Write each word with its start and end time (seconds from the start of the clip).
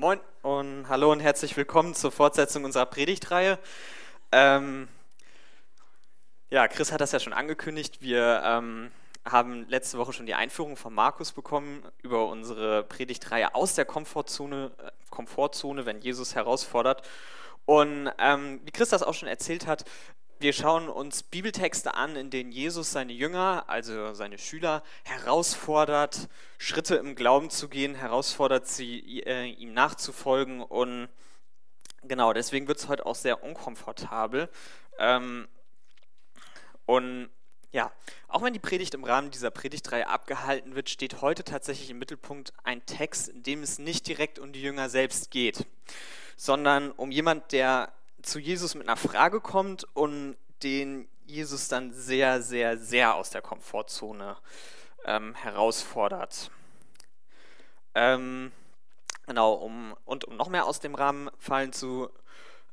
Moin 0.00 0.18
und 0.40 0.88
hallo 0.88 1.12
und 1.12 1.20
herzlich 1.20 1.58
willkommen 1.58 1.94
zur 1.94 2.10
Fortsetzung 2.10 2.64
unserer 2.64 2.86
Predigtreihe. 2.86 3.58
Ähm, 4.32 4.88
ja, 6.48 6.68
Chris 6.68 6.90
hat 6.90 7.02
das 7.02 7.12
ja 7.12 7.20
schon 7.20 7.34
angekündigt. 7.34 8.00
Wir 8.00 8.40
ähm, 8.42 8.90
haben 9.26 9.68
letzte 9.68 9.98
Woche 9.98 10.14
schon 10.14 10.24
die 10.24 10.32
Einführung 10.32 10.78
von 10.78 10.94
Markus 10.94 11.32
bekommen 11.32 11.82
über 12.02 12.28
unsere 12.28 12.82
Predigtreihe 12.84 13.54
aus 13.54 13.74
der 13.74 13.84
Komfortzone, 13.84 14.72
äh, 14.78 14.90
Komfortzone 15.10 15.84
wenn 15.84 16.00
Jesus 16.00 16.34
herausfordert. 16.34 17.06
Und 17.66 18.10
ähm, 18.16 18.62
wie 18.64 18.70
Chris 18.70 18.88
das 18.88 19.02
auch 19.02 19.12
schon 19.12 19.28
erzählt 19.28 19.66
hat, 19.66 19.84
wir 20.40 20.54
schauen 20.54 20.88
uns 20.88 21.22
Bibeltexte 21.22 21.94
an, 21.94 22.16
in 22.16 22.30
denen 22.30 22.50
Jesus 22.50 22.92
seine 22.92 23.12
Jünger, 23.12 23.64
also 23.68 24.14
seine 24.14 24.38
Schüler, 24.38 24.82
herausfordert, 25.04 26.30
Schritte 26.56 26.96
im 26.96 27.14
Glauben 27.14 27.50
zu 27.50 27.68
gehen, 27.68 27.94
herausfordert, 27.94 28.66
sie 28.66 29.20
äh, 29.20 29.50
ihm 29.50 29.74
nachzufolgen. 29.74 30.62
Und 30.62 31.10
genau, 32.02 32.32
deswegen 32.32 32.68
wird 32.68 32.78
es 32.78 32.88
heute 32.88 33.04
auch 33.04 33.14
sehr 33.14 33.44
unkomfortabel. 33.44 34.48
Ähm, 34.98 35.46
und 36.86 37.28
ja, 37.70 37.92
auch 38.26 38.42
wenn 38.42 38.54
die 38.54 38.58
Predigt 38.58 38.94
im 38.94 39.04
Rahmen 39.04 39.30
dieser 39.30 39.50
Predigtreihe 39.50 40.08
abgehalten 40.08 40.74
wird, 40.74 40.88
steht 40.88 41.20
heute 41.20 41.44
tatsächlich 41.44 41.90
im 41.90 41.98
Mittelpunkt 41.98 42.54
ein 42.64 42.84
Text, 42.86 43.28
in 43.28 43.42
dem 43.42 43.62
es 43.62 43.78
nicht 43.78 44.06
direkt 44.08 44.38
um 44.38 44.52
die 44.54 44.62
Jünger 44.62 44.88
selbst 44.88 45.30
geht, 45.30 45.66
sondern 46.36 46.92
um 46.92 47.10
jemand, 47.10 47.52
der 47.52 47.92
zu 48.22 48.38
Jesus 48.38 48.74
mit 48.74 48.88
einer 48.88 48.96
Frage 48.96 49.40
kommt 49.40 49.84
und 49.94 50.36
den 50.62 51.08
Jesus 51.26 51.68
dann 51.68 51.92
sehr, 51.92 52.42
sehr, 52.42 52.76
sehr 52.76 53.14
aus 53.14 53.30
der 53.30 53.42
Komfortzone 53.42 54.36
ähm, 55.04 55.34
herausfordert. 55.34 56.50
Ähm, 57.94 58.52
genau, 59.26 59.54
um, 59.54 59.96
und 60.04 60.24
um 60.24 60.36
noch 60.36 60.48
mehr 60.48 60.66
aus 60.66 60.80
dem 60.80 60.94
Rahmen 60.94 61.30
fallen 61.38 61.72
zu, 61.72 62.10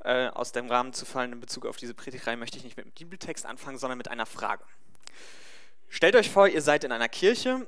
äh, 0.04 0.28
aus 0.28 0.52
dem 0.52 0.68
Rahmen 0.68 0.92
zu 0.92 1.06
fallen 1.06 1.32
in 1.32 1.40
Bezug 1.40 1.66
auf 1.66 1.76
diese 1.76 1.94
Predigtreihe, 1.94 2.36
möchte 2.36 2.58
ich 2.58 2.64
nicht 2.64 2.76
mit 2.76 2.86
dem 2.86 2.92
Bibeltext 2.92 3.46
anfangen, 3.46 3.78
sondern 3.78 3.98
mit 3.98 4.08
einer 4.08 4.26
Frage. 4.26 4.64
Stellt 5.88 6.16
euch 6.16 6.30
vor, 6.30 6.48
ihr 6.48 6.62
seid 6.62 6.84
in 6.84 6.92
einer 6.92 7.08
Kirche 7.08 7.66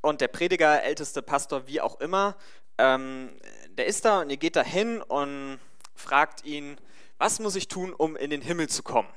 und 0.00 0.20
der 0.20 0.28
Prediger, 0.28 0.82
älteste 0.82 1.22
Pastor, 1.22 1.66
wie 1.66 1.80
auch 1.80 2.00
immer, 2.00 2.36
ähm, 2.78 3.40
der 3.70 3.86
ist 3.86 4.04
da 4.04 4.20
und 4.20 4.30
ihr 4.30 4.36
geht 4.36 4.56
da 4.56 4.62
hin 4.62 5.02
und 5.02 5.58
fragt 5.94 6.44
ihn, 6.44 6.78
was 7.18 7.38
muss 7.38 7.56
ich 7.56 7.68
tun, 7.68 7.92
um 7.92 8.16
in 8.16 8.30
den 8.30 8.42
Himmel 8.42 8.68
zu 8.68 8.82
kommen? 8.82 9.08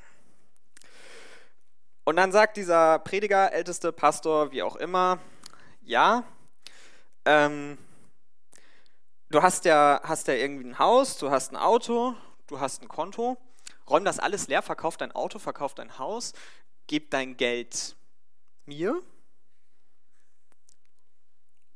Und 2.05 2.15
dann 2.15 2.31
sagt 2.31 2.57
dieser 2.57 2.99
Prediger, 2.99 3.51
älteste 3.51 3.91
Pastor, 3.91 4.51
wie 4.51 4.63
auch 4.63 4.75
immer, 4.75 5.19
ja, 5.81 6.23
ähm, 7.25 7.77
du 9.29 9.41
hast 9.43 9.65
ja, 9.65 10.01
hast 10.03 10.27
ja 10.27 10.33
irgendwie 10.33 10.69
ein 10.69 10.79
Haus, 10.79 11.17
du 11.17 11.29
hast 11.29 11.51
ein 11.51 11.57
Auto, 11.57 12.15
du 12.47 12.59
hast 12.59 12.81
ein 12.81 12.87
Konto, 12.87 13.37
räum 13.87 14.05
das 14.05 14.19
alles 14.19 14.47
leer, 14.47 14.61
verkauf 14.61 14.97
dein 14.97 15.11
Auto, 15.11 15.37
verkauf 15.37 15.75
dein 15.75 15.99
Haus, 15.99 16.33
gib 16.87 17.11
dein 17.11 17.37
Geld 17.37 17.95
mir 18.65 19.01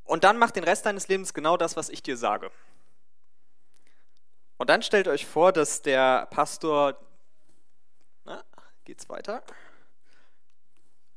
und 0.04 0.24
dann 0.24 0.38
mach 0.38 0.52
den 0.52 0.64
Rest 0.64 0.86
deines 0.86 1.08
Lebens 1.08 1.34
genau 1.34 1.58
das, 1.58 1.76
was 1.76 1.90
ich 1.90 2.04
dir 2.04 2.18
sage. 2.18 2.52
Und 4.64 4.70
dann 4.70 4.82
stellt 4.82 5.10
euch 5.10 5.26
vor, 5.26 5.52
dass 5.52 5.82
der 5.82 6.26
Pastor, 6.28 6.98
na, 8.24 8.42
geht's 8.86 9.10
weiter? 9.10 9.44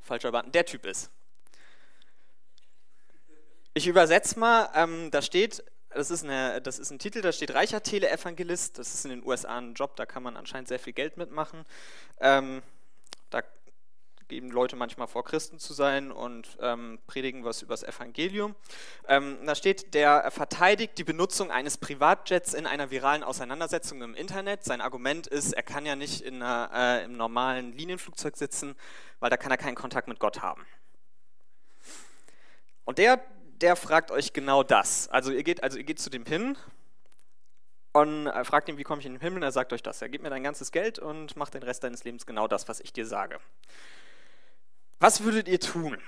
Falscher 0.01 0.33
Button, 0.33 0.51
der 0.51 0.67
Typ 0.67 0.85
ist. 0.85 1.13
Ich 3.73 3.87
übersetze 3.87 4.37
mal, 4.41 4.69
ähm, 4.75 5.13
da 5.13 5.23
steht, 5.23 5.63
das 5.91 6.11
ist, 6.11 6.25
eine, 6.25 6.61
das 6.61 6.81
ist 6.81 6.91
ein 6.91 6.99
Titel, 6.99 7.21
da 7.21 7.31
steht 7.31 7.55
reicher 7.55 7.85
Teleevangelist, 7.85 8.81
das 8.81 8.95
ist 8.95 9.05
in 9.05 9.13
den 9.13 9.25
USA 9.25 9.59
ein 9.59 9.75
Job, 9.75 9.95
da 9.95 10.07
kann 10.07 10.25
man 10.25 10.37
anscheinend 10.37 10.67
sehr 10.67 10.81
viel 10.81 10.93
Geld 10.93 11.17
mitmachen. 11.17 11.65
Ähm, 12.19 12.65
da 13.31 13.45
geben 14.29 14.51
Leute 14.51 14.77
manchmal 14.77 15.07
vor, 15.07 15.25
Christen 15.25 15.59
zu 15.59 15.73
sein 15.73 16.11
und 16.11 16.59
ähm, 16.61 16.99
predigen 17.07 17.45
was 17.45 17.63
über 17.63 17.75
das 17.75 17.83
Evangelium. 17.83 18.55
Ähm, 19.09 19.39
da 19.45 19.55
steht, 19.55 19.95
der 19.95 20.31
verteidigt 20.31 20.99
die 20.99 21.05
Benutzung 21.05 21.51
eines 21.51 21.79
Privatjets 21.79 22.55
in 22.55 22.67
einer 22.67 22.91
viralen 22.91 23.23
Auseinandersetzung 23.23 24.03
im 24.03 24.15
Internet. 24.15 24.65
Sein 24.65 24.81
Argument 24.81 25.27
ist, 25.27 25.53
er 25.53 25.63
kann 25.63 25.87
ja 25.87 25.97
nicht 25.97 26.21
in 26.21 26.43
einer, 26.43 26.71
äh, 26.73 27.05
im 27.05 27.17
normalen 27.17 27.73
Linienflugzeug 27.73 28.37
sitzen, 28.37 28.75
weil 29.21 29.31
da 29.31 29.37
kann 29.37 29.51
er 29.51 29.59
keinen 29.59 29.77
Kontakt 29.77 30.09
mit 30.09 30.19
Gott 30.19 30.43
haben. 30.43 30.67
Und 32.85 32.99
der, 32.99 33.21
der 33.61 33.77
fragt 33.77 34.11
euch 34.11 34.33
genau 34.33 34.63
das. 34.63 35.09
Also 35.09 35.33
ihr 35.33 35.43
geht, 35.43 35.63
also 35.63 35.79
ihr 35.79 35.85
geht 35.85 35.99
zu 35.99 36.11
dem 36.11 36.25
hin 36.25 36.57
und 37.93 38.27
äh, 38.27 38.45
fragt 38.45 38.69
ihn, 38.69 38.77
wie 38.77 38.83
komme 38.83 39.01
ich 39.01 39.07
in 39.07 39.15
den 39.15 39.21
Himmel? 39.21 39.39
Und 39.39 39.43
er 39.45 39.53
sagt 39.53 39.73
euch 39.73 39.83
das. 39.83 40.03
Er 40.03 40.09
gibt 40.09 40.23
mir 40.23 40.31
dein 40.31 40.43
ganzes 40.43 40.71
Geld 40.71 40.99
und 40.99 41.37
macht 41.37 41.55
den 41.55 41.63
Rest 41.63 41.83
deines 41.83 42.05
Lebens 42.05 42.27
genau 42.27 42.47
das, 42.47 42.69
was 42.69 42.81
ich 42.81 42.93
dir 42.93 43.07
sage. 43.07 43.39
Was 44.99 45.23
würdet 45.23 45.49
ihr 45.49 45.61
tun? 45.61 45.99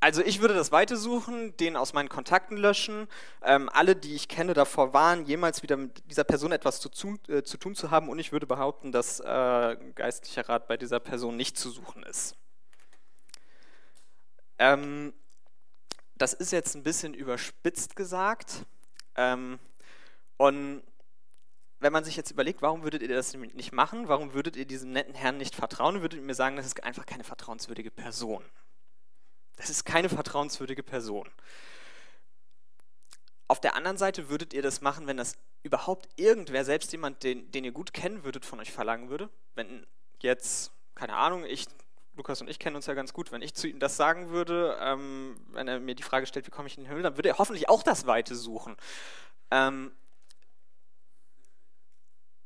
Also 0.00 0.20
ich 0.20 0.40
würde 0.40 0.54
das 0.54 0.72
weitersuchen, 0.72 1.56
den 1.58 1.76
aus 1.76 1.92
meinen 1.92 2.08
Kontakten 2.08 2.56
löschen. 2.56 3.06
Ähm, 3.42 3.68
alle, 3.72 3.94
die 3.94 4.16
ich 4.16 4.26
kenne, 4.26 4.52
davor 4.52 4.92
waren, 4.92 5.26
jemals 5.26 5.62
wieder 5.62 5.76
mit 5.76 6.02
dieser 6.10 6.24
Person 6.24 6.50
etwas 6.50 6.80
zu, 6.80 6.88
zu, 6.88 7.18
äh, 7.28 7.44
zu 7.44 7.56
tun 7.56 7.76
zu 7.76 7.92
haben. 7.92 8.08
Und 8.08 8.18
ich 8.18 8.32
würde 8.32 8.46
behaupten, 8.46 8.90
dass 8.90 9.20
äh, 9.20 9.76
geistlicher 9.94 10.48
Rat 10.48 10.66
bei 10.66 10.76
dieser 10.76 10.98
Person 10.98 11.36
nicht 11.36 11.56
zu 11.56 11.70
suchen 11.70 12.02
ist. 12.02 12.34
Ähm, 14.58 15.12
das 16.16 16.32
ist 16.32 16.50
jetzt 16.50 16.74
ein 16.74 16.82
bisschen 16.82 17.14
überspitzt 17.14 17.94
gesagt. 17.94 18.64
Ähm, 19.14 19.60
und 20.36 20.82
wenn 21.82 21.92
man 21.92 22.04
sich 22.04 22.16
jetzt 22.16 22.30
überlegt, 22.30 22.62
warum 22.62 22.84
würdet 22.84 23.02
ihr 23.02 23.08
das 23.08 23.34
nicht 23.34 23.72
machen, 23.72 24.08
warum 24.08 24.34
würdet 24.34 24.56
ihr 24.56 24.64
diesem 24.64 24.92
netten 24.92 25.14
Herrn 25.14 25.36
nicht 25.36 25.54
vertrauen, 25.54 26.00
würdet 26.00 26.20
ihr 26.20 26.24
mir 26.24 26.34
sagen, 26.34 26.56
das 26.56 26.66
ist 26.66 26.82
einfach 26.84 27.06
keine 27.06 27.24
vertrauenswürdige 27.24 27.90
Person. 27.90 28.44
Das 29.56 29.68
ist 29.68 29.84
keine 29.84 30.08
vertrauenswürdige 30.08 30.82
Person. 30.82 31.28
Auf 33.48 33.60
der 33.60 33.74
anderen 33.74 33.98
Seite 33.98 34.28
würdet 34.28 34.54
ihr 34.54 34.62
das 34.62 34.80
machen, 34.80 35.06
wenn 35.06 35.16
das 35.16 35.36
überhaupt 35.62 36.08
irgendwer, 36.16 36.64
selbst 36.64 36.92
jemand, 36.92 37.22
den, 37.22 37.50
den 37.50 37.64
ihr 37.64 37.72
gut 37.72 37.92
kennen 37.92 38.24
würdet, 38.24 38.44
von 38.44 38.60
euch 38.60 38.72
verlangen 38.72 39.10
würde. 39.10 39.28
Wenn 39.54 39.86
jetzt, 40.20 40.72
keine 40.94 41.14
Ahnung, 41.14 41.44
ich, 41.44 41.66
Lukas 42.14 42.40
und 42.40 42.48
ich 42.48 42.58
kennen 42.58 42.76
uns 42.76 42.86
ja 42.86 42.94
ganz 42.94 43.12
gut, 43.12 43.32
wenn 43.32 43.42
ich 43.42 43.54
zu 43.54 43.68
ihm 43.68 43.78
das 43.78 43.96
sagen 43.96 44.30
würde, 44.30 44.78
ähm, 44.80 45.36
wenn 45.50 45.68
er 45.68 45.80
mir 45.80 45.94
die 45.94 46.02
Frage 46.02 46.26
stellt, 46.26 46.46
wie 46.46 46.50
komme 46.50 46.68
ich 46.68 46.76
in 46.76 46.84
den 46.84 46.88
Himmel, 46.88 47.02
dann 47.02 47.16
würde 47.16 47.28
er 47.28 47.38
hoffentlich 47.38 47.68
auch 47.68 47.82
das 47.82 48.06
Weite 48.06 48.34
suchen. 48.34 48.76
Ähm, 49.50 49.92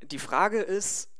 die 0.03 0.19
Frage 0.19 0.61
ist, 0.61 1.11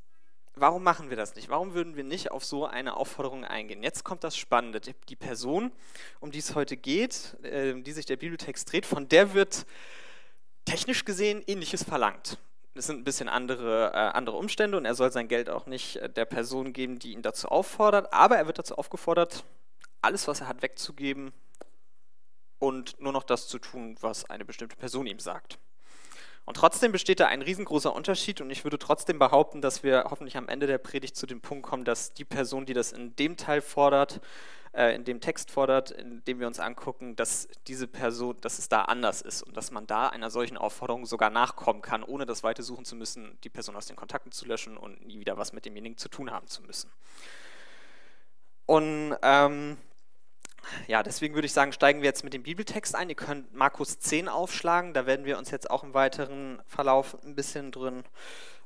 warum 0.55 0.83
machen 0.83 1.11
wir 1.11 1.17
das 1.17 1.35
nicht? 1.37 1.49
Warum 1.49 1.75
würden 1.75 1.97
wir 1.97 2.05
nicht 2.05 2.31
auf 2.31 2.45
so 2.45 2.67
eine 2.67 2.97
Aufforderung 2.97 3.45
eingehen? 3.45 3.83
Jetzt 3.83 4.05
kommt 4.05 4.25
das 4.25 4.37
Spannende. 4.37 4.81
Die 4.81 5.17
Person, 5.17 5.73
um 6.21 6.31
die 6.31 6.39
es 6.39 6.55
heute 6.55 6.77
geht, 6.77 7.37
äh, 7.45 7.81
die 7.81 7.93
sich 7.93 8.07
der 8.07 8.17
Bibeltext 8.17 8.73
dreht, 8.73 8.87
von 8.87 9.09
der 9.09 9.35
wird 9.35 9.67
technisch 10.65 11.05
gesehen 11.05 11.43
ähnliches 11.47 11.85
verlangt. 11.85 12.39
Es 12.75 12.87
sind 12.87 13.01
ein 13.01 13.05
bisschen 13.05 13.29
andere, 13.29 13.93
äh, 13.93 13.97
andere 13.97 14.37
Umstände 14.37 14.77
und 14.77 14.85
er 14.85 14.95
soll 14.95 15.11
sein 15.11 15.29
Geld 15.29 15.49
auch 15.49 15.67
nicht 15.67 15.97
äh, 15.97 16.11
der 16.11 16.27
Person 16.27 16.73
geben, 16.73 16.99
die 16.99 17.13
ihn 17.13 17.23
dazu 17.23 17.49
auffordert, 17.49 18.13
aber 18.13 18.37
er 18.37 18.47
wird 18.47 18.59
dazu 18.59 18.77
aufgefordert, 18.77 19.45
alles, 20.03 20.29
was 20.29 20.41
er 20.41 20.49
hat, 20.49 20.63
wegzugeben 20.63 21.33
und 22.59 23.01
nur 23.01 23.13
noch 23.13 23.23
das 23.23 23.49
zu 23.49 23.59
tun, 23.59 23.97
was 24.01 24.29
eine 24.29 24.45
bestimmte 24.45 24.77
Person 24.77 25.07
ihm 25.07 25.21
sagt. 25.21 25.59
Und 26.47 26.57
trotzdem 26.57 26.93
besteht 26.93 27.19
da 27.19 27.27
ein 27.27 27.43
riesengroßer 27.43 27.93
Unterschied 27.93 28.41
und 28.41 28.51
ich 28.51 28.63
würde 28.63 28.79
trotzdem 28.79 29.19
behaupten, 29.19 29.61
dass 29.61 29.83
wir 29.83 30.05
hoffentlich 30.09 30.37
am 30.37 30.49
Ende 30.49 30.69
der 30.69 30.79
Predigt 30.79 31.17
zu 31.17 31.27
dem 31.27 31.41
Punkt 31.41 31.67
kommen, 31.67 31.85
dass 31.85 32.15
die 32.15 32.25
Person, 32.25 32.67
die 32.67 32.73
das 32.73 32.93
in 32.93 33.17
dem 33.17 33.37
Teil 33.37 33.61
fordert, 33.61 34.21
äh, 34.73 34.95
in 34.95 35.05
dem 35.05 35.21
Text 35.21 35.51
fordert, 35.51 35.91
in 35.91 36.23
dem 36.25 36.39
wir 36.39 36.47
uns 36.47 36.61
angucken, 36.61 37.17
dass 37.17 37.49
diese 37.67 37.89
Person, 37.89 38.37
dass 38.43 38.61
es 38.61 38.69
da 38.69 38.83
anders 38.83 39.23
ist 39.23 39.43
und 39.43 39.57
dass 39.57 39.73
man 39.73 39.89
da 39.89 40.07
einer 40.07 40.31
solchen 40.31 40.57
Aufforderung 40.57 41.05
sogar 41.05 41.31
nachkommen 41.31 41.83
kann, 41.83 42.05
ohne 42.05 42.27
das 42.27 42.45
weiter 42.45 42.63
suchen 42.63 42.85
zu 42.85 42.95
müssen, 42.95 43.37
die 43.43 43.49
Person 43.49 43.75
aus 43.75 43.87
den 43.87 43.97
Kontakten 43.97 44.31
zu 44.31 44.47
löschen 44.47 44.77
und 44.77 45.05
nie 45.05 45.19
wieder 45.19 45.37
was 45.37 45.53
mit 45.53 45.65
demjenigen 45.65 45.99
zu 45.99 46.09
tun 46.09 46.31
haben 46.31 46.47
zu 46.47 46.63
müssen. 46.63 46.93
Und 48.67 49.17
ähm, 49.21 49.79
ja, 50.87 51.03
deswegen 51.03 51.35
würde 51.35 51.47
ich 51.47 51.53
sagen, 51.53 51.73
steigen 51.73 52.01
wir 52.01 52.07
jetzt 52.07 52.25
mit 52.25 52.35
dem 52.35 52.43
Bibeltext 52.43 52.95
ein. 52.95 53.09
Ihr 53.09 53.15
könnt 53.15 53.55
Markus 53.55 53.99
10 53.99 54.29
aufschlagen, 54.29 54.95
da 54.95 55.07
werden 55.07 55.27
wir 55.27 55.39
uns 55.39 55.51
jetzt 55.51 55.71
auch 55.71 55.83
im 55.83 55.95
weiteren 55.95 56.61
Verlauf 56.67 57.17
ein 57.25 57.35
bisschen 57.35 57.73
drin 57.73 58.05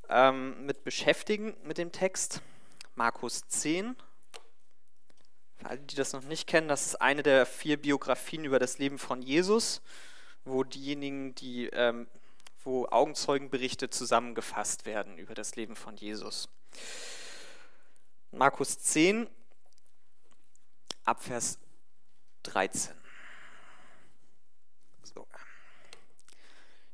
ähm, 0.09 0.67
mit 0.67 0.85
beschäftigen, 0.85 1.57
mit 1.63 1.79
dem 1.79 1.93
Text. 1.93 2.43
Markus 2.95 3.47
10. 3.49 3.97
Für 5.57 5.67
alle, 5.67 5.79
die 5.81 5.95
das 5.95 6.13
noch 6.13 6.25
nicht 6.25 6.47
kennen, 6.47 6.69
das 6.69 6.87
ist 6.87 7.01
eine 7.01 7.23
der 7.23 7.47
vier 7.47 7.81
Biografien 7.81 8.45
über 8.45 8.59
das 8.59 8.79
Leben 8.79 8.99
von 8.99 9.23
Jesus, 9.23 9.83
wo 10.45 10.65
diejenigen, 10.65 11.35
die, 11.35 11.67
ähm, 11.67 12.09
wo 12.65 12.87
Augenzeugenberichte 12.87 13.91
zusammengefasst 13.91 14.87
werden 14.87 15.19
über 15.19 15.35
das 15.35 15.57
Leben 15.57 15.77
von 15.77 15.97
Jesus. 15.97 16.49
Markus 18.33 18.79
10, 18.79 19.29
Abvers 21.05 21.59
13. 22.43 22.95
So. 25.03 25.27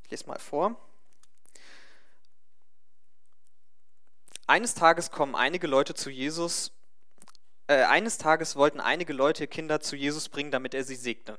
Ich 0.04 0.10
lese 0.10 0.26
mal 0.26 0.38
vor. 0.38 0.76
Eines 4.46 4.74
Tages 4.74 5.10
kommen 5.10 5.34
einige 5.34 5.66
Leute 5.66 5.94
zu 5.94 6.08
Jesus. 6.08 6.72
Äh, 7.66 7.82
eines 7.82 8.16
Tages 8.18 8.54
wollten 8.54 8.80
einige 8.80 9.12
Leute 9.12 9.48
Kinder 9.48 9.80
zu 9.80 9.96
Jesus 9.96 10.28
bringen, 10.28 10.52
damit 10.52 10.72
er 10.72 10.84
sie 10.84 10.94
segne. 10.94 11.38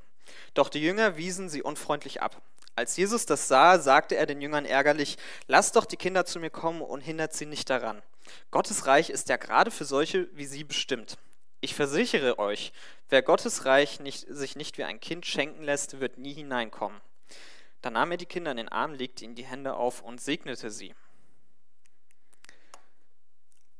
Doch 0.54 0.68
die 0.68 0.82
Jünger 0.82 1.16
wiesen 1.16 1.48
sie 1.48 1.64
unfreundlich 1.64 2.22
ab. 2.22 2.42
Als 2.76 2.98
Jesus 2.98 3.26
das 3.26 3.48
sah, 3.48 3.80
sagte 3.80 4.16
er 4.16 4.26
den 4.26 4.42
Jüngern 4.42 4.66
ärgerlich: 4.66 5.18
Lasst 5.48 5.78
doch 5.78 5.86
die 5.86 5.98
Kinder 5.98 6.26
zu 6.26 6.40
mir 6.40 6.50
kommen 6.50 6.82
und 6.82 7.02
hindert 7.02 7.34
sie 7.34 7.46
nicht 7.46 7.70
daran. 7.70 8.04
Gottes 8.52 8.86
Reich 8.86 9.10
ist 9.10 9.30
ja 9.30 9.38
gerade 9.38 9.72
für 9.72 9.86
solche 9.86 10.28
wie 10.36 10.46
sie 10.46 10.66
bestimmt. 10.66 11.18
Ich 11.60 11.74
versichere 11.74 12.38
euch, 12.38 12.72
wer 13.10 13.24
Gottes 13.24 13.66
Reich 13.66 14.00
nicht, 14.00 14.26
sich 14.30 14.56
nicht 14.56 14.78
wie 14.78 14.84
ein 14.84 15.00
Kind 15.00 15.26
schenken 15.26 15.64
lässt, 15.64 16.00
wird 16.00 16.18
nie 16.18 16.34
hineinkommen. 16.34 17.02
Dann 17.82 17.94
nahm 17.94 18.12
er 18.12 18.18
die 18.18 18.26
Kinder 18.26 18.52
in 18.52 18.58
den 18.58 18.70
Arm, 18.70 18.94
legte 18.94 19.26
ihnen 19.26 19.36
die 19.36 19.46
Hände 19.46 19.76
auf 19.76 20.02
und 20.02 20.22
segnete 20.22 20.70
sie. 20.70 20.94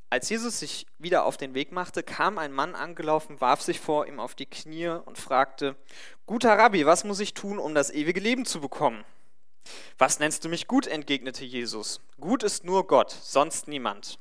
Als 0.10 0.30
Jesus 0.30 0.60
sich 0.60 0.88
wieder 1.00 1.26
auf 1.26 1.36
den 1.36 1.54
Weg 1.54 1.74
machte, 1.74 2.02
kam 2.02 2.38
ein 2.38 2.54
Mann 2.54 2.76
angelaufen, 2.76 3.42
warf 3.42 3.62
sich 3.62 3.80
vor 3.80 4.08
ihm 4.08 4.22
auf 4.22 4.36
die 4.36 4.46
Knie 4.46 4.88
und 4.88 5.18
fragte, 5.18 5.76
Guter 6.26 6.58
Rabbi, 6.58 6.86
was 6.86 7.04
muss 7.04 7.20
ich 7.20 7.34
tun, 7.34 7.60
um 7.60 7.76
das 7.76 7.90
ewige 7.90 8.22
Leben 8.22 8.46
zu 8.46 8.62
bekommen? 8.62 9.04
Was 9.98 10.20
nennst 10.20 10.46
du 10.46 10.50
mich 10.50 10.68
gut? 10.68 10.88
entgegnete 10.88 11.44
Jesus. 11.44 12.00
Gut 12.22 12.44
ist 12.44 12.64
nur 12.64 12.88
Gott, 12.88 13.12
sonst 13.12 13.68
niemand. 13.68 14.18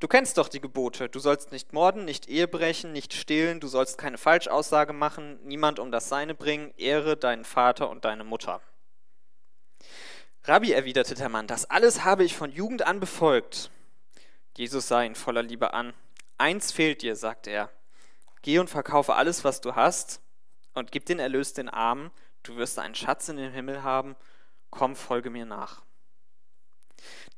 Du 0.00 0.08
kennst 0.08 0.38
doch 0.38 0.48
die 0.48 0.60
Gebote. 0.60 1.08
Du 1.08 1.18
sollst 1.18 1.52
nicht 1.52 1.72
morden, 1.72 2.04
nicht 2.04 2.28
Ehe 2.28 2.46
brechen, 2.46 2.92
nicht 2.92 3.14
stehlen, 3.14 3.60
du 3.60 3.68
sollst 3.68 3.96
keine 3.98 4.18
Falschaussage 4.18 4.92
machen, 4.92 5.38
niemand 5.44 5.78
um 5.78 5.90
das 5.90 6.08
Seine 6.08 6.34
bringen, 6.34 6.74
ehre 6.76 7.16
deinen 7.16 7.44
Vater 7.44 7.88
und 7.88 8.04
deine 8.04 8.24
Mutter. 8.24 8.60
Rabbi, 10.44 10.72
erwiderte 10.72 11.14
der 11.14 11.28
Mann, 11.28 11.46
das 11.46 11.68
alles 11.70 12.04
habe 12.04 12.24
ich 12.24 12.36
von 12.36 12.52
Jugend 12.52 12.86
an 12.86 13.00
befolgt. 13.00 13.70
Jesus 14.56 14.86
sah 14.88 15.02
ihn 15.02 15.14
voller 15.14 15.42
Liebe 15.42 15.74
an. 15.74 15.92
Eins 16.38 16.72
fehlt 16.72 17.02
dir, 17.02 17.16
sagte 17.16 17.50
er. 17.50 17.70
Geh 18.42 18.58
und 18.58 18.70
verkaufe 18.70 19.14
alles, 19.14 19.42
was 19.42 19.60
du 19.60 19.74
hast, 19.74 20.20
und 20.74 20.92
gib 20.92 21.06
den 21.06 21.18
Erlös 21.18 21.54
den 21.54 21.68
Armen, 21.68 22.10
du 22.42 22.56
wirst 22.56 22.78
einen 22.78 22.94
Schatz 22.94 23.28
in 23.28 23.38
den 23.38 23.52
Himmel 23.52 23.82
haben, 23.82 24.14
komm, 24.70 24.94
folge 24.94 25.30
mir 25.30 25.46
nach. 25.46 25.85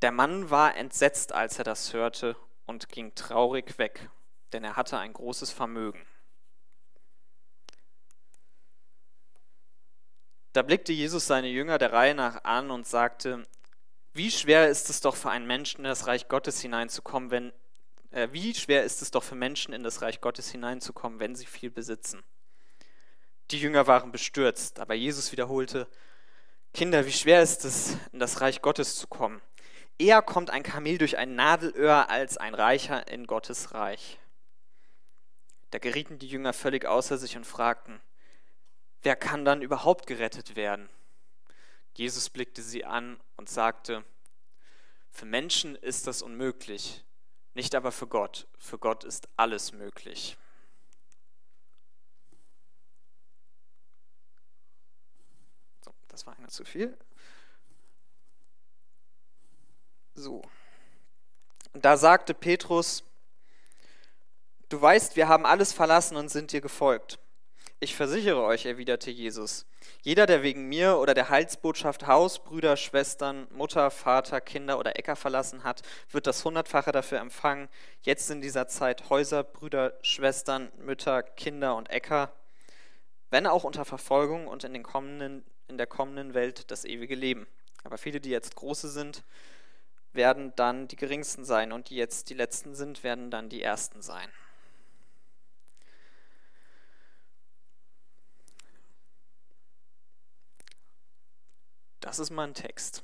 Der 0.03 0.13
Mann 0.13 0.51
war 0.51 0.77
entsetzt, 0.77 1.33
als 1.33 1.59
er 1.59 1.65
das 1.65 1.93
hörte, 1.93 2.37
und 2.67 2.89
ging 2.91 3.15
traurig 3.15 3.79
weg, 3.79 4.11
denn 4.53 4.63
er 4.63 4.77
hatte 4.77 4.99
ein 4.99 5.13
großes 5.13 5.51
Vermögen. 5.51 6.07
Da 10.53 10.63
blickte 10.63 10.93
Jesus 10.93 11.27
seine 11.27 11.49
Jünger 11.49 11.79
der 11.79 11.93
Reihe 11.93 12.15
nach 12.15 12.45
an 12.45 12.71
und 12.71 12.87
sagte, 12.87 13.47
wie 14.13 14.31
schwer 14.31 14.69
ist 14.69 14.91
es 14.91 15.01
doch 15.01 15.17
für 15.17 15.31
einen 15.31 15.47
Menschen 15.47 15.79
in 15.79 15.89
das 15.89 16.07
Reich 16.07 16.29
Gottes 16.29 16.61
hineinzukommen, 16.61 17.31
wenn 17.31 17.53
äh, 18.11 18.29
wie 18.33 18.55
schwer 18.55 18.85
ist 18.85 19.03
es 19.03 19.11
doch 19.11 19.23
für 19.23 19.35
Menschen 19.35 19.75
in 19.75 19.83
das 19.83 20.03
Reich 20.03 20.21
Gottes 20.21 20.51
hineinzukommen, 20.51 21.21
wenn 21.21 21.35
sie 21.35 21.47
viel 21.47 21.71
besitzen? 21.71 22.23
Die 23.51 23.61
Jünger 23.61 23.87
waren 23.87 24.13
bestürzt, 24.13 24.81
aber 24.81 24.95
Jesus 24.95 25.33
wiederholte: 25.33 25.89
Kinder, 26.75 27.07
wie 27.07 27.13
schwer 27.13 27.43
ist 27.43 27.65
es, 27.65 27.97
in 28.13 28.19
das 28.19 28.41
Reich 28.41 28.63
Gottes 28.63 28.97
zu 28.97 29.07
kommen? 29.07 29.41
Eher 29.99 30.23
kommt 30.23 30.51
ein 30.51 30.63
Kamel 30.63 30.99
durch 30.99 31.17
ein 31.17 31.35
Nadelöhr 31.35 32.09
als 32.09 32.37
ein 32.37 32.55
Reicher 32.55 33.09
in 33.09 33.27
Gottes 33.27 33.75
Reich. 33.75 34.19
Da 35.71 35.79
gerieten 35.79 36.19
die 36.19 36.29
Jünger 36.29 36.53
völlig 36.53 36.87
außer 36.87 37.19
sich 37.19 37.37
und 37.37 37.45
fragten: 37.45 38.01
Wer 39.03 39.17
kann 39.17 39.45
dann 39.45 39.63
überhaupt 39.63 40.07
gerettet 40.07 40.57
werden? 40.57 40.89
Jesus 41.95 42.31
blickte 42.31 42.63
sie 42.63 42.85
an 42.85 43.19
und 43.37 43.49
sagte, 43.49 44.05
für 45.11 45.27
Menschen 45.27 45.75
ist 45.75 46.07
das 46.07 46.23
unmöglich, 46.23 47.05
nicht 47.55 47.75
aber 47.75 47.91
für 47.91 48.07
Gott. 48.07 48.47
Für 48.57 48.79
Gott 48.79 49.03
ist 49.03 49.29
alles 49.37 49.73
möglich. 49.73 50.37
So, 55.85 55.93
das 56.19 56.27
war 56.27 56.37
einer 56.37 56.49
zu 56.49 56.65
viel. 56.65 56.97
So. 60.15 60.43
Da 61.75 61.97
sagte 61.97 62.35
Petrus, 62.35 63.05
du 64.69 64.83
weißt, 64.83 65.15
wir 65.15 65.29
haben 65.29 65.47
alles 65.47 65.73
verlassen 65.73 66.17
und 66.17 66.29
sind 66.29 66.51
dir 66.51 66.61
gefolgt. 66.61 67.21
Ich 67.79 67.95
versichere 67.95 68.43
euch, 68.43 68.67
erwiderte 68.67 69.13
Jesus, 69.13 69.65
jeder, 70.03 70.27
der 70.27 70.43
wegen 70.43 70.69
mir 70.69 70.97
oder 70.97 71.15
der 71.15 71.29
Heilsbotschaft 71.29 72.09
Haus, 72.09 72.43
Brüder, 72.43 72.77
Schwestern, 72.77 73.47
Mutter, 73.53 73.93
Vater, 73.93 74.41
Kinder 74.41 74.81
oder 74.81 74.99
Äcker 74.99 75.15
verlassen 75.15 75.63
hat, 75.63 75.83
wird 76.11 76.27
das 76.27 76.45
Hundertfache 76.45 76.91
dafür 76.91 77.21
empfangen. 77.21 77.69
Jetzt 78.01 78.29
in 78.33 78.41
dieser 78.41 78.67
Zeit 78.67 79.09
Häuser, 79.09 79.45
Brüder, 79.45 79.97
Schwestern, 80.03 80.73
Mütter, 80.79 81.23
Kinder 81.23 81.77
und 81.77 81.91
Äcker, 81.91 82.33
wenn 83.31 83.47
auch 83.47 83.63
unter 83.63 83.85
Verfolgung 83.85 84.49
und 84.49 84.65
in, 84.65 84.73
den 84.73 84.83
kommenden, 84.83 85.45
in 85.69 85.79
der 85.79 85.87
kommenden 85.87 86.35
Welt 86.35 86.71
das 86.71 86.85
ewige 86.85 87.15
Leben. 87.15 87.47
Aber 87.85 87.99
viele, 87.99 88.21
die 88.21 88.31
jetzt 88.31 88.57
große 88.57 88.89
sind, 88.89 89.23
werden 90.13 90.53
dann 90.57 90.89
die 90.89 90.97
geringsten 90.97 91.45
sein 91.45 91.73
und 91.73 91.91
die 91.91 91.97
jetzt 91.97 92.31
die 92.31 92.35
letzten 92.35 92.75
sind, 92.75 93.03
werden 93.05 93.31
dann 93.31 93.49
die 93.49 93.63
ersten 93.63 94.03
sein. 94.03 94.29
Das 102.01 102.19
ist 102.19 102.31
mal 102.31 102.47
ein 102.49 102.55
Text. 102.55 103.03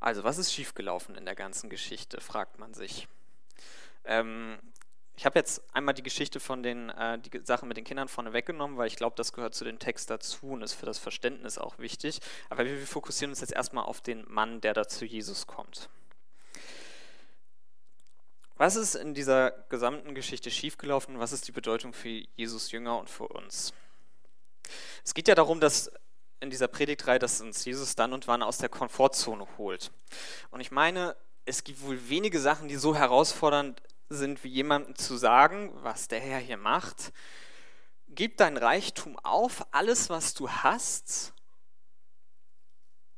Also, 0.00 0.22
was 0.22 0.36
ist 0.38 0.52
schiefgelaufen 0.52 1.16
in 1.16 1.24
der 1.24 1.34
ganzen 1.34 1.70
Geschichte, 1.70 2.20
fragt 2.20 2.58
man 2.58 2.74
sich. 2.74 3.08
Ähm, 4.04 4.58
ich 5.16 5.24
habe 5.24 5.38
jetzt 5.38 5.62
einmal 5.74 5.94
die 5.94 6.02
Geschichte 6.02 6.40
von 6.40 6.62
den, 6.62 6.90
äh, 6.90 7.18
die 7.18 7.40
Sachen 7.42 7.68
mit 7.68 7.78
den 7.78 7.84
Kindern 7.84 8.08
vorne 8.08 8.34
weggenommen, 8.34 8.76
weil 8.76 8.86
ich 8.86 8.96
glaube, 8.96 9.16
das 9.16 9.32
gehört 9.32 9.54
zu 9.54 9.64
dem 9.64 9.78
Text 9.78 10.10
dazu 10.10 10.48
und 10.48 10.62
ist 10.62 10.74
für 10.74 10.84
das 10.84 10.98
Verständnis 10.98 11.56
auch 11.56 11.78
wichtig. 11.78 12.20
Aber 12.50 12.66
wir, 12.66 12.78
wir 12.78 12.86
fokussieren 12.86 13.30
uns 13.30 13.40
jetzt 13.40 13.52
erstmal 13.52 13.84
auf 13.84 14.02
den 14.02 14.24
Mann, 14.28 14.60
der 14.60 14.74
da 14.74 14.86
zu 14.86 15.06
Jesus 15.06 15.46
kommt. 15.46 15.88
Was 18.58 18.76
ist 18.76 18.94
in 18.94 19.14
dieser 19.14 19.50
gesamten 19.68 20.14
Geschichte 20.14 20.50
schiefgelaufen? 20.50 21.18
Was 21.18 21.32
ist 21.32 21.48
die 21.48 21.52
Bedeutung 21.52 21.94
für 21.94 22.08
Jesus 22.36 22.70
Jünger 22.70 22.98
und 22.98 23.08
für 23.08 23.28
uns? 23.28 23.72
Es 25.02 25.14
geht 25.14 25.28
ja 25.28 25.34
darum, 25.34 25.60
dass 25.60 25.90
in 26.40 26.50
dieser 26.50 26.68
Predigtreihe, 26.68 27.18
dass 27.18 27.40
uns 27.40 27.64
Jesus 27.64 27.96
dann 27.96 28.12
und 28.12 28.28
wann 28.28 28.42
aus 28.42 28.58
der 28.58 28.68
Komfortzone 28.68 29.46
holt. 29.56 29.90
Und 30.50 30.60
ich 30.60 30.70
meine, 30.70 31.16
es 31.46 31.64
gibt 31.64 31.80
wohl 31.82 32.08
wenige 32.08 32.40
Sachen, 32.40 32.68
die 32.68 32.76
so 32.76 32.94
herausfordernd 32.94 33.80
sind, 34.08 34.44
wie 34.44 34.48
jemandem 34.48 34.94
zu 34.96 35.16
sagen, 35.16 35.70
was 35.82 36.08
der 36.08 36.20
Herr 36.20 36.38
hier 36.38 36.56
macht. 36.56 37.12
Gib 38.08 38.36
dein 38.36 38.56
Reichtum 38.56 39.18
auf, 39.18 39.66
alles, 39.72 40.10
was 40.10 40.34
du 40.34 40.48
hast, 40.48 41.34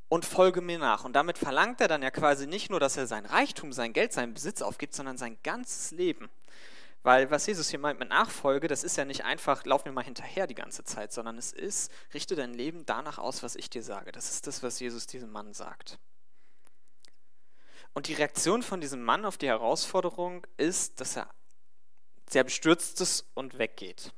und 0.08 0.24
folge 0.24 0.60
mir 0.60 0.78
nach. 0.78 1.04
Und 1.04 1.12
damit 1.12 1.38
verlangt 1.38 1.80
er 1.80 1.88
dann 1.88 2.02
ja 2.02 2.10
quasi 2.10 2.46
nicht 2.46 2.70
nur, 2.70 2.80
dass 2.80 2.96
er 2.96 3.06
sein 3.06 3.26
Reichtum, 3.26 3.72
sein 3.72 3.92
Geld, 3.92 4.12
seinen 4.12 4.34
Besitz 4.34 4.62
aufgibt, 4.62 4.94
sondern 4.94 5.18
sein 5.18 5.38
ganzes 5.42 5.90
Leben. 5.90 6.30
Weil 7.02 7.30
was 7.30 7.46
Jesus 7.46 7.68
hier 7.68 7.78
meint 7.78 8.00
mit 8.00 8.08
Nachfolge, 8.08 8.68
das 8.68 8.84
ist 8.84 8.96
ja 8.96 9.04
nicht 9.04 9.24
einfach, 9.24 9.64
lauf 9.64 9.84
mir 9.84 9.92
mal 9.92 10.04
hinterher 10.04 10.46
die 10.46 10.54
ganze 10.54 10.82
Zeit, 10.82 11.12
sondern 11.12 11.38
es 11.38 11.52
ist, 11.52 11.92
richte 12.12 12.34
dein 12.34 12.54
Leben 12.54 12.84
danach 12.86 13.18
aus, 13.18 13.42
was 13.42 13.54
ich 13.54 13.70
dir 13.70 13.82
sage. 13.82 14.10
Das 14.10 14.30
ist 14.30 14.46
das, 14.46 14.62
was 14.62 14.80
Jesus 14.80 15.06
diesem 15.06 15.30
Mann 15.30 15.52
sagt. 15.52 15.98
Und 17.94 18.08
die 18.08 18.14
Reaktion 18.14 18.62
von 18.62 18.80
diesem 18.80 19.02
Mann 19.02 19.24
auf 19.24 19.38
die 19.38 19.48
Herausforderung 19.48 20.46
ist, 20.56 21.00
dass 21.00 21.16
er 21.16 21.28
sehr 22.28 22.44
bestürzt 22.44 23.00
ist 23.00 23.26
und 23.34 23.58
weggeht. 23.58 24.12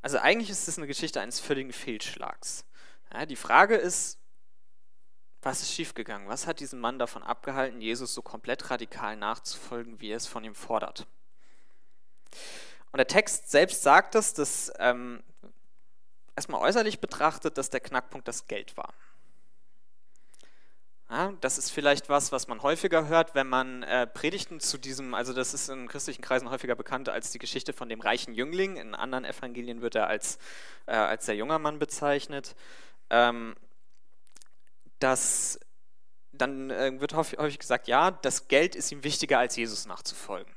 Also 0.00 0.18
eigentlich 0.18 0.50
ist 0.50 0.66
es 0.66 0.78
eine 0.78 0.86
Geschichte 0.86 1.20
eines 1.20 1.40
völligen 1.40 1.72
Fehlschlags. 1.72 2.64
Ja, 3.12 3.26
die 3.26 3.36
Frage 3.36 3.76
ist, 3.76 4.18
was 5.42 5.62
ist 5.62 5.72
schiefgegangen? 5.72 6.28
Was 6.28 6.46
hat 6.46 6.60
diesen 6.60 6.80
Mann 6.80 6.98
davon 6.98 7.22
abgehalten, 7.22 7.80
Jesus 7.80 8.14
so 8.14 8.22
komplett 8.22 8.70
radikal 8.70 9.16
nachzufolgen, 9.16 10.00
wie 10.00 10.10
er 10.10 10.16
es 10.16 10.26
von 10.26 10.44
ihm 10.44 10.54
fordert? 10.54 11.06
Und 12.92 12.98
der 12.98 13.06
Text 13.06 13.50
selbst 13.50 13.82
sagt 13.82 14.14
es, 14.14 14.34
dass 14.34 14.72
ähm, 14.78 15.22
erstmal 16.36 16.60
äußerlich 16.60 17.00
betrachtet, 17.00 17.58
dass 17.58 17.70
der 17.70 17.80
Knackpunkt 17.80 18.28
das 18.28 18.46
Geld 18.46 18.76
war. 18.76 18.94
Ja, 21.12 21.34
das 21.42 21.58
ist 21.58 21.68
vielleicht 21.68 22.08
was, 22.08 22.32
was 22.32 22.48
man 22.48 22.62
häufiger 22.62 23.06
hört, 23.06 23.34
wenn 23.34 23.46
man 23.46 23.82
äh, 23.82 24.06
Predigten 24.06 24.60
zu 24.60 24.78
diesem, 24.78 25.12
also 25.12 25.34
das 25.34 25.52
ist 25.52 25.68
in 25.68 25.86
christlichen 25.86 26.22
Kreisen 26.22 26.48
häufiger 26.48 26.74
bekannt 26.74 27.10
als 27.10 27.30
die 27.30 27.38
Geschichte 27.38 27.74
von 27.74 27.90
dem 27.90 28.00
reichen 28.00 28.32
Jüngling. 28.32 28.78
In 28.78 28.94
anderen 28.94 29.26
Evangelien 29.26 29.82
wird 29.82 29.94
er 29.94 30.06
als, 30.06 30.38
äh, 30.86 30.92
als 30.92 31.26
der 31.26 31.36
junger 31.36 31.58
Mann 31.58 31.78
bezeichnet. 31.78 32.56
Ähm, 33.10 33.54
dass 35.00 35.60
dann 36.32 36.70
äh, 36.70 36.98
wird 36.98 37.12
häufig 37.12 37.58
gesagt, 37.58 37.88
ja, 37.88 38.10
das 38.10 38.48
Geld 38.48 38.74
ist 38.74 38.90
ihm 38.90 39.04
wichtiger 39.04 39.38
als 39.38 39.56
Jesus 39.56 39.84
nachzufolgen. 39.84 40.54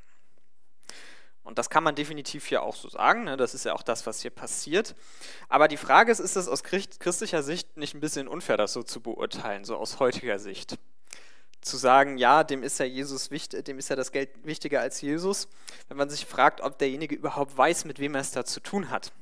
Und 1.45 1.59
das 1.59 1.69
kann 1.69 1.83
man 1.83 1.93
definitiv 1.93 2.47
hier 2.47 2.63
auch 2.63 2.75
so 2.75 2.89
sagen. 2.89 3.23
Ne? 3.23 3.37
Das 3.37 3.53
ist 3.53 3.65
ja 3.65 3.73
auch 3.73 3.83
das, 3.83 4.05
was 4.07 4.19
hier 4.21 4.31
passiert. 4.31 4.95
Aber 5.47 5.67
die 5.67 5.77
Frage 5.77 6.11
ist, 6.11 6.19
ist 6.19 6.35
es 6.35 6.47
aus 6.47 6.63
christlicher 6.63 7.43
Sicht 7.43 7.77
nicht 7.77 7.93
ein 7.93 7.99
bisschen 7.99 8.27
unfair, 8.27 8.57
das 8.57 8.73
so 8.73 8.81
zu 8.81 8.99
beurteilen, 8.99 9.63
so 9.63 9.77
aus 9.77 9.99
heutiger 9.99 10.39
Sicht? 10.39 10.77
Zu 11.61 11.77
sagen, 11.77 12.17
ja, 12.17 12.43
dem 12.43 12.63
ist 12.63 12.79
ja 12.79 12.85
Jesus 12.85 13.29
wichtig, 13.29 13.63
dem 13.65 13.77
ist 13.77 13.89
ja 13.89 13.95
das 13.95 14.11
Geld 14.11 14.29
wichtiger 14.43 14.81
als 14.81 15.01
Jesus, 15.01 15.47
wenn 15.87 15.97
man 15.97 16.09
sich 16.09 16.25
fragt, 16.25 16.61
ob 16.61 16.79
derjenige 16.79 17.15
überhaupt 17.15 17.55
weiß, 17.55 17.85
mit 17.85 17.99
wem 17.99 18.15
er 18.15 18.21
es 18.21 18.31
da 18.31 18.43
zu 18.43 18.59
tun 18.59 18.89
hat. 18.89 19.13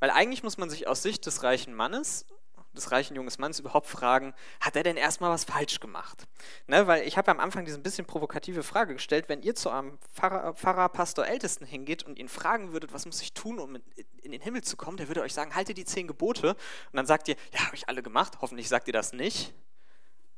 Weil 0.00 0.10
eigentlich 0.10 0.42
muss 0.42 0.58
man 0.58 0.68
sich 0.68 0.88
aus 0.88 1.02
Sicht 1.02 1.26
des 1.26 1.44
reichen 1.44 1.74
Mannes 1.74 2.26
des 2.72 2.92
reichen 2.92 3.16
jungen 3.16 3.30
Mannes 3.38 3.60
überhaupt 3.60 3.86
fragen, 3.86 4.34
hat 4.60 4.76
er 4.76 4.82
denn 4.82 4.96
erstmal 4.96 5.30
was 5.30 5.44
falsch 5.44 5.80
gemacht? 5.80 6.26
Ne, 6.66 6.86
weil 6.86 7.06
ich 7.06 7.16
habe 7.16 7.30
am 7.30 7.40
Anfang 7.40 7.64
diese 7.64 7.78
ein 7.78 7.82
bisschen 7.82 8.06
provokative 8.06 8.62
Frage 8.62 8.94
gestellt, 8.94 9.28
wenn 9.28 9.42
ihr 9.42 9.54
zu 9.54 9.70
einem 9.70 9.98
Pfarrer, 10.14 10.54
Pfarrer, 10.54 10.88
Pastor, 10.88 11.26
Ältesten 11.26 11.64
hingeht 11.64 12.02
und 12.02 12.18
ihn 12.18 12.28
fragen 12.28 12.72
würdet, 12.72 12.92
was 12.92 13.06
muss 13.06 13.22
ich 13.22 13.32
tun, 13.32 13.58
um 13.58 13.76
in 14.22 14.32
den 14.32 14.40
Himmel 14.40 14.62
zu 14.62 14.76
kommen, 14.76 14.96
der 14.96 15.08
würde 15.08 15.22
euch 15.22 15.34
sagen, 15.34 15.54
halte 15.54 15.74
die 15.74 15.84
zehn 15.84 16.06
Gebote. 16.06 16.50
Und 16.50 16.96
dann 16.96 17.06
sagt 17.06 17.28
ihr, 17.28 17.36
ja, 17.52 17.66
habe 17.66 17.76
ich 17.76 17.88
alle 17.88 18.02
gemacht, 18.02 18.38
hoffentlich 18.40 18.68
sagt 18.68 18.86
ihr 18.86 18.92
das 18.92 19.12
nicht. 19.12 19.54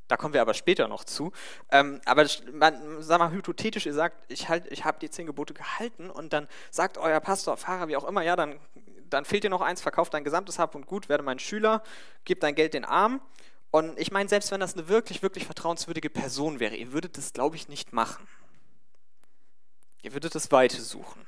Da 0.08 0.16
kommen 0.16 0.34
wir 0.34 0.42
aber 0.42 0.52
später 0.54 0.88
noch 0.88 1.04
zu. 1.04 1.32
Ähm, 1.70 2.00
aber 2.04 2.26
man, 2.52 3.02
sag 3.02 3.18
mal, 3.18 3.30
hypothetisch, 3.30 3.86
ihr 3.86 3.94
sagt, 3.94 4.30
ich, 4.30 4.48
halt, 4.48 4.70
ich 4.70 4.84
habe 4.84 4.98
die 4.98 5.08
zehn 5.08 5.26
Gebote 5.26 5.54
gehalten 5.54 6.10
und 6.10 6.32
dann 6.32 6.48
sagt 6.70 6.98
euer 6.98 7.20
Pastor, 7.20 7.56
Pfarrer, 7.56 7.88
wie 7.88 7.96
auch 7.96 8.04
immer, 8.04 8.22
ja, 8.22 8.36
dann 8.36 8.58
dann 9.12 9.24
fehlt 9.24 9.44
dir 9.44 9.50
noch 9.50 9.60
eins, 9.60 9.80
verkauf 9.80 10.10
dein 10.10 10.24
gesamtes 10.24 10.58
Hab 10.58 10.74
und 10.74 10.86
Gut, 10.86 11.08
werde 11.08 11.22
mein 11.22 11.38
Schüler, 11.38 11.82
gib 12.24 12.40
dein 12.40 12.54
Geld 12.54 12.74
den 12.74 12.84
Armen. 12.84 13.20
Und 13.70 13.98
ich 13.98 14.12
meine, 14.12 14.28
selbst 14.28 14.50
wenn 14.50 14.60
das 14.60 14.74
eine 14.74 14.88
wirklich, 14.88 15.22
wirklich 15.22 15.46
vertrauenswürdige 15.46 16.10
Person 16.10 16.60
wäre, 16.60 16.76
ihr 16.76 16.92
würdet 16.92 17.16
das, 17.16 17.32
glaube 17.32 17.56
ich, 17.56 17.68
nicht 17.68 17.92
machen. 17.92 18.26
Ihr 20.02 20.12
würdet 20.12 20.34
das 20.34 20.52
Weite 20.52 20.80
suchen. 20.80 21.26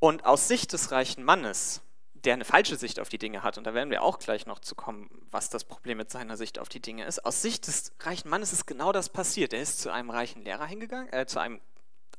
Und 0.00 0.24
aus 0.24 0.48
Sicht 0.48 0.72
des 0.72 0.90
reichen 0.90 1.22
Mannes, 1.22 1.82
der 2.14 2.34
eine 2.34 2.44
falsche 2.44 2.76
Sicht 2.76 2.98
auf 2.98 3.08
die 3.08 3.18
Dinge 3.18 3.42
hat, 3.42 3.58
und 3.58 3.64
da 3.64 3.74
werden 3.74 3.90
wir 3.90 4.02
auch 4.02 4.18
gleich 4.18 4.46
noch 4.46 4.58
zu 4.58 4.74
kommen, 4.74 5.08
was 5.30 5.50
das 5.50 5.64
Problem 5.64 5.98
mit 5.98 6.10
seiner 6.10 6.36
Sicht 6.36 6.58
auf 6.58 6.68
die 6.68 6.80
Dinge 6.80 7.04
ist, 7.04 7.24
aus 7.24 7.42
Sicht 7.42 7.66
des 7.66 7.92
reichen 8.00 8.28
Mannes 8.28 8.52
ist 8.52 8.66
genau 8.66 8.92
das 8.92 9.08
passiert. 9.08 9.52
Er 9.52 9.60
ist 9.62 9.80
zu 9.80 9.92
einem 9.92 10.10
reichen 10.10 10.42
Lehrer 10.42 10.66
hingegangen, 10.66 11.12
äh, 11.12 11.26
zu 11.26 11.38
einem 11.38 11.60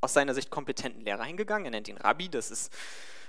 aus 0.01 0.13
seiner 0.13 0.33
Sicht 0.33 0.49
kompetenten 0.49 1.01
Lehrer 1.01 1.23
hingegangen. 1.23 1.65
Er 1.65 1.71
nennt 1.71 1.87
ihn 1.87 1.97
Rabbi, 1.97 2.29
das 2.29 2.51
ist 2.51 2.71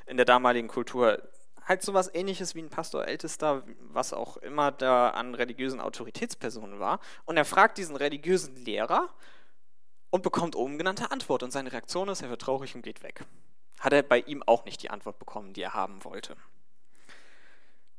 in 0.07 0.17
der 0.17 0.27
damaligen 0.27 0.69
Kultur 0.69 1.23
halt 1.67 1.83
sowas 1.83 2.11
ähnliches 2.15 2.55
wie 2.55 2.63
ein 2.63 2.71
Pastor 2.71 3.07
Ältester, 3.07 3.65
was 3.81 4.13
auch 4.13 4.37
immer 4.39 4.71
da 4.71 5.11
an 5.11 5.35
religiösen 5.35 5.81
Autoritätspersonen 5.81 6.79
war. 6.79 7.01
Und 7.25 7.37
er 7.37 7.45
fragt 7.45 7.79
diesen 7.79 7.97
religiösen 7.97 8.57
Lehrer 8.57 9.11
und 10.11 10.23
bekommt 10.23 10.55
oben 10.55 10.79
genannte 10.79 11.11
Antwort. 11.11 11.43
Und 11.43 11.51
seine 11.51 11.73
Reaktion 11.73 12.09
ist, 12.09 12.23
er 12.23 12.31
wird 12.31 12.43
traurig 12.43 12.75
und 12.75 12.83
geht 12.83 13.03
weg. 13.03 13.25
Hat 13.81 13.93
er 13.93 14.03
bei 14.03 14.21
ihm 14.21 14.43
auch 14.45 14.65
nicht 14.65 14.83
die 14.83 14.91
Antwort 14.91 15.19
bekommen, 15.19 15.53
die 15.53 15.63
er 15.63 15.75
haben 15.75 16.05
wollte. 16.05 16.37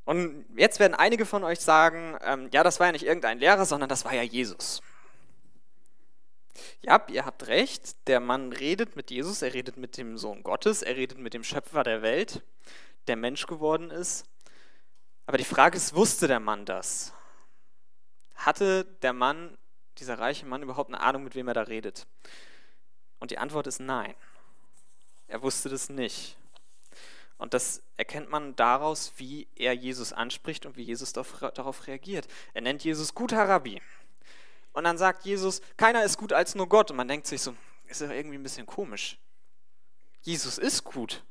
Und 0.04 0.46
jetzt 0.56 0.80
werden 0.80 0.94
einige 0.94 1.26
von 1.26 1.44
euch 1.44 1.60
sagen, 1.60 2.16
ähm, 2.22 2.48
ja, 2.50 2.64
das 2.64 2.80
war 2.80 2.86
ja 2.86 2.92
nicht 2.92 3.04
irgendein 3.04 3.38
Lehrer, 3.38 3.66
sondern 3.66 3.90
das 3.90 4.06
war 4.06 4.14
ja 4.14 4.22
Jesus. 4.22 4.80
Ja, 6.82 7.04
ihr 7.08 7.24
habt 7.24 7.46
recht, 7.46 8.08
der 8.08 8.20
Mann 8.20 8.52
redet 8.52 8.96
mit 8.96 9.10
Jesus, 9.10 9.42
er 9.42 9.54
redet 9.54 9.76
mit 9.76 9.96
dem 9.96 10.18
Sohn 10.18 10.42
Gottes, 10.42 10.82
er 10.82 10.96
redet 10.96 11.18
mit 11.18 11.34
dem 11.34 11.44
Schöpfer 11.44 11.82
der 11.82 12.02
Welt, 12.02 12.42
der 13.06 13.16
Mensch 13.16 13.46
geworden 13.46 13.90
ist. 13.90 14.26
Aber 15.26 15.38
die 15.38 15.44
Frage 15.44 15.76
ist, 15.76 15.94
wusste 15.94 16.26
der 16.26 16.40
Mann 16.40 16.64
das? 16.64 17.12
Hatte 18.34 18.84
der 19.02 19.12
Mann, 19.12 19.58
dieser 19.98 20.18
reiche 20.18 20.46
Mann, 20.46 20.62
überhaupt 20.62 20.90
eine 20.90 21.00
Ahnung, 21.00 21.24
mit 21.24 21.34
wem 21.34 21.48
er 21.48 21.54
da 21.54 21.62
redet? 21.62 22.06
Und 23.18 23.30
die 23.30 23.38
Antwort 23.38 23.66
ist 23.66 23.80
nein. 23.80 24.14
Er 25.26 25.42
wusste 25.42 25.68
das 25.68 25.88
nicht. 25.88 26.36
Und 27.36 27.54
das 27.54 27.82
erkennt 27.96 28.30
man 28.30 28.56
daraus, 28.56 29.12
wie 29.16 29.46
er 29.54 29.72
Jesus 29.72 30.12
anspricht 30.12 30.66
und 30.66 30.76
wie 30.76 30.82
Jesus 30.82 31.12
darauf 31.12 31.86
reagiert. 31.86 32.26
Er 32.54 32.62
nennt 32.62 32.82
Jesus 32.84 33.14
guter 33.14 33.48
Rabbi. 33.48 33.80
Und 34.78 34.84
dann 34.84 34.96
sagt 34.96 35.24
Jesus, 35.24 35.60
keiner 35.76 36.04
ist 36.04 36.18
gut 36.18 36.32
als 36.32 36.54
nur 36.54 36.68
Gott. 36.68 36.92
Und 36.92 36.98
man 36.98 37.08
denkt 37.08 37.26
sich 37.26 37.42
so, 37.42 37.52
ist 37.88 38.00
ja 38.00 38.12
irgendwie 38.12 38.38
ein 38.38 38.44
bisschen 38.44 38.64
komisch. 38.64 39.18
Jesus 40.20 40.56
ist 40.56 40.84
gut. 40.84 41.24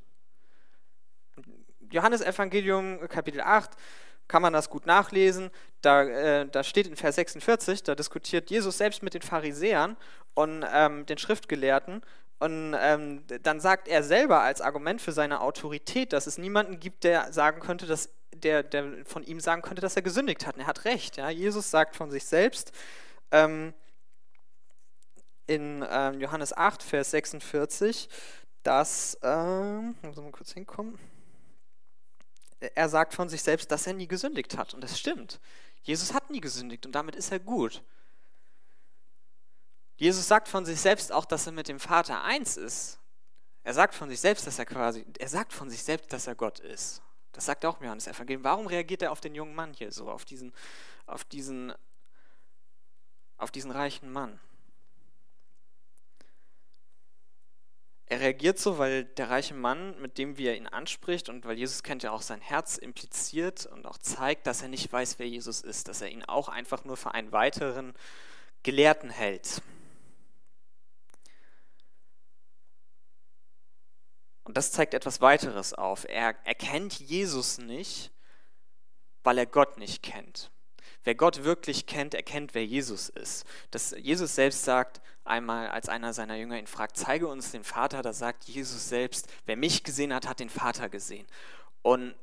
Johannes 1.90 2.20
Evangelium 2.20 3.00
Kapitel 3.08 3.40
8 3.40 3.72
kann 4.28 4.42
man 4.42 4.52
das 4.52 4.70
gut 4.70 4.86
nachlesen. 4.86 5.50
Da, 5.80 6.04
äh, 6.04 6.46
da 6.46 6.62
steht 6.62 6.88
in 6.88 6.98
Vers 6.98 7.16
46, 7.16 7.84
da 7.84 7.96
diskutiert 7.96 8.50
Jesus 8.52 8.80
selbst 8.80 9.02
mit 9.02 9.14
den 9.14 9.22
Pharisäern 9.22 9.96
und 10.34 10.66
ähm, 10.70 11.06
den 11.06 11.18
Schriftgelehrten. 11.18 12.02
Und 12.40 12.76
ähm, 12.78 13.24
dann 13.44 13.62
sagt 13.62 13.88
er 13.88 14.04
selber 14.04 14.42
als 14.42 14.60
Argument 14.60 15.02
für 15.02 15.14
seine 15.14 15.40
Autorität, 15.40 16.12
dass 16.12 16.28
es 16.28 16.38
niemanden 16.38 16.82
gibt, 16.82 17.06
der 17.06 17.32
sagen 17.32 17.62
könnte, 17.62 17.86
dass 17.86 18.10
der, 18.34 18.64
der 18.64 19.06
von 19.06 19.24
ihm 19.24 19.40
sagen 19.40 19.62
könnte, 19.62 19.82
dass 19.82 19.96
er 19.96 20.02
gesündigt 20.02 20.46
hat. 20.46 20.56
Und 20.56 20.64
er 20.64 20.68
hat 20.68 20.84
recht. 20.84 21.16
Ja? 21.16 21.30
Jesus 21.30 21.72
sagt 21.72 21.96
von 21.96 22.12
sich 22.12 22.26
selbst, 22.26 22.74
ähm, 23.32 23.74
in 25.48 25.86
ähm, 25.90 26.20
Johannes 26.20 26.56
8, 26.56 26.84
Vers 26.84 27.12
46, 27.12 28.10
dass, 28.64 29.18
ähm, 29.24 29.96
muss 30.02 30.18
mal 30.18 30.32
kurz 30.32 30.52
hinkommen, 30.52 31.00
er 32.60 32.90
sagt 32.90 33.14
von 33.14 33.30
sich 33.30 33.42
selbst, 33.42 33.72
dass 33.72 33.88
er 33.88 33.94
nie 33.94 34.08
gesündigt 34.08 34.58
hat. 34.58 34.74
Und 34.74 34.82
das 34.82 35.00
stimmt. 35.00 35.40
Jesus 35.84 36.14
hat 36.14 36.30
nie 36.30 36.42
gesündigt 36.42 36.86
und 36.86 36.94
damit 36.94 37.16
ist 37.16 37.32
er 37.32 37.40
gut. 37.40 37.84
Jesus 39.96 40.28
sagt 40.28 40.48
von 40.48 40.66
sich 40.66 40.80
selbst 40.80 41.12
auch, 41.12 41.26
dass 41.26 41.46
er 41.48 41.54
mit 41.54 41.68
dem 41.68 41.80
Vater 41.80 42.24
eins 42.24 42.58
ist. 42.58 43.00
Er 43.64 43.74
sagt 43.74 43.96
von 43.96 44.10
sich 44.10 44.20
selbst, 44.20 44.46
dass 44.48 44.60
er 44.60 44.66
quasi, 44.66 45.06
er 45.18 45.28
sagt 45.28 45.54
von 45.54 45.70
sich 45.70 45.84
selbst, 45.84 46.12
dass 46.14 46.28
er 46.28 46.36
Gott 46.36 46.60
ist. 46.60 47.02
Das 47.32 47.46
sagt 47.46 47.66
auch 47.66 47.82
Johannes 47.82 48.08
Evangelium. 48.08 48.44
Warum 48.44 48.68
reagiert 48.68 49.02
er 49.02 49.12
auf 49.12 49.22
den 49.22 49.36
jungen 49.36 49.56
Mann 49.56 49.74
hier 49.74 49.92
so, 49.92 50.10
auf 50.10 50.26
diesen, 50.26 50.54
auf 51.06 51.24
diesen 51.24 51.74
auf 53.38 53.52
diesen 53.52 53.72
reichen 53.72 54.12
Mann. 54.12 54.40
Er 58.10 58.22
reagiert 58.22 58.58
so, 58.58 58.78
weil 58.78 59.04
der 59.04 59.30
reiche 59.30 59.54
Mann, 59.54 60.00
mit 60.02 60.18
dem 60.18 60.38
wie 60.38 60.48
er 60.48 60.56
ihn 60.56 60.68
anspricht 60.68 61.28
und 61.28 61.44
weil 61.46 61.58
Jesus 61.58 61.84
kennt 61.84 62.04
ja 62.04 62.12
auch 62.12 62.22
sein 62.22 62.40
Herz, 62.40 62.78
impliziert 62.78 63.66
und 63.66 63.86
auch 63.86 63.98
zeigt, 63.98 64.48
dass 64.48 64.62
er 64.62 64.70
nicht 64.70 64.92
weiß, 64.92 65.20
wer 65.20 65.28
Jesus 65.28 65.60
ist, 65.60 65.90
dass 65.90 66.02
er 66.02 66.10
ihn 66.10 66.24
auch 66.24 66.48
einfach 66.48 66.86
nur 66.86 66.96
für 66.96 67.14
einen 67.14 67.34
weiteren 67.34 67.94
Gelehrten 68.64 69.10
hält. 69.10 69.62
Und 74.46 74.56
das 74.56 74.72
zeigt 74.72 74.94
etwas 74.94 75.20
weiteres 75.20 75.74
auf. 75.74 76.06
Er 76.08 76.34
erkennt 76.46 76.98
Jesus 77.02 77.58
nicht, 77.58 78.14
weil 79.24 79.38
er 79.38 79.46
Gott 79.46 79.78
nicht 79.78 80.02
kennt. 80.02 80.50
Wer 81.08 81.16
Gott 81.16 81.46
wirklich 81.46 81.86
kennt, 81.86 82.14
erkennt, 82.14 82.54
wer 82.54 82.66
Jesus 82.66 83.08
ist. 83.08 83.46
Das 83.72 83.96
Jesus 83.98 84.36
selbst 84.36 84.66
sagt 84.66 85.00
einmal, 85.24 85.70
als 85.70 85.88
einer 85.88 86.12
seiner 86.12 86.36
Jünger 86.36 86.60
ihn 86.60 86.68
fragt, 86.68 86.98
zeige 86.98 87.30
uns 87.30 87.52
den 87.52 87.64
Vater, 87.64 88.02
da 88.02 88.12
sagt 88.12 88.44
Jesus 88.44 88.90
selbst, 88.90 89.32
wer 89.46 89.56
mich 89.56 89.86
gesehen 89.86 90.14
hat, 90.14 90.28
hat 90.28 90.42
den 90.42 90.50
Vater 90.50 90.90
gesehen. 90.90 91.26
Und 91.82 92.14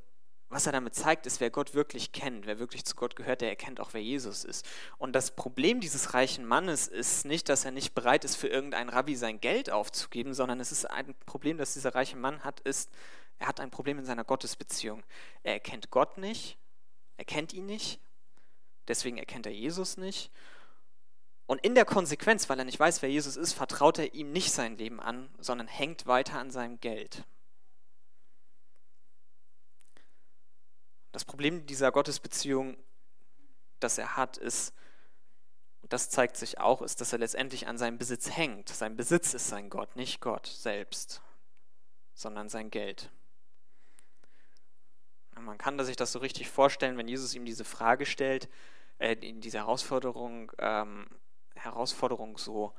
was 0.50 0.66
er 0.66 0.72
damit 0.72 0.94
zeigt, 0.94 1.24
ist, 1.24 1.40
wer 1.40 1.48
Gott 1.48 1.72
wirklich 1.72 2.12
kennt, 2.12 2.44
wer 2.44 2.58
wirklich 2.58 2.84
zu 2.84 2.94
Gott 2.94 3.16
gehört, 3.16 3.40
der 3.40 3.48
erkennt 3.48 3.80
auch, 3.80 3.94
wer 3.94 4.02
Jesus 4.02 4.44
ist. 4.44 4.66
Und 4.98 5.14
das 5.14 5.34
Problem 5.34 5.80
dieses 5.80 6.12
reichen 6.12 6.44
Mannes 6.44 6.86
ist 6.86 7.24
nicht, 7.24 7.48
dass 7.48 7.64
er 7.64 7.70
nicht 7.70 7.94
bereit 7.94 8.22
ist, 8.22 8.36
für 8.36 8.48
irgendeinen 8.48 8.90
Rabbi 8.90 9.16
sein 9.16 9.40
Geld 9.40 9.70
aufzugeben, 9.70 10.34
sondern 10.34 10.60
es 10.60 10.72
ist 10.72 10.84
ein 10.90 11.14
Problem, 11.24 11.56
das 11.56 11.72
dieser 11.72 11.94
reiche 11.94 12.16
Mann 12.18 12.44
hat, 12.44 12.60
ist, 12.60 12.90
er 13.38 13.48
hat 13.48 13.60
ein 13.60 13.70
Problem 13.70 13.98
in 13.98 14.04
seiner 14.04 14.24
Gottesbeziehung. 14.24 15.02
Er 15.42 15.54
erkennt 15.54 15.90
Gott 15.90 16.18
nicht, 16.18 16.58
er 17.16 17.24
kennt 17.24 17.54
ihn 17.54 17.64
nicht 17.64 17.98
deswegen 18.88 19.18
erkennt 19.18 19.46
er 19.46 19.52
Jesus 19.52 19.96
nicht. 19.96 20.30
Und 21.46 21.60
in 21.64 21.74
der 21.74 21.84
Konsequenz, 21.84 22.48
weil 22.48 22.58
er 22.58 22.64
nicht 22.64 22.80
weiß, 22.80 23.02
wer 23.02 23.10
Jesus 23.10 23.36
ist, 23.36 23.52
vertraut 23.52 23.98
er 23.98 24.14
ihm 24.14 24.32
nicht 24.32 24.52
sein 24.52 24.78
Leben 24.78 25.00
an, 25.00 25.28
sondern 25.38 25.66
hängt 25.66 26.06
weiter 26.06 26.38
an 26.38 26.50
seinem 26.50 26.80
Geld. 26.80 27.24
Das 31.12 31.24
Problem 31.24 31.66
dieser 31.66 31.92
Gottesbeziehung, 31.92 32.76
das 33.78 33.98
er 33.98 34.16
hat, 34.16 34.36
ist, 34.36 34.72
und 35.82 35.92
das 35.92 36.08
zeigt 36.08 36.38
sich 36.38 36.58
auch, 36.58 36.80
ist, 36.80 37.02
dass 37.02 37.12
er 37.12 37.18
letztendlich 37.18 37.66
an 37.66 37.76
seinem 37.76 37.98
Besitz 37.98 38.30
hängt. 38.30 38.70
Sein 38.70 38.96
Besitz 38.96 39.34
ist 39.34 39.48
sein 39.48 39.68
Gott, 39.68 39.96
nicht 39.96 40.22
Gott 40.22 40.46
selbst, 40.46 41.20
sondern 42.14 42.48
sein 42.48 42.70
Geld. 42.70 43.10
Man 45.40 45.58
kann 45.58 45.82
sich 45.84 45.96
das 45.96 46.12
so 46.12 46.18
richtig 46.18 46.48
vorstellen, 46.48 46.96
wenn 46.96 47.08
Jesus 47.08 47.34
ihm 47.34 47.44
diese 47.44 47.64
Frage 47.64 48.06
stellt, 48.06 48.48
äh, 48.98 49.16
diese 49.16 49.58
Herausforderung, 49.58 50.52
ähm, 50.58 51.06
Herausforderung 51.54 52.38
so 52.38 52.74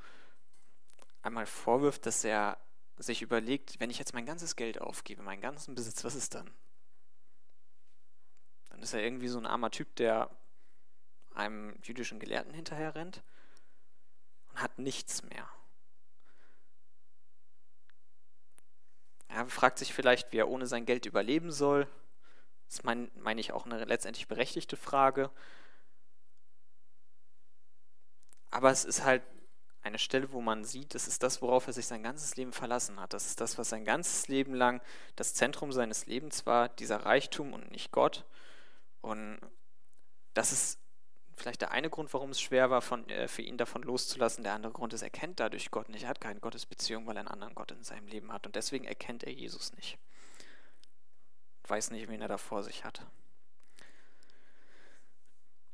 einmal 1.22 1.46
vorwirft, 1.46 2.06
dass 2.06 2.24
er 2.24 2.58
sich 2.98 3.22
überlegt, 3.22 3.78
wenn 3.80 3.90
ich 3.90 3.98
jetzt 3.98 4.14
mein 4.14 4.26
ganzes 4.26 4.56
Geld 4.56 4.80
aufgebe, 4.80 5.22
meinen 5.22 5.42
ganzen 5.42 5.74
Besitz, 5.74 6.04
was 6.04 6.14
ist 6.14 6.34
dann? 6.34 6.50
Dann 8.70 8.80
ist 8.80 8.94
er 8.94 9.02
irgendwie 9.02 9.28
so 9.28 9.38
ein 9.38 9.46
armer 9.46 9.70
Typ, 9.70 9.94
der 9.96 10.30
einem 11.34 11.78
jüdischen 11.82 12.18
Gelehrten 12.18 12.54
hinterher 12.54 12.94
rennt 12.94 13.22
und 14.50 14.62
hat 14.62 14.78
nichts 14.78 15.22
mehr. 15.22 15.48
Er 19.28 19.46
fragt 19.48 19.78
sich 19.78 19.92
vielleicht, 19.92 20.32
wie 20.32 20.38
er 20.38 20.48
ohne 20.48 20.66
sein 20.66 20.86
Geld 20.86 21.04
überleben 21.04 21.52
soll. 21.52 21.86
Das 22.68 22.82
meine 22.84 23.10
mein 23.16 23.38
ich 23.38 23.52
auch 23.52 23.66
eine 23.66 23.84
letztendlich 23.84 24.28
berechtigte 24.28 24.76
Frage. 24.76 25.30
Aber 28.50 28.70
es 28.70 28.84
ist 28.84 29.04
halt 29.04 29.22
eine 29.82 29.98
Stelle, 29.98 30.32
wo 30.32 30.40
man 30.40 30.64
sieht, 30.64 30.94
das 30.94 31.06
ist 31.06 31.22
das, 31.22 31.40
worauf 31.42 31.66
er 31.66 31.72
sich 31.72 31.86
sein 31.86 32.02
ganzes 32.02 32.36
Leben 32.36 32.52
verlassen 32.52 33.00
hat. 33.00 33.12
Das 33.12 33.26
ist 33.26 33.40
das, 33.40 33.56
was 33.56 33.68
sein 33.68 33.84
ganzes 33.84 34.28
Leben 34.28 34.54
lang 34.54 34.82
das 35.14 35.34
Zentrum 35.34 35.72
seines 35.72 36.06
Lebens 36.06 36.44
war, 36.44 36.68
dieser 36.68 37.04
Reichtum 37.06 37.52
und 37.52 37.70
nicht 37.70 37.92
Gott. 37.92 38.24
Und 39.00 39.38
das 40.34 40.52
ist 40.52 40.80
vielleicht 41.36 41.60
der 41.60 41.70
eine 41.70 41.90
Grund, 41.90 42.12
warum 42.12 42.30
es 42.30 42.40
schwer 42.40 42.70
war, 42.70 42.82
von, 42.82 43.08
äh, 43.08 43.28
für 43.28 43.42
ihn 43.42 43.58
davon 43.58 43.82
loszulassen. 43.82 44.42
Der 44.42 44.54
andere 44.54 44.72
Grund 44.72 44.92
ist, 44.92 45.02
er 45.02 45.10
kennt 45.10 45.38
dadurch 45.38 45.70
Gott 45.70 45.88
nicht. 45.88 46.04
Er 46.04 46.08
hat 46.08 46.20
keine 46.20 46.40
Gottesbeziehung, 46.40 47.06
weil 47.06 47.16
er 47.16 47.20
einen 47.20 47.28
anderen 47.28 47.54
Gott 47.54 47.70
in 47.70 47.84
seinem 47.84 48.08
Leben 48.08 48.32
hat. 48.32 48.46
Und 48.46 48.56
deswegen 48.56 48.86
erkennt 48.86 49.22
er 49.22 49.32
Jesus 49.32 49.72
nicht. 49.74 49.98
Weiß 51.68 51.90
nicht, 51.90 52.08
wen 52.08 52.22
er 52.22 52.28
da 52.28 52.38
vor 52.38 52.62
sich 52.62 52.84
hat. 52.84 53.02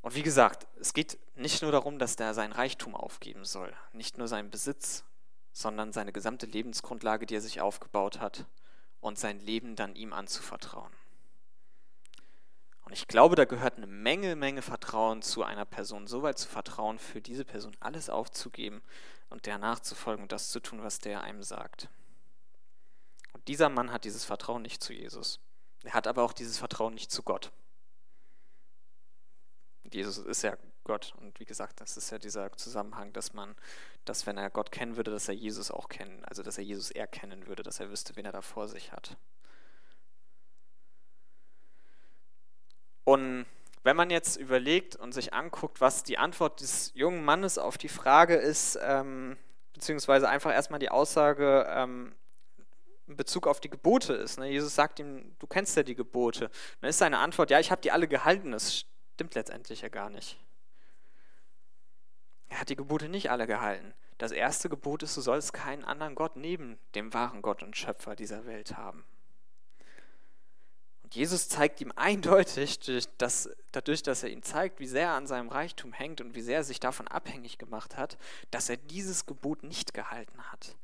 Und 0.01 0.15
wie 0.15 0.23
gesagt, 0.23 0.67
es 0.79 0.93
geht 0.93 1.17
nicht 1.35 1.61
nur 1.61 1.71
darum, 1.71 1.97
dass 1.97 2.17
der 2.17 2.33
sein 2.33 2.51
Reichtum 2.51 2.93
aufgeben 2.93 3.45
soll, 3.45 3.73
nicht 3.93 4.17
nur 4.17 4.27
seinen 4.27 4.49
Besitz, 4.49 5.05
sondern 5.53 5.93
seine 5.93 6.11
gesamte 6.11 6.45
Lebensgrundlage, 6.45 7.25
die 7.25 7.35
er 7.35 7.41
sich 7.41 7.61
aufgebaut 7.61 8.19
hat, 8.19 8.45
und 8.99 9.19
sein 9.19 9.39
Leben 9.39 9.75
dann 9.75 9.95
ihm 9.95 10.13
anzuvertrauen. 10.13 10.91
Und 12.85 12.91
ich 12.91 13.07
glaube, 13.07 13.35
da 13.35 13.45
gehört 13.45 13.77
eine 13.77 13.87
Menge, 13.87 14.35
Menge 14.35 14.61
Vertrauen 14.61 15.21
zu 15.21 15.43
einer 15.43 15.65
Person, 15.65 16.07
so 16.07 16.21
weit 16.21 16.37
zu 16.37 16.49
vertrauen, 16.49 16.99
für 16.99 17.21
diese 17.21 17.45
Person 17.45 17.75
alles 17.79 18.09
aufzugeben 18.09 18.81
und 19.29 19.45
der 19.45 19.57
nachzufolgen 19.57 20.23
und 20.23 20.31
das 20.31 20.51
zu 20.51 20.59
tun, 20.59 20.83
was 20.83 20.99
der 20.99 21.21
einem 21.21 21.43
sagt. 21.43 21.87
Und 23.31 23.47
dieser 23.47 23.69
Mann 23.69 23.91
hat 23.91 24.03
dieses 24.03 24.25
Vertrauen 24.25 24.61
nicht 24.61 24.83
zu 24.83 24.93
Jesus. 24.93 25.39
Er 25.83 25.93
hat 25.93 26.07
aber 26.07 26.23
auch 26.23 26.33
dieses 26.33 26.57
Vertrauen 26.57 26.93
nicht 26.93 27.11
zu 27.11 27.23
Gott. 27.23 27.51
Jesus 29.91 30.17
ist 30.17 30.41
ja 30.41 30.57
Gott. 30.83 31.13
Und 31.17 31.39
wie 31.39 31.45
gesagt, 31.45 31.81
das 31.81 31.97
ist 31.97 32.09
ja 32.09 32.17
dieser 32.17 32.51
Zusammenhang, 32.53 33.13
dass 33.13 33.33
man, 33.33 33.55
dass 34.05 34.25
wenn 34.25 34.37
er 34.37 34.49
Gott 34.49 34.71
kennen 34.71 34.95
würde, 34.97 35.11
dass 35.11 35.27
er 35.27 35.35
Jesus 35.35 35.71
auch 35.71 35.89
kennen, 35.89 36.23
also 36.25 36.43
dass 36.43 36.57
er 36.57 36.63
Jesus 36.63 36.91
erkennen 36.91 37.47
würde, 37.47 37.63
dass 37.63 37.79
er 37.79 37.89
wüsste, 37.89 38.15
wen 38.15 38.25
er 38.25 38.31
da 38.31 38.41
vor 38.41 38.67
sich 38.67 38.91
hat. 38.91 39.17
Und 43.03 43.45
wenn 43.83 43.97
man 43.97 44.09
jetzt 44.09 44.37
überlegt 44.37 44.95
und 44.95 45.11
sich 45.11 45.33
anguckt, 45.33 45.81
was 45.81 46.03
die 46.03 46.17
Antwort 46.17 46.61
des 46.61 46.91
jungen 46.95 47.25
Mannes 47.25 47.57
auf 47.57 47.77
die 47.77 47.89
Frage 47.89 48.35
ist, 48.35 48.79
ähm, 48.81 49.37
beziehungsweise 49.73 50.29
einfach 50.29 50.53
erstmal 50.53 50.79
die 50.79 50.89
Aussage 50.89 51.65
ähm, 51.69 52.15
Bezug 53.07 53.47
auf 53.47 53.59
die 53.59 53.69
Gebote 53.69 54.13
ist. 54.13 54.39
Ne? 54.39 54.49
Jesus 54.49 54.75
sagt 54.75 54.99
ihm, 54.99 55.35
du 55.39 55.47
kennst 55.47 55.75
ja 55.75 55.83
die 55.83 55.95
Gebote. 55.95 56.49
Dann 56.81 56.89
ist 56.89 56.99
seine 56.99 57.19
Antwort, 57.19 57.49
ja, 57.49 57.59
ich 57.59 57.71
habe 57.71 57.81
die 57.81 57.91
alle 57.91 58.07
gehalten. 58.07 58.51
Das 58.51 58.85
stimmt 59.13 59.35
letztendlich 59.35 59.81
ja 59.81 59.89
gar 59.89 60.09
nicht. 60.09 60.39
Er 62.49 62.61
hat 62.61 62.69
die 62.69 62.75
Gebote 62.75 63.09
nicht 63.09 63.31
alle 63.31 63.47
gehalten. 63.47 63.93
Das 64.19 64.31
erste 64.31 64.69
Gebot 64.69 65.03
ist, 65.03 65.17
du 65.17 65.21
sollst 65.21 65.53
keinen 65.53 65.83
anderen 65.83 66.15
Gott 66.15 66.35
neben 66.35 66.79
dem 66.95 67.13
wahren 67.13 67.41
Gott 67.41 67.63
und 67.63 67.75
Schöpfer 67.75 68.15
dieser 68.15 68.45
Welt 68.45 68.77
haben. 68.77 69.03
Und 71.01 71.15
Jesus 71.15 71.49
zeigt 71.49 71.81
ihm 71.81 71.91
eindeutig, 71.95 72.79
dass, 73.17 73.49
dadurch, 73.71 74.03
dass 74.03 74.23
er 74.23 74.29
ihm 74.29 74.43
zeigt, 74.43 74.79
wie 74.79 74.87
sehr 74.87 75.07
er 75.07 75.13
an 75.13 75.27
seinem 75.27 75.49
Reichtum 75.49 75.93
hängt 75.93 76.21
und 76.21 76.35
wie 76.35 76.41
sehr 76.41 76.57
er 76.57 76.63
sich 76.63 76.79
davon 76.79 77.07
abhängig 77.07 77.57
gemacht 77.57 77.97
hat, 77.97 78.17
dass 78.51 78.69
er 78.69 78.77
dieses 78.77 79.25
Gebot 79.25 79.63
nicht 79.63 79.93
gehalten 79.93 80.51
hat. 80.51 80.77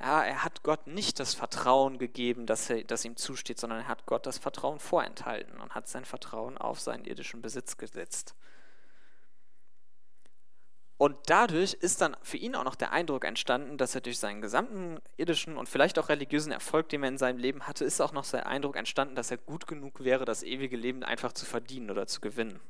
Ja, 0.00 0.22
er 0.24 0.44
hat 0.44 0.62
Gott 0.62 0.86
nicht 0.86 1.20
das 1.20 1.34
Vertrauen 1.34 1.98
gegeben, 1.98 2.46
das, 2.46 2.68
er, 2.68 2.82
das 2.84 3.04
ihm 3.04 3.16
zusteht, 3.16 3.58
sondern 3.60 3.80
er 3.80 3.88
hat 3.88 4.06
Gott 4.06 4.26
das 4.26 4.38
Vertrauen 4.38 4.80
vorenthalten 4.80 5.60
und 5.60 5.74
hat 5.74 5.88
sein 5.88 6.04
Vertrauen 6.04 6.58
auf 6.58 6.80
seinen 6.80 7.04
irdischen 7.04 7.42
Besitz 7.42 7.76
gesetzt. 7.76 8.34
Und 10.96 11.16
dadurch 11.26 11.74
ist 11.74 12.00
dann 12.00 12.16
für 12.22 12.36
ihn 12.36 12.54
auch 12.54 12.64
noch 12.64 12.76
der 12.76 12.92
Eindruck 12.92 13.24
entstanden, 13.24 13.78
dass 13.78 13.94
er 13.94 14.00
durch 14.00 14.18
seinen 14.18 14.40
gesamten 14.40 15.00
irdischen 15.16 15.56
und 15.56 15.68
vielleicht 15.68 15.98
auch 15.98 16.08
religiösen 16.08 16.52
Erfolg, 16.52 16.88
den 16.88 17.02
er 17.02 17.08
in 17.08 17.18
seinem 17.18 17.38
Leben 17.38 17.66
hatte, 17.66 17.84
ist 17.84 18.00
auch 18.00 18.12
noch 18.12 18.26
der 18.26 18.46
Eindruck 18.46 18.76
entstanden, 18.76 19.16
dass 19.16 19.30
er 19.30 19.38
gut 19.38 19.66
genug 19.66 20.04
wäre, 20.04 20.24
das 20.24 20.42
ewige 20.42 20.76
Leben 20.76 21.02
einfach 21.02 21.32
zu 21.32 21.46
verdienen 21.46 21.90
oder 21.90 22.06
zu 22.06 22.20
gewinnen. 22.20 22.60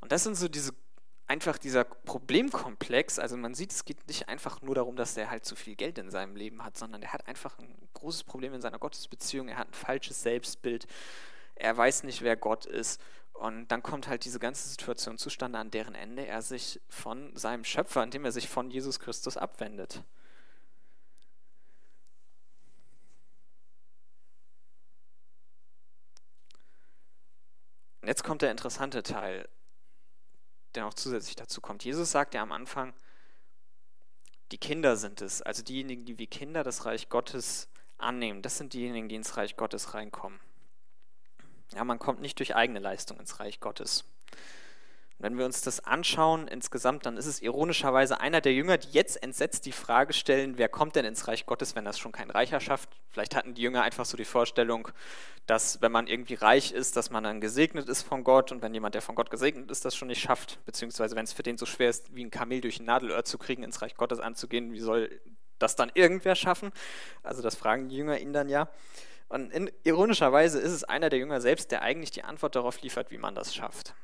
Und 0.00 0.12
das 0.12 0.24
sind 0.24 0.34
so 0.34 0.48
diese 0.48 0.72
einfach 1.26 1.58
dieser 1.58 1.84
Problemkomplex, 1.84 3.18
also 3.18 3.36
man 3.36 3.54
sieht, 3.54 3.72
es 3.72 3.84
geht 3.84 4.06
nicht 4.06 4.28
einfach 4.28 4.62
nur 4.62 4.74
darum, 4.74 4.96
dass 4.96 5.16
er 5.16 5.30
halt 5.30 5.44
zu 5.44 5.56
viel 5.56 5.74
Geld 5.74 5.98
in 5.98 6.10
seinem 6.10 6.36
Leben 6.36 6.64
hat, 6.64 6.76
sondern 6.76 7.02
er 7.02 7.12
hat 7.12 7.26
einfach 7.26 7.58
ein 7.58 7.88
großes 7.94 8.24
Problem 8.24 8.54
in 8.54 8.60
seiner 8.60 8.78
Gottesbeziehung, 8.78 9.48
er 9.48 9.58
hat 9.58 9.68
ein 9.68 9.74
falsches 9.74 10.22
Selbstbild, 10.22 10.86
er 11.56 11.76
weiß 11.76 12.04
nicht, 12.04 12.22
wer 12.22 12.36
Gott 12.36 12.66
ist. 12.66 13.00
Und 13.32 13.68
dann 13.68 13.82
kommt 13.82 14.08
halt 14.08 14.24
diese 14.24 14.38
ganze 14.38 14.68
Situation 14.68 15.18
zustande, 15.18 15.58
an 15.58 15.70
deren 15.70 15.94
Ende 15.94 16.26
er 16.26 16.40
sich 16.42 16.80
von 16.88 17.36
seinem 17.36 17.64
Schöpfer, 17.64 18.02
indem 18.02 18.24
er 18.24 18.32
sich 18.32 18.48
von 18.48 18.70
Jesus 18.70 18.98
Christus 18.98 19.36
abwendet. 19.36 20.02
Und 28.00 28.08
jetzt 28.08 28.24
kommt 28.24 28.40
der 28.40 28.52
interessante 28.52 29.02
Teil 29.02 29.48
der 30.76 30.84
noch 30.84 30.94
zusätzlich 30.94 31.36
dazu 31.36 31.60
kommt. 31.60 31.84
Jesus 31.84 32.10
sagt 32.10 32.34
ja 32.34 32.42
am 32.42 32.52
Anfang, 32.52 32.94
die 34.52 34.58
Kinder 34.58 34.96
sind 34.96 35.22
es, 35.22 35.42
also 35.42 35.62
diejenigen, 35.62 36.04
die 36.04 36.18
wie 36.18 36.26
Kinder 36.26 36.62
das 36.62 36.84
Reich 36.84 37.08
Gottes 37.08 37.68
annehmen. 37.98 38.42
Das 38.42 38.58
sind 38.58 38.72
diejenigen, 38.72 39.08
die 39.08 39.16
ins 39.16 39.36
Reich 39.36 39.56
Gottes 39.56 39.94
reinkommen. 39.94 40.38
Ja, 41.74 41.82
man 41.82 41.98
kommt 41.98 42.20
nicht 42.20 42.38
durch 42.38 42.54
eigene 42.54 42.78
Leistung 42.78 43.18
ins 43.18 43.40
Reich 43.40 43.58
Gottes. 43.58 44.04
Wenn 45.18 45.38
wir 45.38 45.46
uns 45.46 45.62
das 45.62 45.80
anschauen 45.80 46.46
insgesamt, 46.46 47.06
dann 47.06 47.16
ist 47.16 47.24
es 47.24 47.40
ironischerweise 47.40 48.20
einer 48.20 48.42
der 48.42 48.52
Jünger, 48.52 48.76
die 48.76 48.90
jetzt 48.90 49.22
entsetzt 49.22 49.64
die 49.64 49.72
Frage 49.72 50.12
stellen, 50.12 50.58
wer 50.58 50.68
kommt 50.68 50.94
denn 50.94 51.06
ins 51.06 51.26
Reich 51.26 51.46
Gottes, 51.46 51.74
wenn 51.74 51.86
das 51.86 51.98
schon 51.98 52.12
kein 52.12 52.28
Reicher 52.30 52.60
schafft? 52.60 52.90
Vielleicht 53.08 53.34
hatten 53.34 53.54
die 53.54 53.62
Jünger 53.62 53.82
einfach 53.82 54.04
so 54.04 54.18
die 54.18 54.26
Vorstellung, 54.26 54.88
dass 55.46 55.80
wenn 55.80 55.90
man 55.90 56.06
irgendwie 56.06 56.34
reich 56.34 56.70
ist, 56.70 56.98
dass 56.98 57.08
man 57.08 57.24
dann 57.24 57.40
gesegnet 57.40 57.88
ist 57.88 58.02
von 58.02 58.24
Gott 58.24 58.52
und 58.52 58.60
wenn 58.60 58.74
jemand, 58.74 58.94
der 58.94 59.00
von 59.00 59.14
Gott 59.14 59.30
gesegnet 59.30 59.70
ist, 59.70 59.86
das 59.86 59.96
schon 59.96 60.08
nicht 60.08 60.20
schafft, 60.20 60.62
beziehungsweise 60.66 61.16
wenn 61.16 61.24
es 61.24 61.32
für 61.32 61.42
den 61.42 61.56
so 61.56 61.64
schwer 61.64 61.88
ist, 61.88 62.14
wie 62.14 62.22
ein 62.22 62.30
Kamel 62.30 62.60
durch 62.60 62.78
ein 62.78 62.84
Nadelöhr 62.84 63.24
zu 63.24 63.38
kriegen, 63.38 63.62
ins 63.62 63.80
Reich 63.80 63.94
Gottes 63.94 64.20
anzugehen, 64.20 64.72
wie 64.72 64.80
soll 64.80 65.18
das 65.58 65.76
dann 65.76 65.90
irgendwer 65.94 66.34
schaffen? 66.34 66.72
Also 67.22 67.40
das 67.40 67.54
fragen 67.54 67.88
die 67.88 67.96
Jünger 67.96 68.18
ihn 68.18 68.34
dann 68.34 68.50
ja. 68.50 68.68
Und 69.28 69.50
in, 69.50 69.70
ironischerweise 69.82 70.60
ist 70.60 70.72
es 70.72 70.84
einer 70.84 71.08
der 71.08 71.18
Jünger 71.18 71.40
selbst, 71.40 71.70
der 71.70 71.80
eigentlich 71.80 72.10
die 72.10 72.22
Antwort 72.22 72.54
darauf 72.54 72.82
liefert, 72.82 73.10
wie 73.10 73.18
man 73.18 73.34
das 73.34 73.54
schafft 73.54 73.94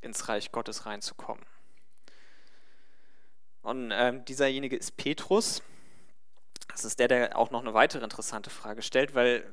ins 0.00 0.28
Reich 0.28 0.52
Gottes 0.52 0.86
reinzukommen. 0.86 1.44
Und 3.62 3.90
ähm, 3.92 4.24
dieserjenige 4.24 4.76
ist 4.76 4.96
Petrus. 4.96 5.62
Das 6.68 6.84
ist 6.84 6.98
der, 6.98 7.08
der 7.08 7.36
auch 7.36 7.50
noch 7.50 7.60
eine 7.60 7.74
weitere 7.74 8.04
interessante 8.04 8.50
Frage 8.50 8.82
stellt, 8.82 9.14
weil 9.14 9.50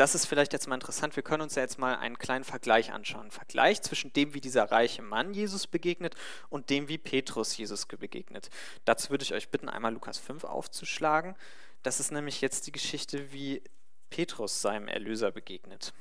das 0.00 0.14
ist 0.14 0.24
vielleicht 0.24 0.54
jetzt 0.54 0.66
mal 0.66 0.76
interessant. 0.76 1.14
Wir 1.16 1.22
können 1.22 1.42
uns 1.42 1.56
ja 1.56 1.62
jetzt 1.62 1.78
mal 1.78 1.96
einen 1.96 2.18
kleinen 2.18 2.44
Vergleich 2.44 2.90
anschauen. 2.90 3.26
Ein 3.26 3.30
Vergleich 3.30 3.82
zwischen 3.82 4.12
dem, 4.14 4.32
wie 4.32 4.40
dieser 4.40 4.70
reiche 4.70 5.02
Mann 5.02 5.34
Jesus 5.34 5.66
begegnet 5.66 6.14
und 6.48 6.70
dem, 6.70 6.88
wie 6.88 6.96
Petrus 6.96 7.54
Jesus 7.54 7.84
begegnet. 7.84 8.48
Dazu 8.86 9.10
würde 9.10 9.24
ich 9.24 9.34
euch 9.34 9.50
bitten, 9.50 9.68
einmal 9.68 9.92
Lukas 9.92 10.16
5 10.16 10.44
aufzuschlagen. 10.44 11.36
Das 11.82 12.00
ist 12.00 12.12
nämlich 12.12 12.40
jetzt 12.40 12.66
die 12.66 12.72
Geschichte, 12.72 13.30
wie 13.32 13.62
Petrus 14.08 14.62
seinem 14.62 14.88
Erlöser 14.88 15.32
begegnet. 15.32 15.92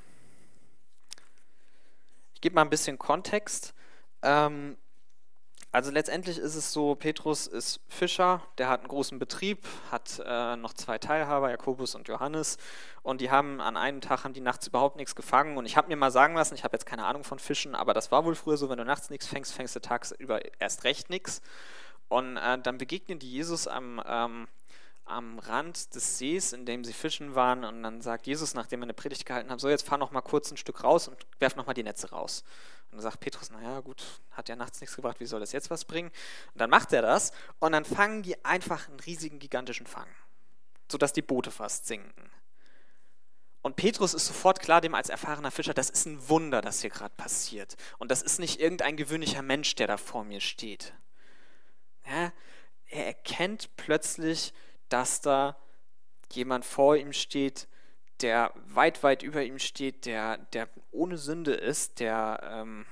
Ich 2.39 2.41
gebe 2.41 2.56
mal 2.56 2.62
ein 2.62 2.69
bisschen 2.69 2.97
Kontext. 2.97 3.73
Ähm, 4.21 4.78
also 5.73 5.91
letztendlich 5.91 6.38
ist 6.38 6.56
es 6.56 6.71
so, 6.71 6.95
Petrus 6.95 7.47
ist 7.47 7.82
Fischer, 7.89 8.41
der 8.58 8.69
hat 8.69 8.80
einen 8.80 8.88
großen 8.88 9.19
Betrieb, 9.19 9.67
hat 9.91 10.21
äh, 10.25 10.56
noch 10.56 10.71
zwei 10.71 10.99
Teilhaber, 10.99 11.49
Jakobus 11.49 11.95
und 11.95 12.08
Johannes, 12.08 12.56
und 13.02 13.19
die 13.19 13.30
haben 13.30 13.60
an 13.60 13.75
einem 13.75 13.99
Tag 13.99 14.23
haben 14.23 14.32
die 14.32 14.39
nachts 14.39 14.67
überhaupt 14.67 14.95
nichts 14.95 15.15
gefangen. 15.15 15.58
Und 15.58 15.65
ich 15.65 15.75
habe 15.75 15.89
mir 15.89 15.97
mal 15.97 16.12
sagen 16.12 16.34
lassen, 16.34 16.56
ich 16.56 16.63
habe 16.63 16.78
jetzt 16.78 16.86
keine 16.86 17.04
Ahnung 17.04 17.25
von 17.25 17.39
Fischen, 17.39 17.75
aber 17.75 17.93
das 17.93 18.10
war 18.10 18.23
wohl 18.23 18.36
früher 18.36 18.56
so, 18.56 18.69
wenn 18.69 18.78
du 18.78 18.86
nachts 18.86 19.10
nichts 19.10 19.28
fängst, 19.28 19.52
fängst 19.52 19.75
du 19.75 19.82
tagsüber 19.82 20.39
erst 20.62 20.86
recht 20.86 21.10
nichts. 21.10 21.41
Und 22.08 22.38
äh, 22.38 22.58
dann 22.58 22.78
begegnen 22.78 23.19
die 23.19 23.30
Jesus 23.30 23.67
am 23.67 24.02
ähm, 24.08 24.47
am 25.10 25.39
Rand 25.39 25.95
des 25.95 26.17
Sees, 26.17 26.54
in 26.54 26.65
dem 26.65 26.84
sie 26.84 26.93
fischen 26.93 27.36
waren. 27.36 27.63
Und 27.63 27.84
dann 27.84 28.02
sagt 28.02 28.28
Jesus, 28.28 28.54
nachdem 28.54 28.82
er 28.82 28.84
eine 28.84 28.93
Predigt 28.93 29.26
gehalten 29.26 29.50
hat, 29.50 29.60
so 29.60 29.69
jetzt 29.69 29.86
fahr 29.86 29.98
noch 29.98 30.12
mal 30.12 30.22
kurz 30.22 30.52
ein 30.52 30.58
Stück 30.58 30.84
raus 30.84 31.08
und 31.08 31.17
werf 31.39 31.56
noch 31.56 31.65
mal 31.65 31.74
die 31.74 31.84
Netze 31.84 32.10
raus. 32.12 32.43
Und 32.91 32.98
dann 32.98 33.02
sagt 33.02 33.19
Petrus, 33.19 33.52
naja 33.52 33.80
gut, 33.82 34.04
hat 34.32 34.50
ja 34.50 34.56
nachts 34.56 34.82
nichts 34.82 34.95
gebracht, 34.95 35.19
wie 35.19 35.26
soll 35.26 35.39
das 35.39 35.52
jetzt 35.52 35.69
was 35.69 35.86
bringen? 35.86 36.12
Und 36.54 36.62
dann 36.62 36.69
macht 36.69 36.91
er 36.93 37.02
das 37.02 37.32
und 37.60 37.72
dann 37.72 37.86
fangen 37.86 38.24
die 38.24 38.43
einfach 38.43 38.88
einen 38.88 39.00
riesigen, 39.00 39.39
gigantischen 39.39 39.86
Fang, 39.86 40.08
sodass 40.91 41.13
die 41.13 41.22
Boote 41.22 41.52
fast 41.52 41.86
sinken. 41.86 42.32
Und 43.62 43.76
Petrus 43.76 44.13
ist 44.13 44.26
sofort 44.26 44.60
klar, 44.60 44.80
dem 44.82 44.95
als 44.95 45.10
erfahrener 45.10 45.52
Fischer, 45.52 45.74
das 45.74 45.89
ist 45.89 46.06
ein 46.06 46.30
Wunder, 46.30 46.62
das 46.62 46.82
hier 46.82 46.89
gerade 46.89 47.13
passiert. 47.15 47.76
Und 47.98 48.10
das 48.10 48.22
ist 48.22 48.39
nicht 48.39 48.60
irgendein 48.60 48.95
gewöhnlicher 48.95 49.41
Mensch, 49.41 49.76
der 49.76 49.88
da 49.88 49.98
vor 49.98 50.24
mir 50.24 50.39
steht. 50.39 50.93
Ja, 52.08 52.32
er 52.88 53.06
erkennt 53.06 53.76
plötzlich, 53.76 54.54
dass 54.89 55.21
da 55.21 55.58
jemand 56.34 56.65
vor 56.65 56.95
ihm 56.95 57.13
steht, 57.13 57.67
der 58.21 58.54
weit, 58.65 59.04
weit 59.04 59.23
über 59.23 59.43
ihm 59.43 59.60
steht, 59.60 60.06
der, 60.06 60.38
der 60.54 60.69
ohne 60.91 61.17
Sünde 61.17 61.54
ist, 61.54 61.99
der, 61.99 62.39
ähm, 62.43 62.86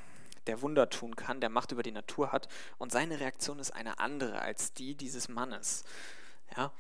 der 0.47 0.61
Wunder 0.61 0.89
tun 0.89 1.15
kann, 1.15 1.41
der 1.41 1.49
Macht 1.49 1.71
über 1.71 1.83
die 1.83 1.91
Natur 1.91 2.31
hat. 2.31 2.47
Und 2.77 2.91
seine 2.91 3.19
Reaktion 3.19 3.59
ist 3.59 3.71
eine 3.71 3.99
andere 3.99 4.39
als 4.41 4.73
die 4.73 4.95
dieses 4.95 5.27
Mannes. 5.27 5.83
Ja? 6.55 6.71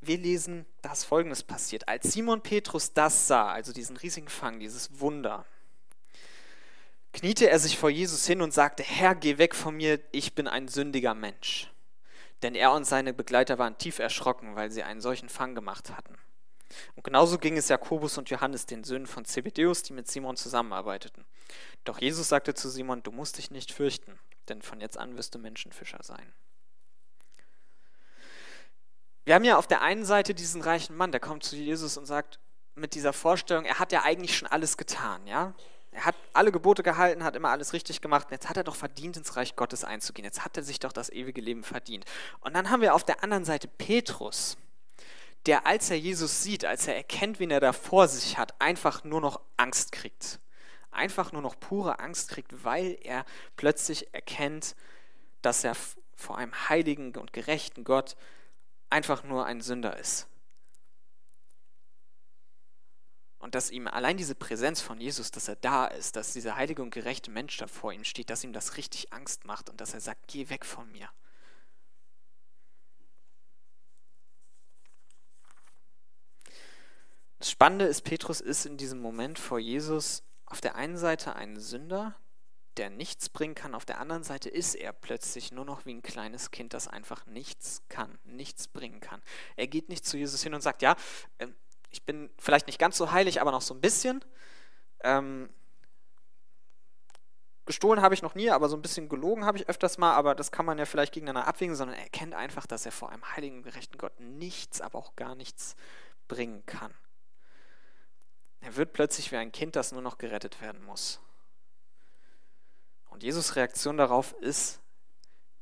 Wir 0.00 0.18
lesen, 0.18 0.66
dass 0.82 1.04
Folgendes 1.04 1.42
passiert. 1.42 1.88
Als 1.88 2.12
Simon 2.12 2.42
Petrus 2.42 2.92
das 2.92 3.26
sah, 3.26 3.50
also 3.50 3.72
diesen 3.72 3.96
riesigen 3.96 4.28
Fang, 4.28 4.60
dieses 4.60 5.00
Wunder, 5.00 5.46
kniete 7.14 7.48
er 7.48 7.58
sich 7.58 7.78
vor 7.78 7.88
Jesus 7.88 8.26
hin 8.26 8.42
und 8.42 8.52
sagte, 8.52 8.82
Herr, 8.82 9.14
geh 9.14 9.38
weg 9.38 9.54
von 9.54 9.76
mir, 9.76 10.00
ich 10.12 10.34
bin 10.34 10.46
ein 10.46 10.68
sündiger 10.68 11.14
Mensch. 11.14 11.70
Denn 12.42 12.54
er 12.54 12.72
und 12.72 12.84
seine 12.84 13.14
Begleiter 13.14 13.58
waren 13.58 13.78
tief 13.78 13.98
erschrocken, 13.98 14.56
weil 14.56 14.70
sie 14.70 14.82
einen 14.82 15.00
solchen 15.00 15.28
Fang 15.28 15.54
gemacht 15.54 15.90
hatten. 15.90 16.18
Und 16.94 17.04
genauso 17.04 17.38
ging 17.38 17.56
es 17.56 17.68
Jakobus 17.68 18.18
und 18.18 18.30
Johannes, 18.30 18.66
den 18.66 18.84
Söhnen 18.84 19.06
von 19.06 19.24
Zebedeus, 19.24 19.82
die 19.82 19.92
mit 19.92 20.08
Simon 20.08 20.36
zusammenarbeiteten. 20.36 21.24
Doch 21.84 22.00
Jesus 22.00 22.28
sagte 22.28 22.54
zu 22.54 22.68
Simon, 22.68 23.02
du 23.02 23.12
musst 23.12 23.38
dich 23.38 23.50
nicht 23.50 23.72
fürchten, 23.72 24.18
denn 24.48 24.62
von 24.62 24.80
jetzt 24.80 24.98
an 24.98 25.16
wirst 25.16 25.34
du 25.34 25.38
Menschenfischer 25.38 26.02
sein. 26.02 26.32
Wir 29.24 29.34
haben 29.34 29.44
ja 29.44 29.56
auf 29.56 29.66
der 29.66 29.80
einen 29.80 30.04
Seite 30.04 30.34
diesen 30.34 30.60
reichen 30.60 30.96
Mann, 30.96 31.12
der 31.12 31.20
kommt 31.20 31.44
zu 31.44 31.56
Jesus 31.56 31.96
und 31.96 32.06
sagt 32.06 32.40
mit 32.74 32.94
dieser 32.94 33.12
Vorstellung, 33.12 33.64
er 33.64 33.78
hat 33.78 33.92
ja 33.92 34.02
eigentlich 34.02 34.36
schon 34.36 34.48
alles 34.48 34.76
getan, 34.76 35.26
ja? 35.26 35.54
Er 35.94 36.06
hat 36.06 36.16
alle 36.32 36.50
Gebote 36.50 36.82
gehalten, 36.82 37.22
hat 37.22 37.36
immer 37.36 37.50
alles 37.50 37.72
richtig 37.72 38.00
gemacht. 38.00 38.26
Und 38.26 38.32
jetzt 38.32 38.48
hat 38.48 38.56
er 38.56 38.64
doch 38.64 38.74
verdient, 38.74 39.16
ins 39.16 39.36
Reich 39.36 39.54
Gottes 39.54 39.84
einzugehen. 39.84 40.24
Jetzt 40.24 40.44
hat 40.44 40.56
er 40.56 40.64
sich 40.64 40.80
doch 40.80 40.92
das 40.92 41.08
ewige 41.08 41.40
Leben 41.40 41.62
verdient. 41.62 42.04
Und 42.40 42.54
dann 42.54 42.68
haben 42.68 42.82
wir 42.82 42.94
auf 42.94 43.04
der 43.04 43.22
anderen 43.22 43.44
Seite 43.44 43.68
Petrus, 43.68 44.56
der, 45.46 45.66
als 45.66 45.90
er 45.90 45.98
Jesus 45.98 46.42
sieht, 46.42 46.64
als 46.64 46.88
er 46.88 46.96
erkennt, 46.96 47.38
wen 47.38 47.50
er 47.50 47.60
da 47.60 47.72
vor 47.72 48.08
sich 48.08 48.38
hat, 48.38 48.60
einfach 48.60 49.04
nur 49.04 49.20
noch 49.20 49.40
Angst 49.56 49.92
kriegt. 49.92 50.40
Einfach 50.90 51.30
nur 51.30 51.42
noch 51.42 51.58
pure 51.60 52.00
Angst 52.00 52.30
kriegt, 52.30 52.64
weil 52.64 52.98
er 53.02 53.24
plötzlich 53.56 54.12
erkennt, 54.12 54.74
dass 55.42 55.62
er 55.62 55.76
vor 56.16 56.38
einem 56.38 56.68
heiligen 56.68 57.16
und 57.16 57.32
gerechten 57.32 57.84
Gott 57.84 58.16
einfach 58.90 59.22
nur 59.22 59.46
ein 59.46 59.60
Sünder 59.60 59.96
ist. 59.96 60.26
Und 63.44 63.54
dass 63.54 63.70
ihm 63.70 63.86
allein 63.86 64.16
diese 64.16 64.34
Präsenz 64.34 64.80
von 64.80 64.98
Jesus, 64.98 65.30
dass 65.30 65.48
er 65.48 65.56
da 65.56 65.84
ist, 65.84 66.16
dass 66.16 66.32
dieser 66.32 66.56
heilige 66.56 66.80
und 66.80 66.88
gerechte 66.88 67.30
Mensch 67.30 67.58
da 67.58 67.66
vor 67.66 67.92
ihm 67.92 68.02
steht, 68.02 68.30
dass 68.30 68.42
ihm 68.42 68.54
das 68.54 68.78
richtig 68.78 69.12
Angst 69.12 69.44
macht 69.44 69.68
und 69.68 69.82
dass 69.82 69.92
er 69.92 70.00
sagt, 70.00 70.28
geh 70.28 70.48
weg 70.48 70.64
von 70.64 70.90
mir. 70.90 71.10
Das 77.38 77.50
Spannende 77.50 77.84
ist, 77.84 78.00
Petrus 78.00 78.40
ist 78.40 78.64
in 78.64 78.78
diesem 78.78 79.00
Moment 79.00 79.38
vor 79.38 79.58
Jesus 79.58 80.22
auf 80.46 80.62
der 80.62 80.76
einen 80.76 80.96
Seite 80.96 81.36
ein 81.36 81.60
Sünder, 81.60 82.16
der 82.78 82.88
nichts 82.88 83.28
bringen 83.28 83.54
kann, 83.54 83.74
auf 83.74 83.84
der 83.84 84.00
anderen 84.00 84.24
Seite 84.24 84.48
ist 84.48 84.74
er 84.74 84.94
plötzlich 84.94 85.52
nur 85.52 85.66
noch 85.66 85.84
wie 85.84 85.92
ein 85.92 86.02
kleines 86.02 86.50
Kind, 86.50 86.72
das 86.72 86.88
einfach 86.88 87.26
nichts 87.26 87.82
kann, 87.90 88.18
nichts 88.24 88.68
bringen 88.68 89.00
kann. 89.00 89.22
Er 89.56 89.66
geht 89.66 89.90
nicht 89.90 90.06
zu 90.06 90.16
Jesus 90.16 90.42
hin 90.42 90.54
und 90.54 90.62
sagt, 90.62 90.80
ja, 90.80 90.96
ähm, 91.38 91.54
ich 91.94 92.02
bin 92.02 92.28
vielleicht 92.38 92.66
nicht 92.66 92.80
ganz 92.80 92.96
so 92.96 93.12
heilig, 93.12 93.40
aber 93.40 93.52
noch 93.52 93.62
so 93.62 93.72
ein 93.72 93.80
bisschen. 93.80 94.24
Ähm, 95.04 95.48
gestohlen 97.66 98.02
habe 98.02 98.14
ich 98.14 98.22
noch 98.22 98.34
nie, 98.34 98.50
aber 98.50 98.68
so 98.68 98.74
ein 98.74 98.82
bisschen 98.82 99.08
gelogen 99.08 99.44
habe 99.44 99.58
ich 99.58 99.68
öfters 99.68 99.96
mal, 99.96 100.12
aber 100.14 100.34
das 100.34 100.50
kann 100.50 100.66
man 100.66 100.76
ja 100.76 100.86
vielleicht 100.86 101.14
gegeneinander 101.14 101.46
abwägen, 101.46 101.76
sondern 101.76 101.96
er 101.96 102.02
erkennt 102.02 102.34
einfach, 102.34 102.66
dass 102.66 102.84
er 102.84 102.90
vor 102.90 103.10
einem 103.10 103.24
heiligen, 103.36 103.62
gerechten 103.62 103.96
Gott 103.96 104.18
nichts, 104.18 104.80
aber 104.80 104.98
auch 104.98 105.14
gar 105.14 105.36
nichts 105.36 105.76
bringen 106.26 106.66
kann. 106.66 106.92
Er 108.58 108.74
wird 108.74 108.92
plötzlich 108.92 109.30
wie 109.30 109.36
ein 109.36 109.52
Kind, 109.52 109.76
das 109.76 109.92
nur 109.92 110.02
noch 110.02 110.18
gerettet 110.18 110.60
werden 110.60 110.84
muss. 110.84 111.20
Und 113.08 113.22
Jesus 113.22 113.54
Reaktion 113.54 113.98
darauf 113.98 114.32
ist 114.40 114.80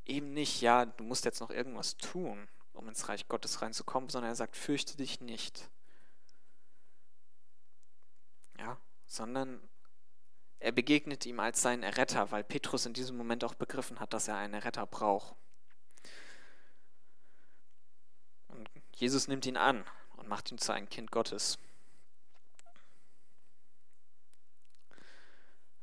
eben 0.05 0.33
nicht, 0.33 0.61
ja, 0.61 0.87
du 0.87 1.03
musst 1.03 1.25
jetzt 1.25 1.41
noch 1.41 1.51
irgendwas 1.51 1.95
tun, 1.97 2.47
um 2.71 2.87
ins 2.87 3.07
Reich 3.07 3.27
Gottes 3.27 3.61
reinzukommen, 3.61 4.09
sondern 4.09 4.31
er 4.31 4.35
sagt, 4.35 4.57
fürchte 4.57 4.97
dich 4.97 5.21
nicht. 5.21 5.69
Ja, 8.63 8.77
sondern 9.07 9.61
er 10.59 10.71
begegnet 10.71 11.25
ihm 11.25 11.41
als 11.41 11.61
seinen 11.61 11.83
Erretter, 11.83 12.31
weil 12.31 12.45
Petrus 12.45 12.85
in 12.85 12.93
diesem 12.93 13.17
Moment 13.17 13.43
auch 13.43 13.55
begriffen 13.55 13.99
hat, 13.99 14.13
dass 14.13 14.29
er 14.29 14.37
einen 14.37 14.53
Erretter 14.53 14.85
braucht. 14.87 15.35
Und 18.47 18.69
Jesus 18.95 19.27
nimmt 19.27 19.45
ihn 19.45 19.57
an 19.57 19.83
und 20.15 20.29
macht 20.29 20.49
ihn 20.49 20.57
zu 20.57 20.71
einem 20.71 20.87
Kind 20.87 21.11
Gottes. 21.11 21.57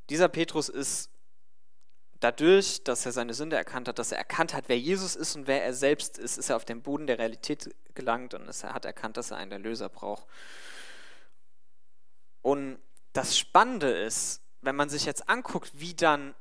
Dieser 0.09 0.29
Petrus 0.29 0.71
ist 0.71 1.11
dadurch, 2.21 2.83
dass 2.83 3.05
er 3.05 3.13
seine 3.13 3.35
Sünde 3.35 3.57
erkannt 3.57 3.89
hat, 3.89 3.99
dass 3.99 4.13
er 4.13 4.19
erkannt 4.19 4.55
hat, 4.55 4.69
wer 4.69 4.79
Jesus 4.79 5.17
ist 5.17 5.37
und 5.37 5.47
wer 5.47 5.63
er 5.63 5.75
selbst 5.75 6.17
ist, 6.17 6.39
ist 6.39 6.49
er 6.49 6.57
auf 6.57 6.65
den 6.65 6.81
Boden 6.81 7.07
der 7.07 7.19
Realität 7.19 7.75
gelangt 7.93 8.33
und 8.33 8.49
er 8.49 8.73
hat 8.73 8.87
erkannt, 8.87 9.19
dass 9.19 9.31
er 9.31 9.37
einen 9.37 9.53
Erlöser 9.53 9.91
braucht. 9.91 10.27
Und 12.43 12.79
das 13.13 13.39
Spannende 13.39 13.91
ist, 13.91 14.43
wenn 14.63 14.77
man 14.77 14.89
sich 14.89 15.05
jetzt 15.05 15.29
anguckt, 15.29 15.73
wie 15.75 15.95
dann 15.95 16.35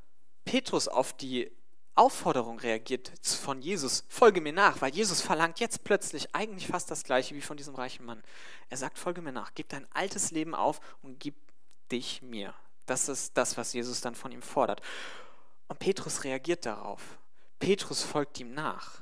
Petrus 0.45 0.88
auf 0.88 1.13
die 1.13 1.51
Aufforderung 1.95 2.59
reagiert 2.59 3.12
von 3.23 3.62
Jesus, 3.62 4.05
folge 4.07 4.39
mir 4.39 4.53
nach, 4.53 4.81
weil 4.81 4.93
Jesus 4.93 5.19
verlangt 5.21 5.59
jetzt 5.59 5.83
plötzlich 5.83 6.33
eigentlich 6.33 6.67
fast 6.67 6.89
das 6.89 7.03
gleiche 7.03 7.35
wie 7.35 7.41
von 7.41 7.57
diesem 7.57 7.75
reichen 7.75 8.05
Mann. 8.05 8.23
Er 8.69 8.77
sagt, 8.77 8.97
folge 8.97 9.21
mir 9.21 9.33
nach, 9.33 9.51
gib 9.53 9.67
dein 9.69 9.85
altes 9.91 10.31
Leben 10.31 10.55
auf 10.55 10.79
und 11.01 11.19
gib 11.19 11.35
dich 11.91 12.21
mir. 12.21 12.53
Das 12.85 13.09
ist 13.09 13.35
das, 13.35 13.57
was 13.57 13.73
Jesus 13.73 13.99
dann 13.99 14.15
von 14.15 14.31
ihm 14.31 14.41
fordert. 14.41 14.81
Und 15.67 15.79
Petrus 15.79 16.23
reagiert 16.23 16.65
darauf. 16.65 17.01
Petrus 17.59 18.01
folgt 18.01 18.39
ihm 18.39 18.53
nach. 18.53 19.01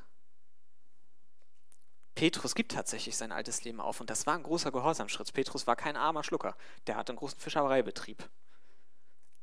Petrus 2.17 2.55
gibt 2.55 2.71
tatsächlich 2.71 3.15
sein 3.15 3.31
altes 3.31 3.63
Leben 3.63 3.79
auf 3.79 4.01
und 4.01 4.09
das 4.09 4.25
war 4.25 4.33
ein 4.33 4.41
großer 4.41 4.71
Gehorsamschritt. 4.71 5.31
Petrus 5.33 5.67
war 5.67 5.75
kein 5.75 5.95
armer 5.95 6.23
Schlucker, 6.23 6.57
der 6.87 6.95
hatte 6.95 7.11
einen 7.11 7.19
großen 7.19 7.39
Fischereibetrieb. 7.39 8.27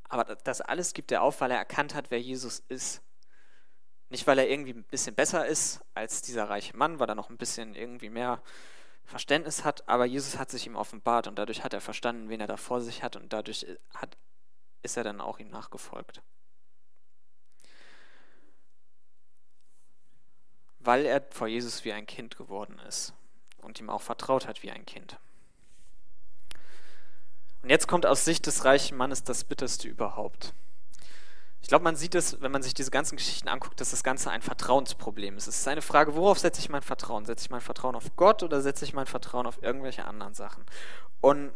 Aber 0.09 0.25
das 0.25 0.61
alles 0.61 0.93
gibt 0.93 1.13
er 1.13 1.23
auf, 1.23 1.41
weil 1.41 1.53
er 1.53 1.59
erkannt 1.59 1.95
hat, 1.95 2.11
wer 2.11 2.21
Jesus 2.21 2.65
ist. 2.67 3.01
Nicht, 4.09 4.27
weil 4.27 4.41
er 4.41 4.51
irgendwie 4.51 4.73
ein 4.73 4.83
bisschen 4.83 5.15
besser 5.15 5.47
ist 5.47 5.83
als 5.95 6.21
dieser 6.21 6.51
reiche 6.51 6.77
Mann, 6.77 6.99
weil 6.99 7.09
er 7.09 7.15
noch 7.15 7.31
ein 7.31 7.37
bisschen 7.37 7.77
irgendwie 7.77 8.11
mehr 8.11 8.43
Verständnis 9.05 9.65
hat, 9.65 9.89
aber 9.89 10.05
Jesus 10.05 10.37
hat 10.37 10.51
sich 10.51 10.67
ihm 10.67 10.75
offenbart 10.75 11.29
und 11.29 11.39
dadurch 11.39 11.63
hat 11.63 11.75
er 11.75 11.81
verstanden, 11.81 12.29
wen 12.29 12.41
er 12.41 12.49
da 12.49 12.57
vor 12.57 12.81
sich 12.81 13.05
hat 13.05 13.15
und 13.15 13.33
dadurch 13.33 13.67
hat 13.95 14.17
ist 14.83 14.97
er 14.97 15.05
dann 15.05 15.21
auch 15.21 15.39
ihm 15.39 15.49
nachgefolgt. 15.49 16.23
Weil 20.85 21.07
er 21.07 21.23
vor 21.31 21.49
Jesus 21.49 21.85
wie 21.85 21.93
ein 21.93 22.07
Kind 22.07 22.37
geworden 22.37 22.79
ist 22.87 23.15
und 23.59 23.81
ihm 23.81 23.91
auch 23.91 24.03
vertraut 24.03 24.47
hat 24.47 24.63
wie 24.63 24.71
ein 24.71 24.85
Kind. 24.85 25.19
Und 27.63 27.71
jetzt 27.71 27.89
kommt 27.89 28.05
aus 28.05 28.27
Sicht 28.27 28.47
des 28.47 28.67
reichen 28.67 28.97
Mannes 28.99 29.25
das 29.25 29.45
Bitterste 29.45 29.89
überhaupt. 29.89 30.53
Ich 31.63 31.69
glaube, 31.69 31.85
man 31.85 31.97
sieht 31.97 32.15
es, 32.15 32.43
wenn 32.43 32.53
man 32.53 32.63
sich 32.63 32.75
diese 32.75 32.91
ganzen 32.91 33.17
Geschichten 33.17 33.49
anguckt, 33.49 33.81
dass 33.81 33.91
das 33.91 34.05
Ganze 34.05 34.31
ein 34.31 34.43
Vertrauensproblem 34.43 35.39
ist. 35.39 35.47
Es 35.47 35.61
ist 35.61 35.69
eine 35.69 35.81
Frage, 35.81 36.15
worauf 36.15 36.39
setze 36.39 36.61
ich 36.61 36.69
mein 36.69 36.83
Vertrauen? 36.83 37.25
Setze 37.25 37.47
ich 37.47 37.51
mein 37.51 37.63
Vertrauen 37.63 37.95
auf 37.95 38.15
Gott 38.17 38.43
oder 38.43 38.61
setze 38.61 38.85
ich 38.85 38.93
mein 38.93 39.07
Vertrauen 39.07 39.47
auf 39.47 39.63
irgendwelche 39.63 40.05
anderen 40.05 40.35
Sachen? 40.35 40.67
Und 41.23 41.55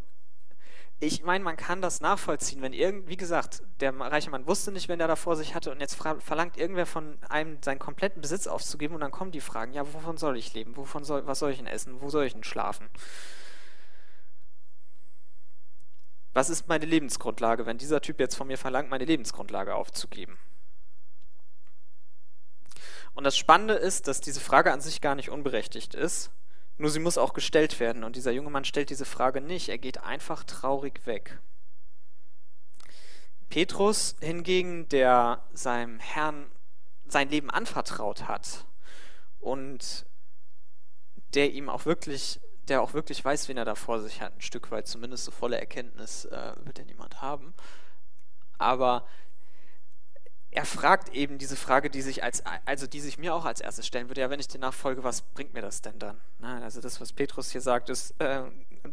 ich 1.01 1.23
meine, 1.23 1.43
man 1.43 1.55
kann 1.55 1.81
das 1.81 2.01
nachvollziehen, 2.01 2.61
wenn 2.61 2.73
irgend, 2.73 3.07
wie 3.07 3.15
gesagt, 3.15 3.63
der 3.79 3.97
reiche 3.97 4.29
Mann 4.29 4.47
wusste 4.47 4.71
nicht, 4.71 4.89
wenn 4.89 4.99
er 4.99 5.07
da 5.07 5.15
vor 5.15 5.37
sich 5.37 5.55
hatte 5.55 5.71
und 5.71 5.79
jetzt 5.79 5.95
verlangt 5.95 6.57
irgendwer 6.57 6.85
von 6.85 7.17
einem 7.29 7.57
seinen 7.63 7.79
kompletten 7.79 8.21
Besitz 8.21 8.47
aufzugeben 8.47 8.95
und 8.95 9.01
dann 9.01 9.11
kommen 9.11 9.31
die 9.31 9.39
Fragen, 9.39 9.71
ja, 9.71 9.93
wovon 9.93 10.17
soll 10.17 10.37
ich 10.37 10.53
leben? 10.53 10.75
Wovon 10.75 11.05
soll, 11.05 11.25
was 11.25 11.39
soll 11.39 11.51
ich 11.51 11.57
denn 11.57 11.67
essen? 11.67 12.01
Wo 12.01 12.09
soll 12.09 12.25
ich 12.25 12.33
denn 12.33 12.43
schlafen? 12.43 12.89
Was 16.33 16.49
ist 16.49 16.67
meine 16.67 16.85
Lebensgrundlage, 16.85 17.65
wenn 17.65 17.77
dieser 17.77 18.01
Typ 18.01 18.19
jetzt 18.19 18.35
von 18.35 18.47
mir 18.47 18.57
verlangt, 18.57 18.89
meine 18.89 19.05
Lebensgrundlage 19.05 19.75
aufzugeben? 19.75 20.37
Und 23.13 23.23
das 23.23 23.37
Spannende 23.37 23.73
ist, 23.73 24.07
dass 24.07 24.19
diese 24.19 24.41
Frage 24.41 24.73
an 24.73 24.81
sich 24.81 24.99
gar 24.99 25.15
nicht 25.15 25.29
unberechtigt 25.29 25.95
ist, 25.95 26.31
nur 26.79 26.89
sie 26.89 26.99
muss 26.99 27.17
auch 27.17 27.33
gestellt 27.33 27.79
werden. 27.79 28.03
Und 28.03 28.15
dieser 28.15 28.31
junge 28.31 28.49
Mann 28.49 28.63
stellt 28.63 28.89
diese 28.89 29.05
Frage 29.05 29.41
nicht. 29.41 29.69
Er 29.69 29.77
geht 29.77 30.01
einfach 30.01 30.43
traurig 30.45 31.05
weg. 31.05 31.39
Petrus 33.49 34.15
hingegen, 34.21 34.87
der 34.87 35.43
seinem 35.51 35.99
Herrn 35.99 36.49
sein 37.07 37.29
Leben 37.29 37.49
anvertraut 37.49 38.27
hat 38.27 38.65
und 39.39 40.05
der 41.33 41.51
ihm 41.51 41.67
auch 41.67 41.85
wirklich, 41.85 42.39
der 42.67 42.81
auch 42.81 42.93
wirklich 42.93 43.25
weiß, 43.25 43.49
wen 43.49 43.57
er 43.57 43.65
da 43.65 43.75
vor 43.75 43.99
sich 43.99 44.21
hat, 44.21 44.37
ein 44.37 44.41
Stück 44.41 44.71
weit 44.71 44.87
zumindest 44.87 45.25
so 45.25 45.31
volle 45.31 45.59
Erkenntnis 45.59 46.25
äh, 46.25 46.53
wird 46.63 46.79
er 46.79 46.85
niemand 46.85 47.21
haben. 47.21 47.53
Aber 48.57 49.05
er 50.51 50.65
fragt 50.65 51.09
eben 51.09 51.37
diese 51.37 51.55
Frage, 51.55 51.91
die 51.91 52.01
sich 52.01 52.23
als, 52.23 52.43
also 52.65 52.87
die 52.87 53.01
sich 53.01 53.19
mir 53.19 53.35
auch 53.35 53.45
als 53.45 53.61
erstes 53.61 53.85
stellen 53.85 54.09
würde, 54.09 54.21
ja, 54.21 54.29
wenn 54.31 54.39
ich 54.39 54.47
dir 54.47 54.57
nachfolge, 54.57 55.03
was 55.03 55.21
bringt 55.21 55.53
mir 55.53 55.61
das 55.61 55.81
denn 55.81 55.99
dann? 55.99 56.19
Na, 56.39 56.61
also 56.63 56.81
das, 56.81 56.99
was 56.99 57.13
Petrus 57.13 57.51
hier 57.51 57.61
sagt, 57.61 57.89
ist 57.89 58.19
äh, 58.19 58.43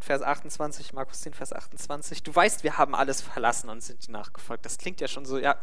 Vers 0.01 0.21
28, 0.21 0.93
Markus 0.93 1.21
10, 1.23 1.33
Vers 1.33 1.55
28, 1.55 2.23
du 2.23 2.35
weißt, 2.35 2.63
wir 2.63 2.77
haben 2.77 2.95
alles 2.95 3.23
verlassen 3.23 3.71
und 3.71 3.83
sind 3.83 4.07
dir 4.07 4.13
nachgefolgt. 4.13 4.67
Das 4.67 4.77
klingt 4.77 5.01
ja 5.01 5.09
schon 5.09 5.25
so, 5.25 5.39
ja, 5.39 5.59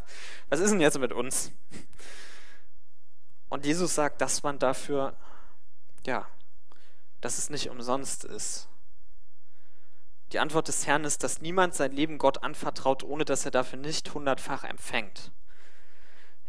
was 0.50 0.60
ist 0.60 0.72
denn 0.72 0.82
jetzt 0.82 0.98
mit 0.98 1.14
uns? 1.14 1.52
Und 3.50 3.68
Jesus 3.68 3.94
sagt, 3.94 4.20
dass 4.22 4.42
man 4.42 4.58
dafür, 4.58 5.16
ja, 6.08 6.28
dass 7.22 7.38
es 7.38 7.52
nicht 7.52 7.70
umsonst 7.70 8.24
ist. 8.26 8.68
Die 10.32 10.40
Antwort 10.40 10.68
des 10.68 10.88
Herrn 10.88 11.04
ist, 11.06 11.24
dass 11.24 11.40
niemand 11.40 11.76
sein 11.76 11.92
Leben 11.92 12.18
Gott 12.18 12.42
anvertraut, 12.42 13.04
ohne 13.04 13.26
dass 13.26 13.46
er 13.46 13.52
dafür 13.52 13.78
nicht 13.78 14.16
hundertfach 14.16 14.64
empfängt. 14.64 15.32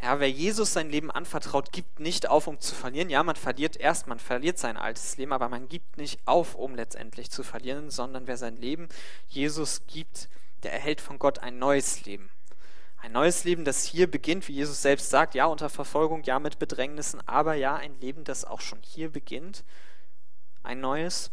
Ja, 0.04 0.20
wer 0.20 0.30
Jesus 0.30 0.74
sein 0.74 0.90
Leben 0.90 1.10
anvertraut, 1.10 1.72
gibt 1.72 1.98
nicht 1.98 2.28
auf, 2.28 2.46
um 2.46 2.60
zu 2.60 2.74
verlieren. 2.74 3.08
Ja, 3.08 3.22
man 3.22 3.36
verliert 3.36 3.78
erst, 3.78 4.06
man 4.06 4.18
verliert 4.18 4.58
sein 4.58 4.76
altes 4.76 5.16
Leben, 5.16 5.32
aber 5.32 5.48
man 5.48 5.66
gibt 5.66 5.96
nicht 5.96 6.20
auf, 6.26 6.56
um 6.56 6.74
letztendlich 6.74 7.30
zu 7.30 7.42
verlieren, 7.42 7.88
sondern 7.88 8.26
wer 8.26 8.36
sein 8.36 8.58
Leben 8.58 8.90
Jesus 9.28 9.86
gibt, 9.86 10.28
der 10.62 10.74
erhält 10.74 11.00
von 11.00 11.18
Gott 11.18 11.38
ein 11.38 11.58
neues 11.58 12.04
Leben. 12.04 12.28
Ein 12.98 13.12
neues 13.12 13.44
Leben, 13.44 13.64
das 13.64 13.86
hier 13.86 14.06
beginnt, 14.10 14.46
wie 14.46 14.52
Jesus 14.52 14.82
selbst 14.82 15.08
sagt, 15.08 15.34
ja 15.34 15.46
unter 15.46 15.70
Verfolgung, 15.70 16.22
ja 16.24 16.38
mit 16.38 16.58
Bedrängnissen, 16.58 17.26
aber 17.26 17.54
ja 17.54 17.74
ein 17.74 17.98
Leben, 18.00 18.24
das 18.24 18.44
auch 18.44 18.60
schon 18.60 18.80
hier 18.82 19.10
beginnt, 19.10 19.64
ein 20.62 20.80
neues 20.80 21.30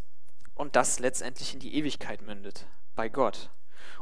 und 0.55 0.77
das 0.77 0.99
letztendlich 0.99 1.53
in 1.53 1.59
die 1.59 1.75
Ewigkeit 1.75 2.21
mündet, 2.21 2.67
bei 2.95 3.09
Gott. 3.09 3.49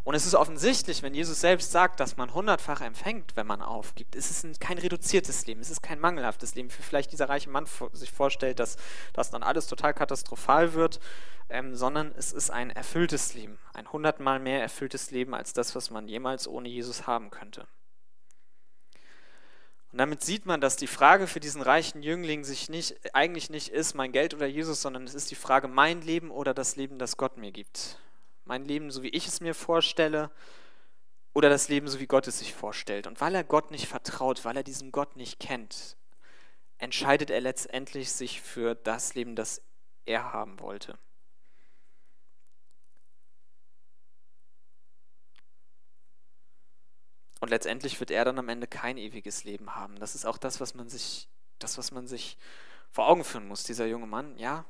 Und 0.04 0.16
es 0.16 0.26
ist 0.26 0.36
offensichtlich, 0.36 1.04
wenn 1.04 1.14
Jesus 1.14 1.42
selbst 1.42 1.72
sagt, 1.72 2.00
dass 2.00 2.18
man 2.18 2.34
hundertfach 2.34 2.82
empfängt, 2.82 3.36
wenn 3.36 3.48
man 3.48 3.62
aufgibt. 3.62 4.16
Es 4.16 4.32
ist 4.32 4.60
kein 4.60 4.78
reduziertes 4.78 5.46
Leben, 5.46 5.60
es 5.60 5.70
ist 5.70 5.82
kein 5.82 6.00
mangelhaftes 6.00 6.56
Leben, 6.56 6.70
wie 6.70 6.82
vielleicht 6.82 7.12
dieser 7.12 7.30
reiche 7.30 7.50
Mann 7.50 7.68
sich 7.94 8.12
vorstellt, 8.12 8.60
dass 8.60 8.78
das 9.14 9.30
dann 9.30 9.44
alles 9.44 9.68
total 9.68 9.94
katastrophal 9.94 10.74
wird, 10.74 11.00
ähm, 11.50 11.76
sondern 11.76 12.14
es 12.18 12.32
ist 12.32 12.50
ein 12.50 12.70
erfülltes 12.70 13.34
Leben, 13.34 13.60
ein 13.74 13.92
hundertmal 13.92 14.40
mehr 14.40 14.62
erfülltes 14.62 15.12
Leben 15.12 15.34
als 15.34 15.54
das, 15.54 15.76
was 15.76 15.90
man 15.90 16.08
jemals 16.08 16.48
ohne 16.48 16.70
Jesus 16.70 17.06
haben 17.06 17.30
könnte. 17.30 17.68
Und 19.92 19.98
damit 19.98 20.24
sieht 20.24 20.46
man, 20.46 20.62
dass 20.62 20.76
die 20.76 20.88
Frage 20.88 21.26
für 21.26 21.40
diesen 21.40 21.64
reichen 21.64 22.04
Jüngling 22.04 22.44
sich 22.44 22.70
nicht, 22.70 22.96
eigentlich 23.16 23.50
nicht 23.50 23.70
ist, 23.70 23.96
mein 23.96 24.12
Geld 24.12 24.36
oder 24.36 24.46
Jesus, 24.46 24.84
sondern 24.84 25.04
es 25.04 25.16
ist 25.16 25.32
die 25.32 25.36
Frage, 25.36 25.68
mein 25.68 26.04
Leben 26.04 26.30
oder 26.30 26.54
das 26.54 26.76
Leben, 26.76 27.00
das 27.00 27.18
Gott 27.18 27.38
mir 27.38 27.52
gibt 27.52 27.98
mein 28.45 28.65
Leben 28.65 28.91
so 28.91 29.04
wie 29.04 29.10
ich 29.10 29.28
es 29.28 29.41
mir 29.41 29.54
vorstelle 29.54 30.32
oder 31.34 31.49
das 31.49 31.69
Leben 31.69 31.88
so 31.88 31.99
wie 31.99 32.08
Gott 32.08 32.28
es 32.28 32.39
sich 32.39 32.54
vorstellt. 32.54 33.08
Und 33.08 33.21
weil 33.21 33.36
er 33.36 33.43
Gott 33.43 33.71
nicht 33.71 33.88
vertraut, 33.88 34.45
weil 34.45 34.58
er 34.58 34.63
diesen 34.63 34.91
Gott 34.91 35.15
nicht 35.15 35.39
kennt, 35.39 35.97
entscheidet 36.78 37.30
er 37.30 37.41
letztendlich 37.41 38.12
sich 38.12 38.41
für 38.41 38.75
das 38.75 39.13
Leben, 39.13 39.36
das 39.36 39.62
er 40.06 40.34
haben 40.34 40.60
wollte. 40.60 40.97
Und 47.39 47.49
letztendlich 47.49 47.99
wird 47.99 48.12
er 48.12 48.25
dann 48.25 48.39
am 48.39 48.49
Ende 48.49 48.67
kein 48.67 48.97
ewiges 48.97 49.43
Leben 49.43 49.75
haben. 49.75 49.95
Das 49.97 50.15
ist 50.15 50.25
auch 50.25 50.38
das, 50.38 50.60
was 50.60 50.73
man 50.73 50.89
sich, 50.89 51.30
das, 51.58 51.78
was 51.78 51.91
man 51.91 52.08
sich 52.08 52.38
vor 52.91 53.08
Augen 53.08 53.23
führen 53.23 53.47
muss. 53.47 53.63
Dieser 53.63 53.86
junge 53.86 54.08
Mann, 54.08 54.38
ja, 54.38 54.65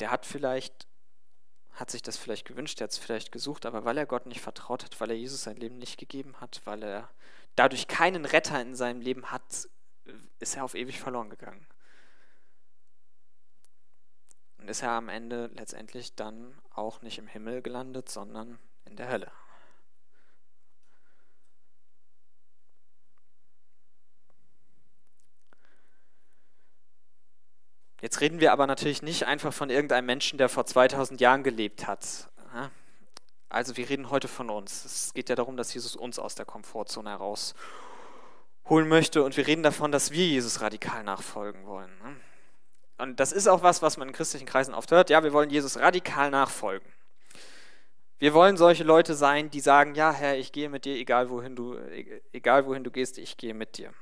der 0.00 0.10
hat 0.10 0.26
vielleicht 0.26 0.86
hat 1.72 1.90
sich 1.90 2.02
das 2.02 2.16
vielleicht 2.16 2.46
gewünscht, 2.46 2.80
er 2.80 2.84
hat 2.84 2.92
es 2.92 2.98
vielleicht 2.98 3.32
gesucht, 3.32 3.66
aber 3.66 3.84
weil 3.84 3.96
er 3.98 4.06
Gott 4.06 4.26
nicht 4.26 4.40
vertraut 4.40 4.84
hat, 4.84 5.00
weil 5.00 5.10
er 5.10 5.16
Jesus 5.16 5.42
sein 5.42 5.56
Leben 5.56 5.78
nicht 5.78 5.98
gegeben 5.98 6.40
hat, 6.40 6.60
weil 6.64 6.82
er 6.82 7.10
dadurch 7.56 7.88
keinen 7.88 8.24
Retter 8.24 8.60
in 8.60 8.74
seinem 8.74 9.00
Leben 9.00 9.30
hat, 9.30 9.68
ist 10.38 10.56
er 10.56 10.64
auf 10.64 10.74
ewig 10.74 11.00
verloren 11.00 11.30
gegangen. 11.30 11.66
Und 14.58 14.68
ist 14.68 14.82
er 14.82 14.90
am 14.90 15.08
Ende 15.08 15.50
letztendlich 15.54 16.14
dann 16.14 16.54
auch 16.70 17.02
nicht 17.02 17.18
im 17.18 17.26
Himmel 17.26 17.62
gelandet, 17.62 18.08
sondern 18.08 18.58
in 18.84 18.96
der 18.96 19.08
Hölle. 19.08 19.32
Jetzt 28.02 28.20
reden 28.20 28.40
wir 28.40 28.52
aber 28.52 28.66
natürlich 28.66 29.00
nicht 29.00 29.26
einfach 29.28 29.52
von 29.52 29.70
irgendeinem 29.70 30.06
Menschen, 30.06 30.36
der 30.36 30.48
vor 30.48 30.66
2000 30.66 31.20
Jahren 31.20 31.44
gelebt 31.44 31.86
hat. 31.86 32.28
Also 33.48 33.76
wir 33.76 33.88
reden 33.88 34.10
heute 34.10 34.26
von 34.26 34.50
uns. 34.50 34.84
Es 34.84 35.14
geht 35.14 35.28
ja 35.28 35.36
darum, 35.36 35.56
dass 35.56 35.72
Jesus 35.72 35.94
uns 35.94 36.18
aus 36.18 36.34
der 36.34 36.44
Komfortzone 36.44 37.10
herausholen 37.10 38.88
möchte 38.88 39.22
und 39.22 39.36
wir 39.36 39.46
reden 39.46 39.62
davon, 39.62 39.92
dass 39.92 40.10
wir 40.10 40.26
Jesus 40.26 40.60
radikal 40.60 41.04
nachfolgen 41.04 41.64
wollen. 41.64 41.92
Ne? 42.02 42.16
Und 42.98 43.20
das 43.20 43.30
ist 43.30 43.46
auch 43.46 43.62
was, 43.62 43.82
was 43.82 43.96
man 43.98 44.08
in 44.08 44.14
christlichen 44.14 44.46
Kreisen 44.46 44.74
oft 44.74 44.90
hört. 44.90 45.08
Ja, 45.08 45.22
wir 45.22 45.32
wollen 45.32 45.50
Jesus 45.50 45.78
radikal 45.78 46.32
nachfolgen. 46.32 46.92
Wir 48.18 48.34
wollen 48.34 48.56
solche 48.56 48.82
Leute 48.82 49.14
sein, 49.14 49.48
die 49.48 49.60
sagen, 49.60 49.94
ja 49.94 50.10
Herr, 50.10 50.36
ich 50.36 50.50
gehe 50.50 50.68
mit 50.68 50.86
dir, 50.86 50.96
egal 50.96 51.30
wohin 51.30 51.54
du, 51.54 51.78
egal 52.32 52.66
wohin 52.66 52.82
du 52.82 52.90
gehst, 52.90 53.18
ich 53.18 53.36
gehe 53.36 53.54
mit 53.54 53.78
dir. 53.78 53.92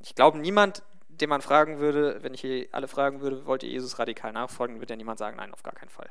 Ich 0.00 0.14
glaube, 0.14 0.38
niemand 0.38 0.82
den 1.20 1.28
man 1.28 1.42
fragen 1.42 1.78
würde, 1.78 2.22
wenn 2.22 2.34
ich 2.34 2.40
hier 2.40 2.68
alle 2.72 2.88
fragen 2.88 3.20
würde, 3.20 3.46
wollt 3.46 3.62
ihr 3.62 3.70
Jesus 3.70 3.98
radikal 3.98 4.32
nachfolgen, 4.32 4.80
würde 4.80 4.92
ja 4.92 4.96
niemand 4.96 5.18
sagen, 5.18 5.36
nein, 5.36 5.52
auf 5.52 5.62
gar 5.62 5.74
keinen 5.74 5.88
Fall. 5.88 6.10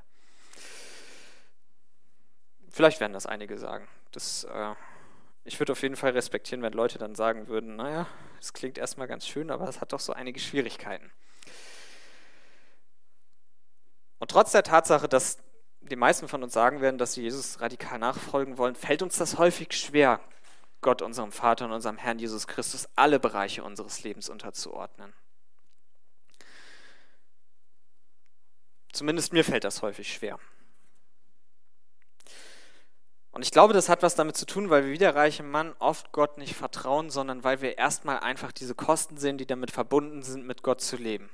Vielleicht 2.70 3.00
werden 3.00 3.14
das 3.14 3.26
einige 3.26 3.58
sagen. 3.58 3.88
Das, 4.12 4.44
äh, 4.44 4.76
ich 5.44 5.60
würde 5.60 5.72
auf 5.72 5.82
jeden 5.82 5.96
Fall 5.96 6.12
respektieren, 6.12 6.62
wenn 6.62 6.74
Leute 6.74 7.00
dann 7.00 7.16
sagen 7.16 7.48
würden, 7.48 7.76
naja, 7.76 8.08
es 8.40 8.54
klingt 8.54 8.78
erstmal 8.78 9.08
ganz 9.08 9.26
schön, 9.26 9.50
aber 9.50 9.68
es 9.68 9.82
hat 9.82 9.94
doch 9.94 10.00
so 10.00 10.14
einige 10.14 10.40
Schwierigkeiten. 10.40 11.12
Und 14.20 14.32
trotz 14.32 14.52
der 14.52 14.64
Tatsache, 14.64 15.08
dass 15.08 15.38
die 15.82 15.96
meisten 15.96 16.28
von 16.28 16.44
uns 16.44 16.54
sagen 16.54 16.82
werden, 16.82 16.98
dass 16.98 17.14
sie 17.14 17.22
Jesus 17.22 17.62
radikal 17.62 18.00
nachfolgen 18.00 18.58
wollen, 18.58 18.76
fällt 18.76 19.02
uns 19.02 19.18
das 19.18 19.38
häufig 19.38 19.74
schwer, 19.74 20.20
Gott, 20.82 21.02
unserem 21.02 21.32
Vater 21.32 21.66
und 21.66 21.72
unserem 21.72 21.98
Herrn 21.98 22.20
Jesus 22.20 22.48
Christus 22.48 22.88
alle 22.96 23.20
Bereiche 23.20 23.64
unseres 23.64 24.04
Lebens 24.04 24.30
unterzuordnen. 24.30 25.14
Zumindest 28.94 29.34
mir 29.34 29.44
fällt 29.44 29.64
das 29.64 29.82
häufig 29.82 30.12
schwer. 30.12 30.40
Und 33.38 33.44
ich 33.44 33.52
glaube, 33.52 33.74
das 33.74 33.90
hat 33.90 34.02
was 34.02 34.16
damit 34.16 34.36
zu 34.36 34.48
tun, 34.48 34.72
weil 34.72 34.86
wir 34.86 34.92
wie 34.92 34.98
der 34.98 35.16
reiche 35.16 35.44
Mann 35.44 35.76
oft 35.78 36.12
Gott 36.12 36.40
nicht 36.40 36.56
vertrauen, 36.56 37.12
sondern 37.12 37.44
weil 37.44 37.62
wir 37.62 37.78
erstmal 37.78 38.20
einfach 38.20 38.52
diese 38.52 38.74
Kosten 38.74 39.18
sehen, 39.18 39.38
die 39.38 39.46
damit 39.46 39.70
verbunden 39.70 40.24
sind, 40.24 40.48
mit 40.48 40.64
Gott 40.64 40.82
zu 40.82 40.96
leben. 40.96 41.30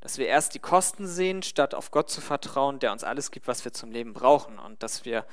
Dass 0.00 0.16
wir 0.16 0.26
erst 0.26 0.54
die 0.54 0.60
Kosten 0.60 1.06
sehen, 1.06 1.42
statt 1.42 1.74
auf 1.74 1.90
Gott 1.90 2.08
zu 2.08 2.22
vertrauen, 2.22 2.78
der 2.78 2.92
uns 2.92 3.04
alles 3.04 3.30
gibt, 3.30 3.48
was 3.48 3.66
wir 3.66 3.74
zum 3.74 3.90
Leben 3.90 4.14
brauchen. 4.14 4.58
Und 4.58 4.82
dass 4.82 5.04
wir 5.04 5.26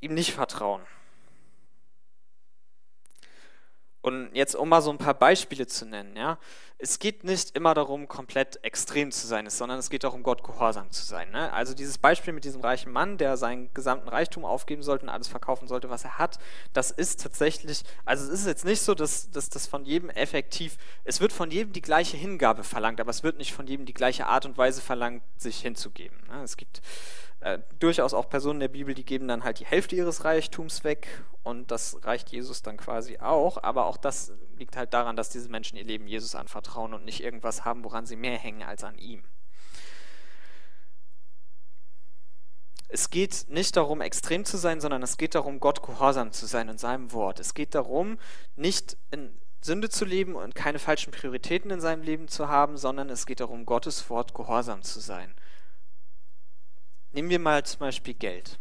ihm 0.00 0.14
nicht 0.14 0.32
vertrauen. 0.32 0.82
Und 4.06 4.30
jetzt, 4.34 4.54
um 4.54 4.68
mal 4.68 4.82
so 4.82 4.90
ein 4.90 4.98
paar 4.98 5.14
Beispiele 5.14 5.66
zu 5.66 5.84
nennen, 5.84 6.16
ja, 6.16 6.38
es 6.78 7.00
geht 7.00 7.24
nicht 7.24 7.56
immer 7.56 7.74
darum, 7.74 8.06
komplett 8.06 8.62
extrem 8.62 9.10
zu 9.10 9.26
sein, 9.26 9.50
sondern 9.50 9.80
es 9.80 9.90
geht 9.90 10.04
darum, 10.04 10.22
Gott 10.22 10.44
gehorsam 10.44 10.92
zu 10.92 11.04
sein. 11.04 11.32
Ne? 11.32 11.52
Also 11.52 11.74
dieses 11.74 11.98
Beispiel 11.98 12.32
mit 12.32 12.44
diesem 12.44 12.60
reichen 12.60 12.92
Mann, 12.92 13.18
der 13.18 13.36
seinen 13.36 13.68
gesamten 13.74 14.08
Reichtum 14.08 14.44
aufgeben 14.44 14.84
sollte 14.84 15.06
und 15.06 15.08
alles 15.08 15.26
verkaufen 15.26 15.66
sollte, 15.66 15.90
was 15.90 16.04
er 16.04 16.18
hat, 16.18 16.38
das 16.72 16.92
ist 16.92 17.20
tatsächlich, 17.20 17.82
also 18.04 18.24
es 18.26 18.42
ist 18.42 18.46
jetzt 18.46 18.64
nicht 18.64 18.80
so, 18.80 18.94
dass, 18.94 19.28
das 19.32 19.66
von 19.66 19.84
jedem 19.84 20.08
effektiv, 20.10 20.76
es 21.02 21.20
wird 21.20 21.32
von 21.32 21.50
jedem 21.50 21.72
die 21.72 21.82
gleiche 21.82 22.16
Hingabe 22.16 22.62
verlangt, 22.62 23.00
aber 23.00 23.10
es 23.10 23.24
wird 23.24 23.38
nicht 23.38 23.54
von 23.54 23.66
jedem 23.66 23.86
die 23.86 23.94
gleiche 23.94 24.26
Art 24.28 24.46
und 24.46 24.56
Weise 24.56 24.82
verlangt, 24.82 25.24
sich 25.36 25.58
hinzugeben. 25.58 26.16
Ne? 26.28 26.44
Es 26.44 26.56
gibt 26.56 26.80
äh, 27.46 27.60
durchaus 27.78 28.12
auch 28.12 28.28
Personen 28.28 28.58
der 28.58 28.66
Bibel, 28.66 28.92
die 28.92 29.04
geben 29.04 29.28
dann 29.28 29.44
halt 29.44 29.60
die 29.60 29.66
Hälfte 29.66 29.94
ihres 29.94 30.24
Reichtums 30.24 30.82
weg 30.82 31.22
und 31.44 31.70
das 31.70 31.96
reicht 32.02 32.30
Jesus 32.32 32.62
dann 32.62 32.76
quasi 32.76 33.18
auch. 33.20 33.62
Aber 33.62 33.86
auch 33.86 33.96
das 33.96 34.32
liegt 34.56 34.76
halt 34.76 34.92
daran, 34.92 35.14
dass 35.14 35.28
diese 35.28 35.48
Menschen 35.48 35.78
ihr 35.78 35.84
Leben 35.84 36.08
Jesus 36.08 36.34
anvertrauen 36.34 36.92
und 36.92 37.04
nicht 37.04 37.22
irgendwas 37.22 37.64
haben, 37.64 37.84
woran 37.84 38.04
sie 38.04 38.16
mehr 38.16 38.36
hängen 38.36 38.64
als 38.64 38.82
an 38.82 38.98
ihm. 38.98 39.22
Es 42.88 43.10
geht 43.10 43.46
nicht 43.48 43.76
darum, 43.76 44.00
extrem 44.00 44.44
zu 44.44 44.56
sein, 44.56 44.80
sondern 44.80 45.04
es 45.04 45.16
geht 45.16 45.36
darum, 45.36 45.60
Gott 45.60 45.84
gehorsam 45.84 46.32
zu 46.32 46.46
sein 46.46 46.68
in 46.68 46.78
seinem 46.78 47.12
Wort. 47.12 47.38
Es 47.38 47.54
geht 47.54 47.76
darum, 47.76 48.18
nicht 48.56 48.96
in 49.12 49.38
Sünde 49.60 49.88
zu 49.88 50.04
leben 50.04 50.34
und 50.34 50.56
keine 50.56 50.80
falschen 50.80 51.12
Prioritäten 51.12 51.70
in 51.70 51.80
seinem 51.80 52.02
Leben 52.02 52.26
zu 52.26 52.48
haben, 52.48 52.76
sondern 52.76 53.08
es 53.08 53.24
geht 53.24 53.38
darum, 53.38 53.66
Gottes 53.66 54.10
Wort 54.10 54.34
gehorsam 54.34 54.82
zu 54.82 54.98
sein. 54.98 55.36
Nehmen 57.12 57.30
wir 57.30 57.38
mal 57.38 57.64
zum 57.64 57.80
Beispiel 57.80 58.14
Geld. 58.14 58.58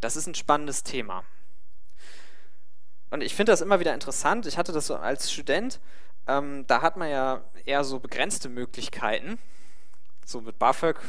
Das 0.00 0.16
ist 0.16 0.26
ein 0.26 0.34
spannendes 0.34 0.82
Thema. 0.82 1.24
Und 3.10 3.22
ich 3.22 3.34
finde 3.34 3.52
das 3.52 3.60
immer 3.60 3.80
wieder 3.80 3.94
interessant. 3.94 4.46
Ich 4.46 4.58
hatte 4.58 4.72
das 4.72 4.86
so 4.86 4.96
als 4.96 5.32
Student, 5.32 5.80
ähm, 6.26 6.66
da 6.66 6.82
hat 6.82 6.96
man 6.96 7.08
ja 7.08 7.42
eher 7.64 7.84
so 7.84 7.98
begrenzte 7.98 8.48
Möglichkeiten. 8.48 9.38
So 10.24 10.40
mit 10.40 10.58
BAföG 10.58 11.00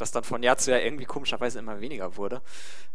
das 0.00 0.10
dann 0.10 0.24
von 0.24 0.42
Jahr 0.42 0.56
zu 0.56 0.70
Jahr 0.70 0.80
irgendwie 0.80 1.04
komischerweise 1.04 1.58
immer 1.58 1.80
weniger 1.80 2.16
wurde. 2.16 2.42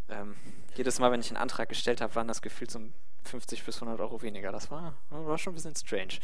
Ähm, 0.08 0.36
jedes 0.74 0.98
Mal, 0.98 1.10
wenn 1.10 1.20
ich 1.20 1.30
einen 1.30 1.36
Antrag 1.36 1.68
gestellt 1.68 2.00
habe, 2.00 2.14
waren 2.14 2.28
das 2.28 2.42
gefühlt 2.42 2.70
so 2.70 2.80
50 3.24 3.64
bis 3.64 3.76
100 3.76 4.00
Euro 4.00 4.22
weniger. 4.22 4.52
Das 4.52 4.70
war, 4.70 4.94
war 5.10 5.38
schon 5.38 5.52
ein 5.52 5.56
bisschen 5.56 5.76
strange. 5.76 6.18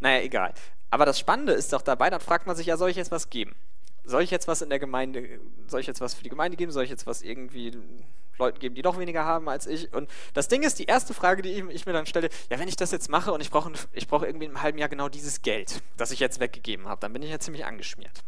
Naja, 0.00 0.22
egal. 0.22 0.54
Aber 0.90 1.04
das 1.04 1.18
Spannende 1.18 1.52
ist 1.52 1.72
doch 1.72 1.82
dabei, 1.82 2.10
dann 2.10 2.20
fragt 2.20 2.46
man 2.46 2.56
sich 2.56 2.66
ja, 2.66 2.76
soll 2.76 2.90
ich 2.90 2.96
jetzt 2.96 3.10
was 3.10 3.30
geben? 3.30 3.54
Soll 4.04 4.22
ich 4.22 4.30
jetzt 4.30 4.48
was 4.48 4.60
in 4.60 4.68
der 4.68 4.78
Gemeinde, 4.78 5.40
soll 5.66 5.80
ich 5.80 5.86
jetzt 5.86 6.00
was 6.00 6.14
für 6.14 6.22
die 6.22 6.28
Gemeinde 6.28 6.56
geben? 6.56 6.72
Soll 6.72 6.84
ich 6.84 6.90
jetzt 6.90 7.06
was 7.06 7.22
irgendwie 7.22 7.72
Leuten 8.38 8.58
geben, 8.58 8.74
die 8.74 8.82
doch 8.82 8.98
weniger 8.98 9.24
haben 9.24 9.48
als 9.48 9.66
ich? 9.66 9.92
Und 9.94 10.10
das 10.34 10.48
Ding 10.48 10.62
ist, 10.62 10.78
die 10.78 10.84
erste 10.84 11.14
Frage, 11.14 11.42
die 11.42 11.52
ich, 11.70 11.86
mir 11.86 11.92
dann 11.92 12.06
stelle, 12.06 12.28
ja, 12.50 12.58
wenn 12.58 12.68
ich 12.68 12.76
das 12.76 12.90
jetzt 12.90 13.08
mache 13.08 13.32
und 13.32 13.40
ich 13.40 13.50
brauche 13.50 13.72
ich 13.92 14.06
brauch 14.06 14.22
irgendwie 14.22 14.46
einem 14.46 14.62
halben 14.62 14.78
Jahr 14.78 14.88
genau 14.90 15.08
dieses 15.08 15.42
Geld, 15.42 15.82
das 15.96 16.10
ich 16.10 16.20
jetzt 16.20 16.38
weggegeben 16.38 16.86
habe, 16.86 17.00
dann 17.00 17.12
bin 17.12 17.22
ich 17.22 17.30
ja 17.30 17.38
ziemlich 17.38 17.64
angeschmiert. 17.64 18.22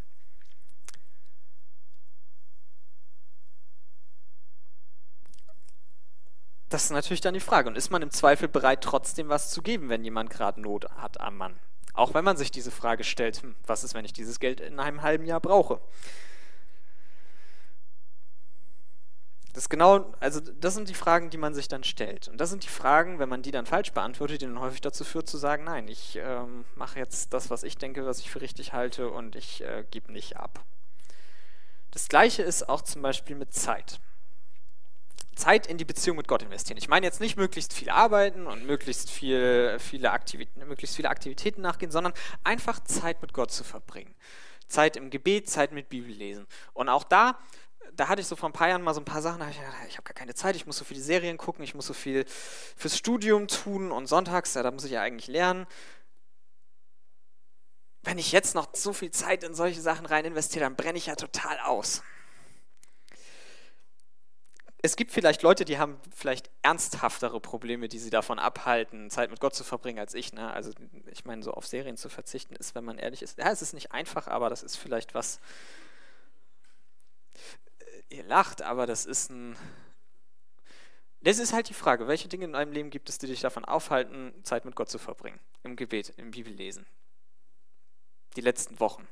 Das 6.68 6.84
ist 6.84 6.90
natürlich 6.90 7.20
dann 7.20 7.34
die 7.34 7.40
Frage. 7.40 7.68
Und 7.68 7.76
ist 7.76 7.90
man 7.90 8.02
im 8.02 8.10
Zweifel 8.10 8.48
bereit, 8.48 8.82
trotzdem 8.82 9.28
was 9.28 9.50
zu 9.50 9.62
geben, 9.62 9.88
wenn 9.88 10.04
jemand 10.04 10.30
gerade 10.30 10.60
Not 10.60 10.90
hat 10.96 11.20
am 11.20 11.36
Mann? 11.36 11.58
Auch 11.96 12.12
wenn 12.12 12.24
man 12.24 12.36
sich 12.36 12.50
diese 12.50 12.70
Frage 12.70 13.04
stellt, 13.04 13.42
hm, 13.42 13.56
was 13.66 13.82
ist, 13.82 13.94
wenn 13.94 14.04
ich 14.04 14.12
dieses 14.12 14.38
Geld 14.38 14.60
in 14.60 14.78
einem 14.78 15.02
halben 15.02 15.24
Jahr 15.24 15.40
brauche? 15.40 15.80
Das 19.54 19.70
genau, 19.70 20.12
also 20.20 20.40
das 20.40 20.74
sind 20.74 20.90
die 20.90 20.94
Fragen, 20.94 21.30
die 21.30 21.38
man 21.38 21.54
sich 21.54 21.68
dann 21.68 21.82
stellt. 21.82 22.28
Und 22.28 22.38
das 22.38 22.50
sind 22.50 22.64
die 22.64 22.68
Fragen, 22.68 23.18
wenn 23.18 23.30
man 23.30 23.40
die 23.40 23.50
dann 23.50 23.64
falsch 23.64 23.92
beantwortet, 23.92 24.42
die 24.42 24.44
dann 24.44 24.60
häufig 24.60 24.82
dazu 24.82 25.02
führt 25.02 25.26
zu 25.26 25.38
sagen, 25.38 25.64
nein, 25.64 25.88
ich 25.88 26.18
ähm, 26.22 26.66
mache 26.74 26.98
jetzt 26.98 27.32
das, 27.32 27.48
was 27.48 27.62
ich 27.62 27.78
denke, 27.78 28.04
was 28.04 28.18
ich 28.18 28.30
für 28.30 28.42
richtig 28.42 28.74
halte 28.74 29.08
und 29.08 29.34
ich 29.34 29.62
äh, 29.62 29.86
gebe 29.90 30.12
nicht 30.12 30.36
ab. 30.36 30.62
Das 31.92 32.08
gleiche 32.08 32.42
ist 32.42 32.68
auch 32.68 32.82
zum 32.82 33.00
Beispiel 33.00 33.36
mit 33.36 33.54
Zeit. 33.54 34.00
Zeit 35.36 35.66
in 35.66 35.76
die 35.76 35.84
Beziehung 35.84 36.16
mit 36.16 36.28
Gott 36.28 36.42
investieren. 36.42 36.78
Ich 36.78 36.88
meine 36.88 37.06
jetzt 37.06 37.20
nicht 37.20 37.36
möglichst 37.36 37.72
viel 37.72 37.90
arbeiten 37.90 38.46
und 38.46 38.66
möglichst, 38.66 39.10
viel, 39.10 39.76
viele, 39.78 40.10
Aktivitäten, 40.10 40.66
möglichst 40.66 40.96
viele 40.96 41.10
Aktivitäten 41.10 41.60
nachgehen, 41.60 41.92
sondern 41.92 42.14
einfach 42.42 42.80
Zeit 42.80 43.22
mit 43.22 43.32
Gott 43.34 43.52
zu 43.52 43.62
verbringen. 43.62 44.14
Zeit 44.66 44.96
im 44.96 45.10
Gebet, 45.10 45.48
Zeit 45.48 45.72
mit 45.72 45.90
Bibel 45.90 46.10
lesen. 46.10 46.46
Und 46.72 46.88
auch 46.88 47.04
da, 47.04 47.38
da 47.94 48.08
hatte 48.08 48.22
ich 48.22 48.26
so 48.26 48.34
vor 48.34 48.48
ein 48.48 48.54
paar 48.54 48.68
Jahren 48.68 48.82
mal 48.82 48.94
so 48.94 49.00
ein 49.00 49.04
paar 49.04 49.22
Sachen, 49.22 49.40
da 49.40 49.48
ich, 49.48 49.60
ich 49.88 49.96
habe 49.96 50.04
gar 50.04 50.14
keine 50.14 50.34
Zeit, 50.34 50.56
ich 50.56 50.66
muss 50.66 50.78
so 50.78 50.84
viele 50.84 51.00
Serien 51.00 51.36
gucken, 51.36 51.62
ich 51.62 51.74
muss 51.74 51.86
so 51.86 51.94
viel 51.94 52.24
fürs 52.76 52.96
Studium 52.96 53.46
tun 53.46 53.92
und 53.92 54.06
sonntags, 54.06 54.54
ja, 54.54 54.62
da 54.62 54.70
muss 54.70 54.84
ich 54.84 54.92
ja 54.92 55.02
eigentlich 55.02 55.28
lernen. 55.28 55.66
Wenn 58.02 58.18
ich 58.18 58.32
jetzt 58.32 58.54
noch 58.54 58.68
so 58.72 58.92
viel 58.92 59.10
Zeit 59.10 59.44
in 59.44 59.54
solche 59.54 59.80
Sachen 59.80 60.06
rein 60.06 60.24
investiere, 60.24 60.64
dann 60.64 60.76
brenne 60.76 60.96
ich 60.96 61.06
ja 61.06 61.14
total 61.14 61.58
aus 61.60 62.02
es 64.86 64.94
gibt 64.94 65.10
vielleicht 65.10 65.42
Leute, 65.42 65.64
die 65.64 65.78
haben 65.78 66.00
vielleicht 66.14 66.48
ernsthaftere 66.62 67.40
Probleme, 67.40 67.88
die 67.88 67.98
sie 67.98 68.10
davon 68.10 68.38
abhalten, 68.38 69.10
Zeit 69.10 69.30
mit 69.30 69.40
Gott 69.40 69.54
zu 69.54 69.64
verbringen 69.64 69.98
als 69.98 70.14
ich. 70.14 70.32
Ne? 70.32 70.48
Also 70.52 70.70
ich 71.06 71.24
meine, 71.24 71.42
so 71.42 71.52
auf 71.52 71.66
Serien 71.66 71.96
zu 71.96 72.08
verzichten 72.08 72.54
ist, 72.54 72.76
wenn 72.76 72.84
man 72.84 72.96
ehrlich 72.96 73.22
ist, 73.22 73.36
ja, 73.36 73.50
es 73.50 73.62
ist 73.62 73.72
nicht 73.72 73.90
einfach, 73.90 74.28
aber 74.28 74.48
das 74.48 74.62
ist 74.62 74.76
vielleicht 74.76 75.12
was, 75.12 75.40
ihr 78.08 78.22
lacht, 78.22 78.62
aber 78.62 78.86
das 78.86 79.06
ist 79.06 79.30
ein, 79.30 79.56
das 81.20 81.40
ist 81.40 81.52
halt 81.52 81.68
die 81.68 81.74
Frage, 81.74 82.06
welche 82.06 82.28
Dinge 82.28 82.44
in 82.44 82.52
deinem 82.52 82.70
Leben 82.70 82.90
gibt 82.90 83.08
es, 83.08 83.18
die 83.18 83.26
dich 83.26 83.40
davon 83.40 83.64
aufhalten, 83.64 84.32
Zeit 84.44 84.64
mit 84.64 84.76
Gott 84.76 84.88
zu 84.88 84.98
verbringen? 84.98 85.40
Im 85.64 85.74
Gebet, 85.74 86.14
im 86.16 86.30
Bibellesen. 86.30 86.86
Die 88.36 88.40
letzten 88.40 88.78
Wochen. 88.78 89.08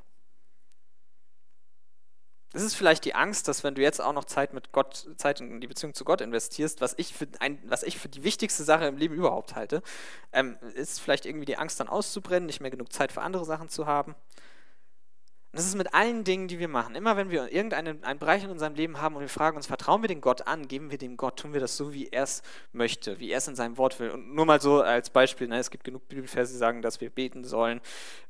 Es 2.54 2.62
ist 2.62 2.76
vielleicht 2.76 3.04
die 3.04 3.16
Angst, 3.16 3.48
dass 3.48 3.64
wenn 3.64 3.74
du 3.74 3.82
jetzt 3.82 4.00
auch 4.00 4.12
noch 4.12 4.24
Zeit 4.24 4.54
mit 4.54 4.70
Gott, 4.70 5.08
Zeit 5.16 5.40
in 5.40 5.60
die 5.60 5.66
Beziehung 5.66 5.92
zu 5.92 6.04
Gott 6.04 6.20
investierst, 6.20 6.80
was 6.80 6.94
ich 6.96 7.12
für, 7.12 7.26
ein, 7.40 7.58
was 7.66 7.82
ich 7.82 7.98
für 7.98 8.08
die 8.08 8.22
wichtigste 8.22 8.62
Sache 8.62 8.86
im 8.86 8.96
Leben 8.96 9.16
überhaupt 9.16 9.56
halte, 9.56 9.82
ähm, 10.32 10.56
ist 10.74 11.00
vielleicht 11.00 11.26
irgendwie 11.26 11.46
die 11.46 11.58
Angst 11.58 11.80
dann 11.80 11.88
auszubrennen, 11.88 12.46
nicht 12.46 12.60
mehr 12.60 12.70
genug 12.70 12.92
Zeit 12.92 13.10
für 13.10 13.22
andere 13.22 13.44
Sachen 13.44 13.68
zu 13.68 13.86
haben. 13.86 14.14
Und 15.54 15.58
das 15.58 15.66
ist 15.66 15.74
mit 15.74 15.94
allen 15.94 16.22
Dingen, 16.22 16.46
die 16.46 16.60
wir 16.60 16.68
machen. 16.68 16.94
Immer 16.94 17.16
wenn 17.16 17.30
wir 17.30 17.52
irgendeinen 17.52 18.04
einen 18.04 18.20
Bereich 18.20 18.44
in 18.44 18.50
unserem 18.50 18.74
Leben 18.74 19.00
haben 19.00 19.16
und 19.16 19.22
wir 19.22 19.28
fragen 19.28 19.56
uns, 19.56 19.66
vertrauen 19.66 20.02
wir 20.02 20.08
dem 20.08 20.20
Gott 20.20 20.46
an, 20.46 20.68
geben 20.68 20.92
wir 20.92 20.98
dem 20.98 21.16
Gott, 21.16 21.40
tun 21.40 21.54
wir 21.54 21.60
das 21.60 21.76
so, 21.76 21.92
wie 21.92 22.06
er 22.08 22.22
es 22.22 22.42
möchte, 22.72 23.18
wie 23.18 23.30
er 23.30 23.38
es 23.38 23.48
in 23.48 23.56
seinem 23.56 23.78
Wort 23.78 23.98
will. 23.98 24.10
Und 24.10 24.32
nur 24.32 24.46
mal 24.46 24.60
so 24.60 24.80
als 24.80 25.10
Beispiel, 25.10 25.48
ne, 25.48 25.58
es 25.58 25.70
gibt 25.70 25.82
genug 25.82 26.08
Bibelverse, 26.08 26.52
die 26.52 26.58
sagen, 26.58 26.82
dass 26.82 27.00
wir 27.00 27.10
beten 27.10 27.42
sollen, 27.42 27.80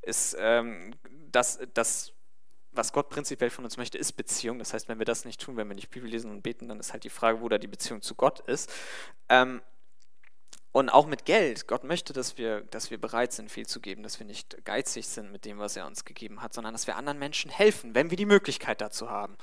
ist, 0.00 0.34
ähm, 0.38 0.94
dass, 1.30 1.58
dass 1.74 2.13
was 2.74 2.92
Gott 2.92 3.08
prinzipiell 3.08 3.50
von 3.50 3.64
uns 3.64 3.76
möchte, 3.76 3.98
ist 3.98 4.12
Beziehung. 4.12 4.58
Das 4.58 4.72
heißt, 4.72 4.88
wenn 4.88 4.98
wir 4.98 5.06
das 5.06 5.24
nicht 5.24 5.40
tun, 5.40 5.56
wenn 5.56 5.68
wir 5.68 5.74
nicht 5.74 5.90
Bibel 5.90 6.08
lesen 6.08 6.30
und 6.30 6.42
beten, 6.42 6.68
dann 6.68 6.80
ist 6.80 6.92
halt 6.92 7.04
die 7.04 7.10
Frage, 7.10 7.40
wo 7.40 7.48
da 7.48 7.58
die 7.58 7.66
Beziehung 7.66 8.02
zu 8.02 8.14
Gott 8.14 8.40
ist. 8.40 8.72
Ähm, 9.28 9.62
und 10.72 10.88
auch 10.88 11.06
mit 11.06 11.24
Geld. 11.24 11.68
Gott 11.68 11.84
möchte, 11.84 12.12
dass 12.12 12.36
wir, 12.36 12.62
dass 12.62 12.90
wir 12.90 13.00
bereit 13.00 13.32
sind, 13.32 13.48
viel 13.48 13.64
zu 13.64 13.80
geben, 13.80 14.02
dass 14.02 14.18
wir 14.18 14.26
nicht 14.26 14.64
geizig 14.64 15.06
sind 15.06 15.30
mit 15.30 15.44
dem, 15.44 15.58
was 15.58 15.76
er 15.76 15.86
uns 15.86 16.04
gegeben 16.04 16.42
hat, 16.42 16.52
sondern 16.52 16.74
dass 16.74 16.88
wir 16.88 16.96
anderen 16.96 17.20
Menschen 17.20 17.48
helfen, 17.48 17.94
wenn 17.94 18.10
wir 18.10 18.16
die 18.16 18.26
Möglichkeit 18.26 18.80
dazu 18.80 19.08
haben. 19.08 19.36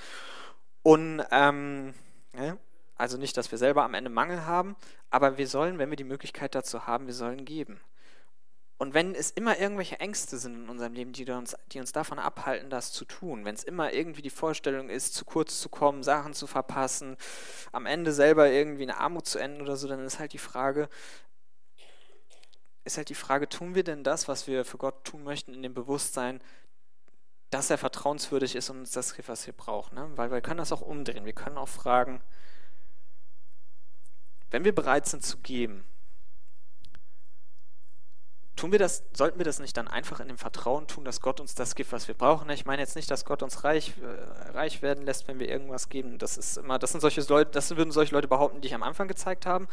Und 0.83 1.23
ähm, 1.31 1.93
ja, 2.37 2.57
also 2.97 3.17
nicht, 3.17 3.37
dass 3.37 3.49
wir 3.49 3.57
selber 3.57 3.83
am 3.83 3.93
Ende 3.93 4.09
Mangel 4.09 4.45
haben, 4.45 4.75
aber 5.09 5.37
wir 5.37 5.47
sollen, 5.47 5.77
wenn 5.77 5.89
wir 5.89 5.95
die 5.95 6.03
Möglichkeit 6.03 6.53
dazu 6.53 6.85
haben, 6.85 7.07
wir 7.07 7.13
sollen 7.13 7.45
geben. 7.45 7.79
Und 8.81 8.95
wenn 8.95 9.13
es 9.13 9.29
immer 9.29 9.59
irgendwelche 9.59 9.99
Ängste 9.99 10.39
sind 10.39 10.55
in 10.55 10.67
unserem 10.67 10.93
Leben, 10.93 11.13
die 11.13 11.29
uns, 11.29 11.55
die 11.71 11.79
uns 11.79 11.91
davon 11.91 12.17
abhalten, 12.17 12.71
das 12.71 12.91
zu 12.91 13.05
tun, 13.05 13.45
wenn 13.45 13.53
es 13.53 13.63
immer 13.63 13.93
irgendwie 13.93 14.23
die 14.23 14.31
Vorstellung 14.31 14.89
ist, 14.89 15.13
zu 15.13 15.23
kurz 15.23 15.61
zu 15.61 15.69
kommen, 15.69 16.01
Sachen 16.01 16.33
zu 16.33 16.47
verpassen, 16.47 17.15
am 17.71 17.85
Ende 17.85 18.11
selber 18.11 18.49
irgendwie 18.49 18.81
in 18.81 18.89
Armut 18.89 19.27
zu 19.27 19.37
enden 19.37 19.61
oder 19.61 19.77
so, 19.77 19.87
dann 19.87 20.03
ist 20.03 20.17
halt 20.17 20.33
die 20.33 20.39
Frage, 20.39 20.89
ist 22.83 22.97
halt 22.97 23.09
die 23.09 23.13
Frage, 23.13 23.47
tun 23.47 23.75
wir 23.75 23.83
denn 23.83 24.03
das, 24.03 24.27
was 24.27 24.47
wir 24.47 24.65
für 24.65 24.79
Gott 24.79 25.03
tun 25.03 25.23
möchten, 25.23 25.53
in 25.53 25.61
dem 25.61 25.75
Bewusstsein, 25.75 26.41
dass 27.51 27.69
er 27.69 27.77
vertrauenswürdig 27.77 28.55
ist 28.55 28.71
und 28.71 28.79
uns 28.79 28.89
das 28.89 29.13
gibt, 29.13 29.29
was 29.29 29.45
wir 29.45 29.53
brauchen. 29.53 29.93
Ne? 29.93 30.09
Weil 30.15 30.31
wir 30.31 30.41
können 30.41 30.57
das 30.57 30.71
auch 30.71 30.81
umdrehen. 30.81 31.25
Wir 31.25 31.33
können 31.33 31.59
auch 31.59 31.69
fragen, 31.69 32.19
wenn 34.49 34.65
wir 34.65 34.73
bereit 34.73 35.05
sind 35.05 35.23
zu 35.23 35.37
geben, 35.37 35.85
Tun 38.55 38.71
wir 38.71 38.79
das, 38.79 39.03
sollten 39.13 39.39
wir 39.39 39.45
das 39.45 39.59
nicht 39.59 39.75
dann 39.77 39.87
einfach 39.87 40.19
in 40.19 40.27
dem 40.27 40.37
Vertrauen 40.37 40.85
tun, 40.85 41.05
dass 41.05 41.21
Gott 41.21 41.39
uns 41.39 41.55
das 41.55 41.73
gibt, 41.73 41.91
was 41.91 42.07
wir 42.07 42.15
brauchen? 42.15 42.49
Ich 42.49 42.65
meine 42.65 42.81
jetzt 42.81 42.95
nicht, 42.95 43.09
dass 43.09 43.25
Gott 43.25 43.41
uns 43.43 43.63
reich, 43.63 43.93
äh, 44.01 44.51
reich 44.51 44.81
werden 44.81 45.05
lässt, 45.05 45.27
wenn 45.27 45.39
wir 45.39 45.49
irgendwas 45.49 45.89
geben. 45.89 46.17
Das 46.17 46.37
ist 46.37 46.57
immer, 46.57 46.77
das 46.77 46.91
sind 46.91 46.99
solche 46.99 47.21
Leute, 47.21 47.51
das 47.51 47.75
würden 47.75 47.91
solche 47.91 48.13
Leute 48.13 48.27
behaupten, 48.27 48.61
die 48.61 48.67
ich 48.67 48.75
am 48.75 48.83
Anfang 48.83 49.07
gezeigt 49.07 49.45
habe. 49.45 49.67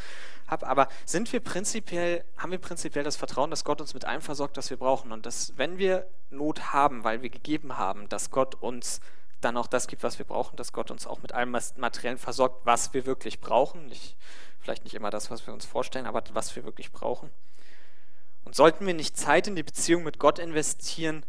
Aber 0.46 0.88
sind 1.04 1.32
wir 1.32 1.40
prinzipiell, 1.40 2.24
haben 2.36 2.52
wir 2.52 2.58
prinzipiell 2.58 3.04
das 3.04 3.16
Vertrauen, 3.16 3.50
dass 3.50 3.64
Gott 3.64 3.80
uns 3.80 3.94
mit 3.94 4.04
allem 4.04 4.22
versorgt, 4.22 4.56
was 4.56 4.70
wir 4.70 4.76
brauchen? 4.76 5.12
Und 5.12 5.26
dass, 5.26 5.52
wenn 5.56 5.78
wir 5.78 6.06
Not 6.30 6.72
haben, 6.72 7.04
weil 7.04 7.20
wir 7.20 7.30
gegeben 7.30 7.76
haben, 7.76 8.08
dass 8.08 8.30
Gott 8.30 8.54
uns 8.54 9.00
dann 9.40 9.56
auch 9.56 9.66
das 9.66 9.86
gibt, 9.86 10.02
was 10.02 10.18
wir 10.18 10.26
brauchen, 10.26 10.56
dass 10.56 10.72
Gott 10.72 10.90
uns 10.90 11.06
auch 11.06 11.20
mit 11.22 11.32
allem 11.32 11.50
Materiellen 11.50 12.18
versorgt, 12.18 12.64
was 12.64 12.94
wir 12.94 13.06
wirklich 13.06 13.40
brauchen. 13.40 13.86
Nicht, 13.86 14.16
vielleicht 14.60 14.84
nicht 14.84 14.94
immer 14.94 15.10
das, 15.10 15.30
was 15.30 15.46
wir 15.46 15.54
uns 15.54 15.64
vorstellen, 15.64 16.06
aber 16.06 16.22
was 16.32 16.54
wir 16.56 16.64
wirklich 16.64 16.90
brauchen. 16.92 17.30
Und 18.48 18.54
sollten 18.54 18.86
wir 18.86 18.94
nicht 18.94 19.14
Zeit 19.18 19.46
in 19.46 19.56
die 19.56 19.62
Beziehung 19.62 20.04
mit 20.04 20.18
Gott 20.18 20.38
investieren, 20.38 21.22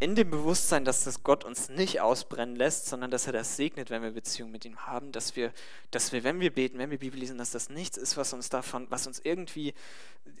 in 0.00 0.14
dem 0.14 0.30
Bewusstsein, 0.30 0.86
dass 0.86 1.04
das 1.04 1.22
Gott 1.22 1.44
uns 1.44 1.68
nicht 1.68 2.00
ausbrennen 2.00 2.56
lässt, 2.56 2.86
sondern 2.86 3.10
dass 3.10 3.26
er 3.26 3.34
das 3.34 3.56
segnet, 3.56 3.90
wenn 3.90 4.00
wir 4.00 4.12
Beziehung 4.12 4.50
mit 4.50 4.64
ihm 4.64 4.86
haben, 4.86 5.12
dass 5.12 5.36
wir, 5.36 5.52
dass 5.90 6.12
wir, 6.12 6.24
wenn 6.24 6.40
wir 6.40 6.50
beten, 6.50 6.78
wenn 6.78 6.90
wir 6.90 6.98
Bibel 6.98 7.20
lesen, 7.20 7.36
dass 7.36 7.50
das 7.50 7.68
nichts 7.68 7.98
ist, 7.98 8.16
was 8.16 8.32
uns 8.32 8.48
davon, 8.48 8.86
was 8.88 9.06
uns 9.06 9.18
irgendwie, 9.22 9.74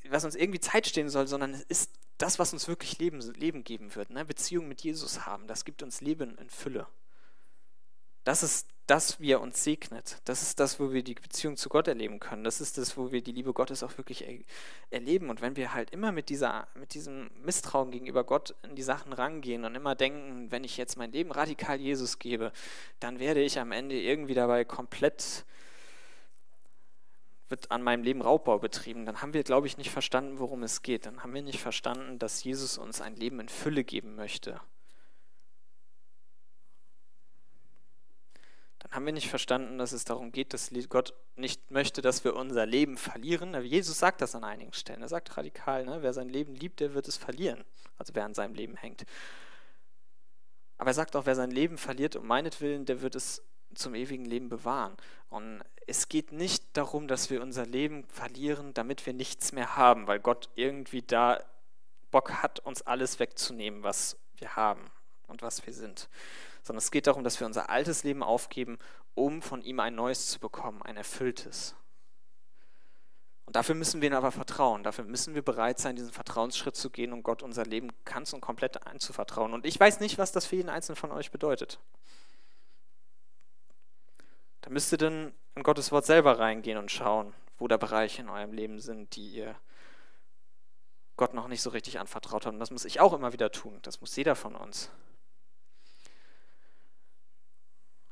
was 0.08 0.24
uns 0.24 0.36
irgendwie 0.36 0.58
Zeit 0.58 0.86
stehen 0.86 1.10
soll, 1.10 1.26
sondern 1.26 1.52
es 1.52 1.64
ist 1.64 1.90
das, 2.16 2.38
was 2.38 2.54
uns 2.54 2.66
wirklich 2.66 2.98
Leben, 2.98 3.20
Leben 3.34 3.62
geben 3.62 3.94
wird. 3.94 4.08
Ne? 4.08 4.24
Beziehung 4.24 4.68
mit 4.68 4.80
Jesus 4.80 5.26
haben, 5.26 5.46
das 5.46 5.66
gibt 5.66 5.82
uns 5.82 6.00
Leben 6.00 6.38
in 6.38 6.48
Fülle. 6.48 6.86
Das 8.24 8.42
ist 8.42 8.68
das, 8.86 9.20
wie 9.20 9.32
er 9.32 9.40
uns 9.40 9.64
segnet. 9.64 10.18
Das 10.24 10.42
ist 10.42 10.60
das, 10.60 10.78
wo 10.78 10.92
wir 10.92 11.02
die 11.02 11.14
Beziehung 11.14 11.56
zu 11.56 11.68
Gott 11.68 11.88
erleben 11.88 12.20
können. 12.20 12.44
Das 12.44 12.60
ist 12.60 12.78
das, 12.78 12.96
wo 12.96 13.10
wir 13.10 13.20
die 13.20 13.32
Liebe 13.32 13.52
Gottes 13.52 13.82
auch 13.82 13.98
wirklich 13.98 14.26
er 14.26 14.38
erleben. 14.90 15.28
Und 15.28 15.40
wenn 15.40 15.56
wir 15.56 15.74
halt 15.74 15.90
immer 15.90 16.12
mit, 16.12 16.28
dieser, 16.28 16.68
mit 16.74 16.94
diesem 16.94 17.30
Misstrauen 17.42 17.90
gegenüber 17.90 18.24
Gott 18.24 18.54
in 18.62 18.76
die 18.76 18.82
Sachen 18.82 19.12
rangehen 19.12 19.64
und 19.64 19.74
immer 19.74 19.94
denken, 19.94 20.50
wenn 20.50 20.62
ich 20.64 20.76
jetzt 20.76 20.96
mein 20.96 21.12
Leben 21.12 21.32
radikal 21.32 21.80
Jesus 21.80 22.18
gebe, 22.18 22.52
dann 23.00 23.18
werde 23.18 23.40
ich 23.42 23.58
am 23.58 23.72
Ende 23.72 24.00
irgendwie 24.00 24.34
dabei 24.34 24.64
komplett 24.64 25.44
wird 27.48 27.70
an 27.70 27.82
meinem 27.82 28.02
Leben 28.02 28.22
Raubbau 28.22 28.58
betrieben, 28.58 29.06
dann 29.06 29.22
haben 29.22 29.32
wir, 29.32 29.44
glaube 29.44 29.66
ich, 29.66 29.78
nicht 29.78 29.90
verstanden, 29.90 30.38
worum 30.38 30.62
es 30.62 30.82
geht. 30.82 31.06
Dann 31.06 31.22
haben 31.22 31.32
wir 31.32 31.42
nicht 31.42 31.60
verstanden, 31.60 32.18
dass 32.18 32.42
Jesus 32.42 32.76
uns 32.76 33.00
ein 33.00 33.14
Leben 33.14 33.38
in 33.40 33.48
Fülle 33.48 33.84
geben 33.84 34.16
möchte. 34.16 34.60
Dann 38.86 38.94
haben 38.94 39.06
wir 39.06 39.12
nicht 39.12 39.28
verstanden, 39.28 39.78
dass 39.78 39.92
es 39.92 40.04
darum 40.04 40.30
geht, 40.30 40.54
dass 40.54 40.70
Gott 40.88 41.14
nicht 41.34 41.70
möchte, 41.70 42.02
dass 42.02 42.22
wir 42.22 42.36
unser 42.36 42.66
Leben 42.66 42.96
verlieren. 42.96 43.60
Jesus 43.64 43.98
sagt 43.98 44.20
das 44.20 44.34
an 44.34 44.44
einigen 44.44 44.72
Stellen. 44.72 45.02
Er 45.02 45.08
sagt 45.08 45.36
radikal, 45.36 45.84
ne? 45.84 45.98
wer 46.02 46.12
sein 46.12 46.28
Leben 46.28 46.54
liebt, 46.54 46.78
der 46.80 46.94
wird 46.94 47.08
es 47.08 47.16
verlieren. 47.16 47.64
Also 47.98 48.14
wer 48.14 48.24
an 48.24 48.34
seinem 48.34 48.54
Leben 48.54 48.76
hängt. 48.76 49.04
Aber 50.78 50.90
er 50.90 50.94
sagt 50.94 51.16
auch, 51.16 51.26
wer 51.26 51.34
sein 51.34 51.50
Leben 51.50 51.78
verliert 51.78 52.14
um 52.16 52.26
meinetwillen, 52.26 52.84
der 52.84 53.02
wird 53.02 53.16
es 53.16 53.42
zum 53.74 53.94
ewigen 53.94 54.24
Leben 54.24 54.48
bewahren. 54.48 54.96
Und 55.30 55.62
es 55.86 56.08
geht 56.08 56.30
nicht 56.32 56.64
darum, 56.76 57.08
dass 57.08 57.28
wir 57.30 57.42
unser 57.42 57.66
Leben 57.66 58.04
verlieren, 58.04 58.72
damit 58.74 59.04
wir 59.04 59.14
nichts 59.14 59.52
mehr 59.52 59.76
haben, 59.76 60.06
weil 60.06 60.20
Gott 60.20 60.48
irgendwie 60.54 61.02
da 61.02 61.42
Bock 62.12 62.34
hat, 62.34 62.60
uns 62.60 62.82
alles 62.82 63.18
wegzunehmen, 63.18 63.82
was 63.82 64.16
wir 64.36 64.54
haben 64.54 64.90
und 65.26 65.42
was 65.42 65.66
wir 65.66 65.72
sind. 65.72 66.08
Sondern 66.66 66.78
es 66.78 66.90
geht 66.90 67.06
darum, 67.06 67.22
dass 67.22 67.38
wir 67.38 67.46
unser 67.46 67.70
altes 67.70 68.02
Leben 68.02 68.24
aufgeben, 68.24 68.78
um 69.14 69.40
von 69.40 69.62
ihm 69.62 69.78
ein 69.78 69.94
neues 69.94 70.26
zu 70.26 70.40
bekommen, 70.40 70.82
ein 70.82 70.96
erfülltes. 70.96 71.76
Und 73.44 73.54
dafür 73.54 73.76
müssen 73.76 74.00
wir 74.00 74.10
ihm 74.10 74.16
aber 74.16 74.32
vertrauen. 74.32 74.82
Dafür 74.82 75.04
müssen 75.04 75.36
wir 75.36 75.42
bereit 75.42 75.78
sein, 75.78 75.94
diesen 75.94 76.10
Vertrauensschritt 76.10 76.74
zu 76.74 76.90
gehen 76.90 77.12
und 77.12 77.22
Gott 77.22 77.44
unser 77.44 77.64
Leben 77.64 77.92
ganz 78.04 78.32
und 78.32 78.40
komplett 78.40 78.84
anzuvertrauen. 78.84 79.54
Und 79.54 79.64
ich 79.64 79.78
weiß 79.78 80.00
nicht, 80.00 80.18
was 80.18 80.32
das 80.32 80.44
für 80.44 80.56
jeden 80.56 80.68
Einzelnen 80.68 80.96
von 80.96 81.12
euch 81.12 81.30
bedeutet. 81.30 81.78
Da 84.62 84.70
müsst 84.70 84.90
ihr 84.90 84.98
dann 84.98 85.32
in 85.54 85.62
Gottes 85.62 85.92
Wort 85.92 86.04
selber 86.04 86.40
reingehen 86.40 86.78
und 86.78 86.90
schauen, 86.90 87.32
wo 87.58 87.68
da 87.68 87.76
Bereiche 87.76 88.22
in 88.22 88.28
eurem 88.28 88.52
Leben 88.52 88.80
sind, 88.80 89.14
die 89.14 89.28
ihr 89.28 89.54
Gott 91.16 91.32
noch 91.32 91.46
nicht 91.46 91.62
so 91.62 91.70
richtig 91.70 92.00
anvertraut 92.00 92.44
habt. 92.44 92.54
Und 92.54 92.58
das 92.58 92.72
muss 92.72 92.84
ich 92.84 92.98
auch 92.98 93.12
immer 93.12 93.32
wieder 93.32 93.52
tun. 93.52 93.78
Das 93.82 94.00
muss 94.00 94.16
jeder 94.16 94.34
von 94.34 94.56
uns. 94.56 94.90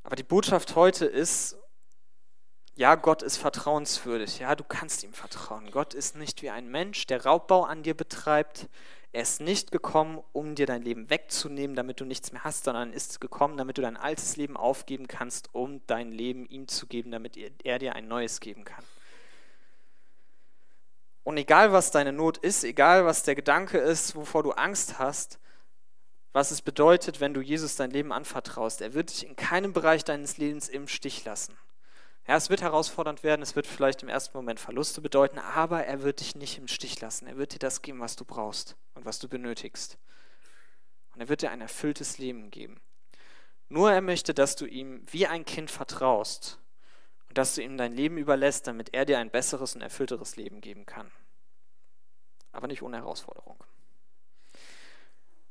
Aber 0.04 0.16
die 0.16 0.22
Botschaft 0.22 0.76
heute 0.76 1.06
ist, 1.06 1.56
ja, 2.76 2.94
Gott 2.94 3.22
ist 3.22 3.38
vertrauenswürdig. 3.38 4.38
Ja, 4.38 4.54
du 4.54 4.64
kannst 4.64 5.02
ihm 5.02 5.12
vertrauen. 5.12 5.70
Gott 5.70 5.94
ist 5.94 6.16
nicht 6.16 6.42
wie 6.42 6.50
ein 6.50 6.68
Mensch, 6.68 7.06
der 7.06 7.24
Raubbau 7.24 7.64
an 7.64 7.82
dir 7.82 7.94
betreibt. 7.94 8.68
Er 9.12 9.22
ist 9.22 9.40
nicht 9.40 9.70
gekommen, 9.70 10.22
um 10.32 10.56
dir 10.56 10.66
dein 10.66 10.82
Leben 10.82 11.08
wegzunehmen, 11.08 11.76
damit 11.76 12.00
du 12.00 12.04
nichts 12.04 12.32
mehr 12.32 12.42
hast, 12.44 12.64
sondern 12.64 12.92
ist 12.92 13.20
gekommen, 13.20 13.56
damit 13.56 13.78
du 13.78 13.82
dein 13.82 13.96
altes 13.96 14.36
Leben 14.36 14.56
aufgeben 14.56 15.06
kannst, 15.06 15.54
um 15.54 15.80
dein 15.86 16.10
Leben 16.10 16.46
ihm 16.46 16.66
zu 16.68 16.86
geben, 16.86 17.12
damit 17.12 17.36
er 17.36 17.78
dir 17.78 17.94
ein 17.94 18.08
neues 18.08 18.40
geben 18.40 18.64
kann. 18.64 18.84
Und 21.22 21.38
egal, 21.38 21.72
was 21.72 21.92
deine 21.92 22.12
Not 22.12 22.38
ist, 22.38 22.64
egal, 22.64 23.06
was 23.06 23.22
der 23.22 23.36
Gedanke 23.36 23.78
ist, 23.78 24.16
wovor 24.16 24.42
du 24.42 24.50
Angst 24.50 24.98
hast, 24.98 25.38
was 26.34 26.50
es 26.50 26.62
bedeutet, 26.62 27.20
wenn 27.20 27.32
du 27.32 27.40
Jesus 27.40 27.76
dein 27.76 27.92
Leben 27.92 28.12
anvertraust, 28.12 28.80
er 28.80 28.92
wird 28.92 29.10
dich 29.10 29.24
in 29.24 29.36
keinem 29.36 29.72
Bereich 29.72 30.02
deines 30.02 30.36
Lebens 30.36 30.68
im 30.68 30.88
Stich 30.88 31.24
lassen. 31.24 31.56
Ja, 32.26 32.34
es 32.34 32.50
wird 32.50 32.60
herausfordernd 32.60 33.22
werden, 33.22 33.40
es 33.40 33.54
wird 33.54 33.68
vielleicht 33.68 34.02
im 34.02 34.08
ersten 34.08 34.36
Moment 34.36 34.58
Verluste 34.58 35.00
bedeuten, 35.00 35.38
aber 35.38 35.84
er 35.86 36.02
wird 36.02 36.18
dich 36.18 36.34
nicht 36.34 36.58
im 36.58 36.66
Stich 36.66 37.00
lassen. 37.00 37.28
Er 37.28 37.36
wird 37.36 37.54
dir 37.54 37.60
das 37.60 37.82
geben, 37.82 38.00
was 38.00 38.16
du 38.16 38.24
brauchst 38.24 38.76
und 38.94 39.04
was 39.04 39.20
du 39.20 39.28
benötigst. 39.28 39.96
Und 41.14 41.20
er 41.20 41.28
wird 41.28 41.42
dir 41.42 41.52
ein 41.52 41.60
erfülltes 41.60 42.18
Leben 42.18 42.50
geben. 42.50 42.80
Nur 43.68 43.92
er 43.92 44.00
möchte, 44.00 44.34
dass 44.34 44.56
du 44.56 44.66
ihm 44.66 45.04
wie 45.06 45.28
ein 45.28 45.44
Kind 45.44 45.70
vertraust 45.70 46.58
und 47.28 47.38
dass 47.38 47.54
du 47.54 47.62
ihm 47.62 47.76
dein 47.76 47.92
Leben 47.92 48.18
überlässt, 48.18 48.66
damit 48.66 48.92
er 48.92 49.04
dir 49.04 49.20
ein 49.20 49.30
besseres 49.30 49.76
und 49.76 49.82
erfüllteres 49.82 50.34
Leben 50.34 50.60
geben 50.60 50.84
kann. 50.84 51.12
Aber 52.50 52.66
nicht 52.66 52.82
ohne 52.82 52.96
Herausforderung. 52.96 53.62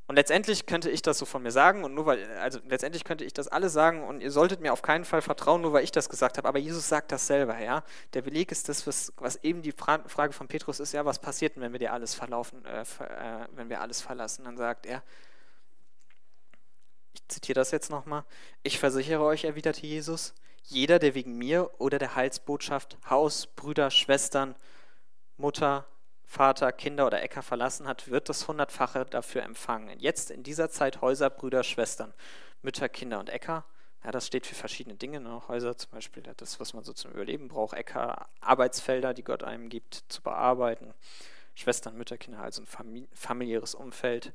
Und 0.06 0.16
letztendlich 0.16 0.66
könnte 0.66 0.89
ich 0.89 1.01
das 1.01 1.18
so 1.18 1.26
von 1.26 1.41
mir 1.43 1.51
sagen 1.51 1.86
und 1.86 1.93
nur 1.93 2.06
weil, 2.06 2.30
also 2.38 2.60
letztendlich 2.68 3.06
könnte 3.06 3.24
ich 3.24 3.32
das 3.32 3.47
alles 3.47 3.72
sagen 3.72 4.04
und 4.04 4.20
ihr 4.20 4.32
solltet 4.32 4.60
mir 4.60 4.74
auf 4.74 4.82
keinen 4.82 5.06
Fall 5.06 5.22
vertrauen, 5.22 5.62
nur 5.62 5.72
weil 5.72 5.86
ich 5.86 5.91
das 5.91 6.10
gesagt 6.10 6.38
habe. 6.38 6.47
Aber 6.47 6.60
Jesus 6.60 6.89
sagt 6.89 7.14
das 7.14 7.26
selber, 7.26 7.58
ja. 7.60 7.84
Der 8.14 8.22
Beleg 8.22 8.51
ist 8.51 8.68
das, 8.68 8.86
was, 8.86 9.14
was 9.16 9.38
eben 9.43 9.62
die 9.62 9.72
Frage 9.72 10.34
von 10.34 10.49
Petrus 10.49 10.82
ist, 10.82 10.91
ja, 10.91 11.06
was 11.06 11.20
passiert 11.20 11.56
denn, 11.56 11.64
wenn 11.64 11.72
wir 11.72 11.80
dir 11.80 11.93
alles 11.93 12.16
verlaufen, 12.16 12.66
äh, 12.66 12.82
äh, 12.82 13.47
wenn 13.51 13.70
wir 13.70 13.80
alles 13.80 14.01
verlassen? 14.01 14.43
Dann 14.43 14.58
sagt 14.58 14.86
er, 14.86 15.04
ich 17.14 17.26
zitiere 17.30 17.56
das 17.56 17.72
jetzt 17.72 17.89
nochmal, 17.89 18.26
ich 18.62 18.80
versichere 18.80 19.24
euch, 19.24 19.45
erwiderte 19.45 19.86
Jesus, 19.88 20.34
jeder, 20.64 20.99
der 20.99 21.16
wegen 21.16 21.38
mir 21.38 21.70
oder 21.78 21.97
der 21.97 22.16
Heilsbotschaft 22.16 22.97
Haus, 23.10 23.47
Brüder, 23.47 23.89
Schwestern, 23.89 24.56
Mutter, 25.38 25.86
Vater, 26.34 26.71
Kinder 26.71 27.05
oder 27.05 27.21
Äcker 27.21 27.43
verlassen 27.43 27.88
hat, 27.88 28.09
wird 28.09 28.27
das 28.27 28.47
Hundertfache 28.47 29.05
dafür 29.05 29.43
empfangen. 29.43 29.99
Jetzt 29.99 30.31
in 30.31 30.41
dieser 30.41 30.71
Zeit 30.71 30.99
Häuser, 31.01 31.29
Brüder, 31.29 31.61
Schwestern, 31.61 32.11
Mütter, 32.63 32.89
Kinder 32.89 33.19
und 33.19 33.29
Äcker. 33.29 33.65
Ja, 34.03 34.09
das 34.09 34.25
steht 34.25 34.47
für 34.47 34.55
verschiedene 34.55 34.95
Dinge. 34.95 35.19
Ne? 35.19 35.47
Häuser 35.47 35.77
zum 35.77 35.91
Beispiel, 35.91 36.23
das, 36.23 36.59
was 36.59 36.73
man 36.73 36.84
so 36.84 36.91
zum 36.91 37.11
Überleben 37.11 37.49
braucht. 37.49 37.77
Äcker, 37.77 38.27
Arbeitsfelder, 38.41 39.13
die 39.13 39.23
Gott 39.23 39.43
einem 39.43 39.69
gibt, 39.69 40.05
zu 40.07 40.23
bearbeiten. 40.23 40.95
Schwestern, 41.53 41.95
Mütter, 41.95 42.17
Kinder, 42.17 42.39
also 42.39 42.63
ein 42.63 43.07
familiäres 43.13 43.75
Umfeld. 43.75 44.34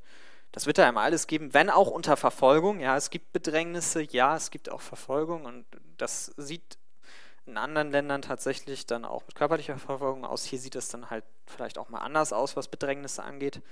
Das 0.53 0.67
wird 0.67 0.79
er 0.79 0.87
einem 0.87 0.99
alles 0.99 1.27
geben, 1.27 1.53
wenn 1.53 1.69
auch 1.69 1.91
unter 1.91 2.17
Verfolgung. 2.17 2.79
Ja, 2.79 2.97
es 2.97 3.11
gibt 3.11 3.33
Bedrängnisse, 3.33 4.03
ja, 4.03 4.37
es 4.37 4.53
gibt 4.53 4.71
auch 4.71 4.83
Verfolgung 4.83 5.47
und 5.47 5.67
das 5.97 6.27
sieht 6.37 6.78
in 7.49 7.57
anderen 7.57 7.91
Ländern 7.91 8.23
tatsächlich 8.23 8.87
dann 8.87 9.05
auch 9.05 9.27
mit 9.27 9.35
körperlicher 9.35 9.79
Verfolgung 9.79 10.25
aus. 10.25 10.45
Hier 10.45 10.59
sieht 10.59 10.77
es 10.77 10.89
dann 10.89 11.11
halt 11.11 11.25
vielleicht 11.47 11.79
auch 11.79 11.89
mal 11.89 11.99
anders 11.99 12.33
aus, 12.33 12.55
was 12.55 12.69
Bedrängnisse 12.69 13.23
angeht. 13.23 13.63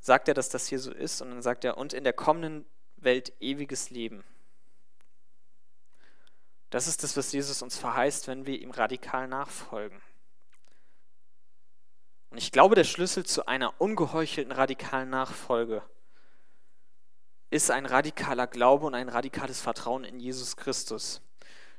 Sagt 0.00 0.28
er, 0.28 0.34
dass 0.34 0.48
das 0.48 0.68
hier 0.68 0.78
so 0.78 0.92
ist 0.92 1.20
und 1.20 1.30
dann 1.30 1.42
sagt 1.42 1.64
er, 1.64 1.76
und 1.78 1.92
in 1.92 2.04
der 2.04 2.12
kommenden 2.12 2.64
Welt 2.96 3.32
ewiges 3.40 3.90
Leben. 3.90 4.24
Das 6.70 6.86
ist 6.86 7.02
das, 7.02 7.16
was 7.16 7.32
Jesus 7.32 7.62
uns 7.62 7.76
verheißt, 7.76 8.28
wenn 8.28 8.46
wir 8.46 8.60
ihm 8.60 8.70
radikal 8.70 9.26
nachfolgen. 9.26 10.00
Und 12.30 12.38
ich 12.38 12.52
glaube, 12.52 12.74
der 12.74 12.84
Schlüssel 12.84 13.24
zu 13.24 13.46
einer 13.46 13.80
ungeheuchelten 13.80 14.52
radikalen 14.52 15.10
Nachfolge 15.10 15.82
ist 17.50 17.70
ein 17.70 17.86
radikaler 17.86 18.46
Glaube 18.46 18.86
und 18.86 18.94
ein 18.94 19.08
radikales 19.08 19.60
Vertrauen 19.60 20.04
in 20.04 20.20
Jesus 20.20 20.56
Christus 20.56 21.22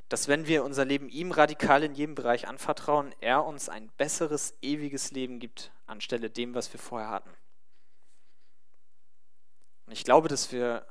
dass 0.10 0.28
wenn 0.28 0.48
wir 0.48 0.64
unser 0.64 0.86
Leben 0.86 1.10
ihm 1.10 1.32
radikal 1.32 1.84
in 1.84 1.94
jedem 1.94 2.16
Bereich 2.16 2.48
anvertrauen, 2.48 3.14
er 3.20 3.46
uns 3.46 3.68
ein 3.68 3.90
besseres, 3.98 4.58
ewiges 4.62 5.12
Leben 5.12 5.40
gibt, 5.40 5.72
anstelle 5.86 6.30
dem, 6.30 6.54
was 6.54 6.72
wir 6.72 6.80
vorher 6.80 7.10
hatten. 7.10 7.32
Und 9.86 9.94
ich 9.94 10.04
glaube, 10.04 10.28
dass 10.28 10.52
wir 10.52 10.86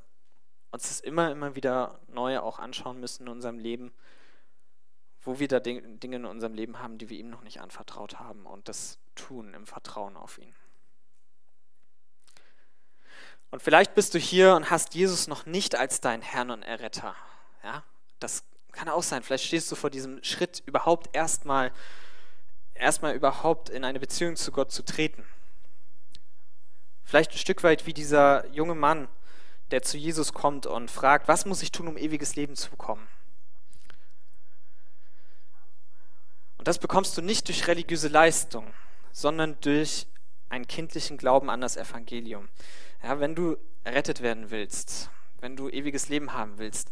uns 0.71 0.89
das 0.89 1.01
immer, 1.01 1.31
immer 1.31 1.55
wieder 1.55 2.01
neu 2.09 2.39
auch 2.41 2.59
anschauen 2.59 3.01
müssen 3.01 3.23
in 3.23 3.29
unserem 3.29 3.59
Leben, 3.59 3.93
wo 5.23 5.39
wir 5.39 5.49
da 5.49 5.61
Dinge 5.61 6.17
in 6.17 6.25
unserem 6.25 6.55
Leben 6.55 6.79
haben, 6.79 6.99
die 6.99 7.09
wir 7.09 7.19
ihm 7.19 7.31
noch 7.31 7.43
nicht 7.43 7.61
anvertraut 7.61 8.19
haben 8.19 8.47
und 8.47 8.69
das 8.69 8.99
tun 9.15 9.55
im 9.55 9.67
Vertrauen 9.67 10.17
auf 10.17 10.39
ihn. 10.39 10.55
Und 13.51 13.63
vielleicht 13.63 13.95
bist 13.95 14.13
du 14.15 14.19
hier 14.19 14.55
und 14.55 14.71
hast 14.71 14.95
Jesus 14.95 15.29
noch 15.29 15.47
nicht 15.47 15.77
als 15.77 16.01
dein 16.01 16.21
Herrn 16.21 16.51
und 16.51 16.63
Erretter. 16.63 17.15
Ja, 17.63 17.85
das 18.19 18.45
kann 18.77 18.89
auch 18.89 19.03
sein, 19.03 19.23
vielleicht 19.23 19.45
stehst 19.45 19.73
du 19.73 19.75
vor 19.75 19.91
diesem 19.91 20.23
Schritt, 20.23 20.63
überhaupt 20.67 21.15
erstmal 21.17 21.73
erstmal 22.75 23.15
überhaupt 23.15 23.71
in 23.71 23.85
eine 23.85 23.99
Beziehung 23.99 24.37
zu 24.37 24.53
Gott 24.53 24.71
zu 24.71 24.85
treten. 24.85 25.25
Vielleicht 27.05 27.33
ein 27.33 27.39
Stück 27.39 27.63
weit 27.63 27.87
wie 27.87 27.95
dieser 27.95 28.47
junge 28.49 28.75
Mann, 28.75 29.09
der 29.71 29.83
zu 29.83 29.97
Jesus 29.97 30.33
kommt 30.33 30.67
und 30.67 30.91
fragt, 30.91 31.27
was 31.27 31.47
muss 31.47 31.63
ich 31.63 31.73
tun, 31.73 31.89
um 31.89 31.97
ewiges 31.97 32.37
Leben 32.37 32.55
zu 32.55 32.71
bekommen? 32.71 33.07
Und 36.59 36.69
das 36.69 36.79
bekommst 36.79 37.17
du 37.17 37.23
nicht 37.23 37.49
durch 37.49 37.67
religiöse 37.67 38.09
Leistung, 38.09 38.73
sondern 39.13 39.57
durch 39.61 40.07
einen 40.49 40.67
kindlichen 40.67 41.17
Glauben 41.17 41.49
an 41.49 41.61
das 41.61 41.77
Evangelium. 41.77 42.49
Ja, 43.03 43.21
wenn 43.21 43.35
du 43.35 43.57
errettet 43.85 44.21
werden 44.21 44.51
willst, 44.51 45.11
wenn 45.41 45.57
du 45.57 45.69
ewiges 45.69 46.09
Leben 46.09 46.33
haben 46.33 46.59
willst, 46.59 46.91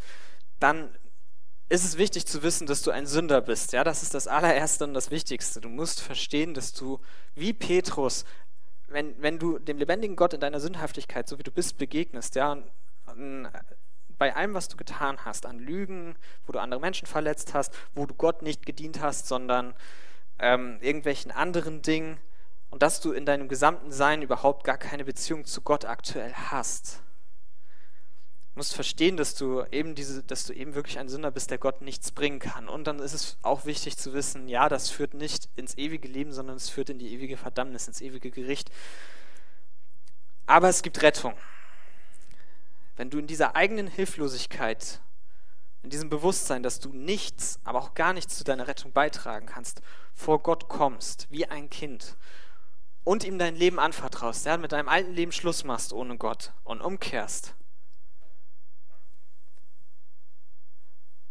dann 0.61 0.97
ist 1.69 1.85
es 1.85 1.99
wichtig 1.99 2.27
zu 2.27 2.43
wissen, 2.43 2.67
dass 2.67 2.83
du 2.83 2.91
ein 2.91 3.07
Sünder 3.07 3.41
bist. 3.41 3.73
Ja, 3.73 3.85
das 3.85 4.03
ist 4.03 4.15
das 4.15 4.27
allererste 4.27 4.85
und 4.85 4.95
das 4.95 5.11
Wichtigste. 5.11 5.61
Du 5.61 5.69
musst 5.69 6.01
verstehen, 6.01 6.55
dass 6.55 6.73
du 6.73 7.01
wie 7.35 7.53
Petrus, 7.53 8.25
wenn, 8.89 9.21
wenn 9.21 9.39
du 9.39 9.59
dem 9.59 9.79
lebendigen 9.79 10.17
Gott 10.17 10.35
in 10.35 10.41
deiner 10.41 10.61
Sündhaftigkeit, 10.61 11.29
so 11.29 11.39
wie 11.39 11.43
du 11.43 11.51
bist, 11.51 11.79
begegnest, 11.79 12.35
ja, 12.35 12.53
und 12.53 13.49
bei 14.19 14.35
allem, 14.37 14.55
was 14.55 14.69
du 14.69 14.77
getan 14.77 15.25
hast, 15.25 15.47
an 15.47 15.59
Lügen, 15.59 16.17
wo 16.47 16.53
du 16.53 16.61
andere 16.61 16.81
Menschen 16.81 17.07
verletzt 17.07 17.55
hast, 17.55 17.75
wo 17.95 18.07
du 18.07 18.15
Gott 18.15 18.43
nicht 18.43 18.65
gedient 18.65 19.01
hast, 19.01 19.27
sondern 19.27 19.75
ähm, 20.39 20.79
irgendwelchen 20.81 21.31
anderen 21.31 21.83
Dingen, 21.83 22.19
und 22.71 22.83
dass 22.83 23.01
du 23.01 23.13
in 23.13 23.25
deinem 23.25 23.47
gesamten 23.47 23.93
Sein 23.93 24.21
überhaupt 24.21 24.65
gar 24.65 24.79
keine 24.79 25.05
Beziehung 25.05 25.45
zu 25.45 25.61
Gott 25.61 25.85
aktuell 25.85 26.33
hast 26.33 27.04
musst 28.55 28.75
verstehen, 28.75 29.17
dass 29.17 29.35
du 29.35 29.65
eben 29.73 29.95
diese, 29.95 30.23
dass 30.23 30.47
du 30.47 30.53
eben 30.53 30.75
wirklich 30.75 30.99
ein 30.99 31.09
Sünder 31.09 31.31
bist, 31.31 31.51
der 31.51 31.59
Gott 31.59 31.83
nichts 31.83 32.13
bringen 32.13 32.39
kann. 32.39 32.69
Und 32.69 32.87
dann 32.87 33.01
ist 33.01 33.13
es 33.13 33.37
auch 33.43 33.67
wichtig 33.67 33.97
zu 33.97 34.13
wissen, 34.13 34.49
ja, 34.49 34.69
das 34.69 34.91
führt 34.91 35.15
nicht 35.15 35.49
ins 35.57 35.77
ewige 35.77 36.09
Leben, 36.09 36.33
sondern 36.33 36.57
es 36.57 36.69
führt 36.69 36.91
in 36.91 36.99
die 36.99 37.13
ewige 37.13 37.37
Verdammnis, 37.37 37.89
ins 37.89 38.01
ewige 38.01 38.31
Gericht. 38.31 38.71
Aber 40.47 40.69
es 40.69 40.83
gibt 40.83 41.03
Rettung. 41.03 41.35
Wenn 42.97 43.11
du 43.11 43.19
in 43.19 43.27
dieser 43.27 43.57
eigenen 43.57 43.89
Hilflosigkeit, 43.89 45.01
in 45.83 45.91
diesem 45.91 46.09
Bewusstsein, 46.09 46.63
dass 46.63 46.79
du 46.79 46.91
nichts, 46.91 47.59
aber 47.65 47.81
auch 47.81 47.95
gar 47.95 48.13
nichts 48.13 48.39
zu 48.39 48.45
deiner 48.45 48.69
Rettung 48.69 48.93
beitragen 48.93 49.47
kannst, 49.47 49.83
vor 50.15 50.43
Gott 50.43 50.69
kommst, 50.69 51.27
wie 51.29 51.47
ein 51.47 51.71
Kind 51.71 52.17
und 53.03 53.25
ihm 53.25 53.39
dein 53.39 53.57
Leben 53.57 53.81
anvertraust, 53.81 54.47
ja, 54.47 54.57
mit 54.57 54.71
deinem 54.71 54.89
alten 54.89 55.13
Leben 55.13 55.33
Schluss 55.33 55.65
machst 55.65 55.93
ohne 55.93 56.17
Gott 56.17 56.53
und 56.63 56.81
umkehrst 56.81 57.55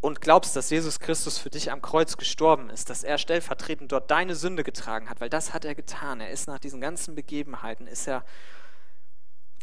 und 0.03 0.19
glaubst, 0.19 0.53
dass 0.57 0.69
Jesus 0.69 0.99
Christus 0.99 1.37
für 1.37 1.49
dich 1.49 1.71
am 1.71 1.81
Kreuz 1.81 2.17
gestorben 2.17 2.69
ist, 2.69 2.89
dass 2.89 3.05
er 3.05 3.17
stellvertretend 3.17 3.89
dort 3.89 4.11
deine 4.11 4.35
Sünde 4.35 4.65
getragen 4.65 5.09
hat, 5.09 5.21
weil 5.21 5.29
das 5.29 5.53
hat 5.53 5.63
er 5.63 5.75
getan. 5.75 6.19
Er 6.19 6.29
ist 6.29 6.45
nach 6.45 6.59
diesen 6.59 6.81
ganzen 6.81 7.15
Begebenheiten, 7.15 7.87
ist 7.87 8.09
er, 8.09 8.25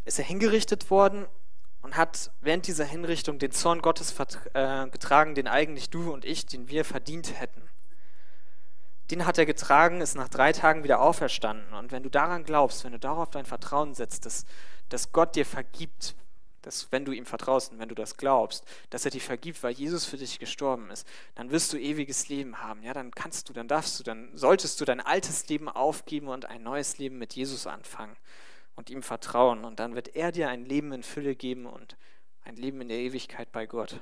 ist 0.07 0.19
er 0.19 0.25
hingerichtet 0.25 0.91
worden 0.91 1.27
und 1.83 1.99
hat 1.99 2.31
während 2.41 2.67
dieser 2.67 2.87
Hinrichtung 2.87 3.39
den 3.39 3.51
Zorn 3.51 3.83
Gottes 3.83 4.15
äh, 4.55 4.89
getragen, 4.89 5.35
den 5.35 5.47
eigentlich 5.47 5.91
du 5.91 6.11
und 6.11 6.25
ich, 6.25 6.47
den 6.47 6.71
wir 6.71 6.87
verdient 6.87 7.39
hätten. 7.39 7.69
Den 9.11 9.27
hat 9.27 9.37
er 9.37 9.45
getragen, 9.45 10.01
ist 10.01 10.15
nach 10.15 10.31
drei 10.31 10.53
Tagen 10.53 10.85
wieder 10.85 11.03
auferstanden. 11.03 11.75
Und 11.75 11.93
wenn 11.93 12.03
du 12.03 12.09
daran 12.09 12.45
glaubst, 12.45 12.83
wenn 12.85 12.93
du 12.93 12.99
darauf 12.99 13.29
dein 13.29 13.45
Vertrauen 13.45 13.93
setzt, 13.93 14.25
dass, 14.25 14.47
dass 14.89 15.13
Gott 15.13 15.37
dir 15.37 15.45
vergibt, 15.45 16.15
dass 16.63 16.91
wenn 16.93 17.05
du 17.05 17.13
ihm 17.13 17.27
vertraust 17.27 17.73
und 17.73 17.79
wenn 17.79 17.89
du 17.89 17.95
das 17.95 18.17
glaubst, 18.17 18.65
dass 18.91 19.05
er 19.05 19.11
dir 19.11 19.21
vergibt, 19.21 19.63
weil 19.63 19.73
Jesus 19.73 20.05
für 20.05 20.17
dich 20.17 20.39
gestorben 20.39 20.91
ist, 20.91 21.07
dann 21.35 21.51
wirst 21.51 21.73
du 21.73 21.79
ewiges 21.79 22.29
Leben 22.29 22.61
haben. 22.61 22.83
Ja, 22.83 22.93
dann 22.93 23.11
kannst 23.11 23.49
du, 23.49 23.53
dann 23.53 23.69
darfst 23.69 23.99
du, 23.99 24.05
dann 24.05 24.31
solltest 24.37 24.81
du 24.81 24.85
dein 24.85 25.01
altes 25.01 25.49
Leben 25.49 25.69
aufgeben 25.69 26.29
und 26.29 26.47
ein 26.47 26.63
neues 26.63 26.99
Leben 26.99 27.19
mit 27.19 27.35
Jesus 27.35 27.67
anfangen 27.67 28.17
und 28.77 28.91
ihm 28.91 29.03
vertrauen. 29.03 29.65
Und 29.65 29.81
dann 29.81 29.95
wird 29.95 30.15
er 30.17 30.33
dir 30.33 30.49
ein 30.49 30.65
Leben 30.65 30.93
in 30.93 31.03
Fülle 31.03 31.35
geben 31.35 31.67
und 31.67 31.97
ein 32.43 32.57
Leben 32.57 32.81
in 32.81 32.89
der 32.89 32.99
Ewigkeit 32.99 33.53
bei 33.53 33.67
Gott. 33.67 34.01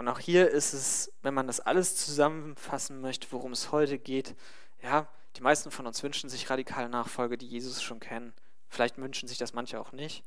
Und 0.00 0.08
auch 0.08 0.18
hier 0.18 0.48
ist 0.50 0.72
es, 0.72 1.12
wenn 1.20 1.34
man 1.34 1.46
das 1.46 1.60
alles 1.60 1.94
zusammenfassen 1.94 3.02
möchte, 3.02 3.26
worum 3.32 3.52
es 3.52 3.70
heute 3.70 3.98
geht, 3.98 4.34
ja, 4.82 5.06
die 5.36 5.42
meisten 5.42 5.70
von 5.70 5.86
uns 5.86 6.02
wünschen 6.02 6.28
sich 6.28 6.50
radikale 6.50 6.88
Nachfolge, 6.88 7.38
die 7.38 7.46
Jesus 7.46 7.82
schon 7.82 8.00
kennen. 8.00 8.32
Vielleicht 8.68 8.98
wünschen 8.98 9.28
sich 9.28 9.38
das 9.38 9.52
manche 9.52 9.80
auch 9.80 9.92
nicht. 9.92 10.24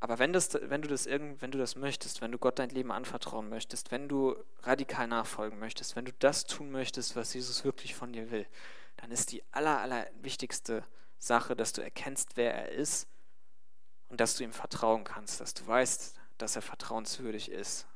Aber 0.00 0.18
wenn, 0.20 0.32
das, 0.32 0.54
wenn, 0.54 0.82
du 0.82 0.88
das 0.88 1.06
irgend, 1.06 1.42
wenn 1.42 1.50
du 1.50 1.58
das 1.58 1.74
möchtest, 1.74 2.20
wenn 2.20 2.30
du 2.30 2.38
Gott 2.38 2.60
dein 2.60 2.70
Leben 2.70 2.92
anvertrauen 2.92 3.48
möchtest, 3.48 3.90
wenn 3.90 4.08
du 4.08 4.36
radikal 4.62 5.08
nachfolgen 5.08 5.58
möchtest, 5.58 5.96
wenn 5.96 6.04
du 6.04 6.12
das 6.20 6.44
tun 6.44 6.70
möchtest, 6.70 7.16
was 7.16 7.34
Jesus 7.34 7.64
wirklich 7.64 7.96
von 7.96 8.12
dir 8.12 8.30
will, 8.30 8.46
dann 8.96 9.10
ist 9.10 9.32
die 9.32 9.42
aller, 9.50 9.80
aller 9.80 10.06
wichtigste 10.20 10.84
Sache, 11.18 11.56
dass 11.56 11.72
du 11.72 11.82
erkennst, 11.82 12.36
wer 12.36 12.54
er 12.54 12.68
ist 12.70 13.08
und 14.08 14.20
dass 14.20 14.36
du 14.36 14.44
ihm 14.44 14.52
vertrauen 14.52 15.02
kannst, 15.02 15.40
dass 15.40 15.54
du 15.54 15.66
weißt, 15.66 16.14
dass 16.38 16.54
er 16.54 16.62
vertrauenswürdig 16.62 17.50
ist. 17.50 17.88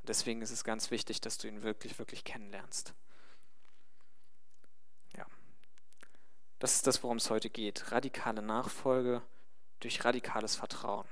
Und 0.00 0.08
deswegen 0.08 0.40
ist 0.40 0.50
es 0.50 0.64
ganz 0.64 0.90
wichtig, 0.90 1.20
dass 1.20 1.36
du 1.36 1.46
ihn 1.46 1.62
wirklich, 1.62 1.98
wirklich 1.98 2.24
kennenlernst. 2.24 2.94
Das 6.64 6.76
ist 6.76 6.86
das, 6.86 7.02
worum 7.02 7.18
es 7.18 7.28
heute 7.28 7.50
geht. 7.50 7.92
Radikale 7.92 8.40
Nachfolge 8.40 9.20
durch 9.80 10.02
radikales 10.02 10.56
Vertrauen. 10.56 11.04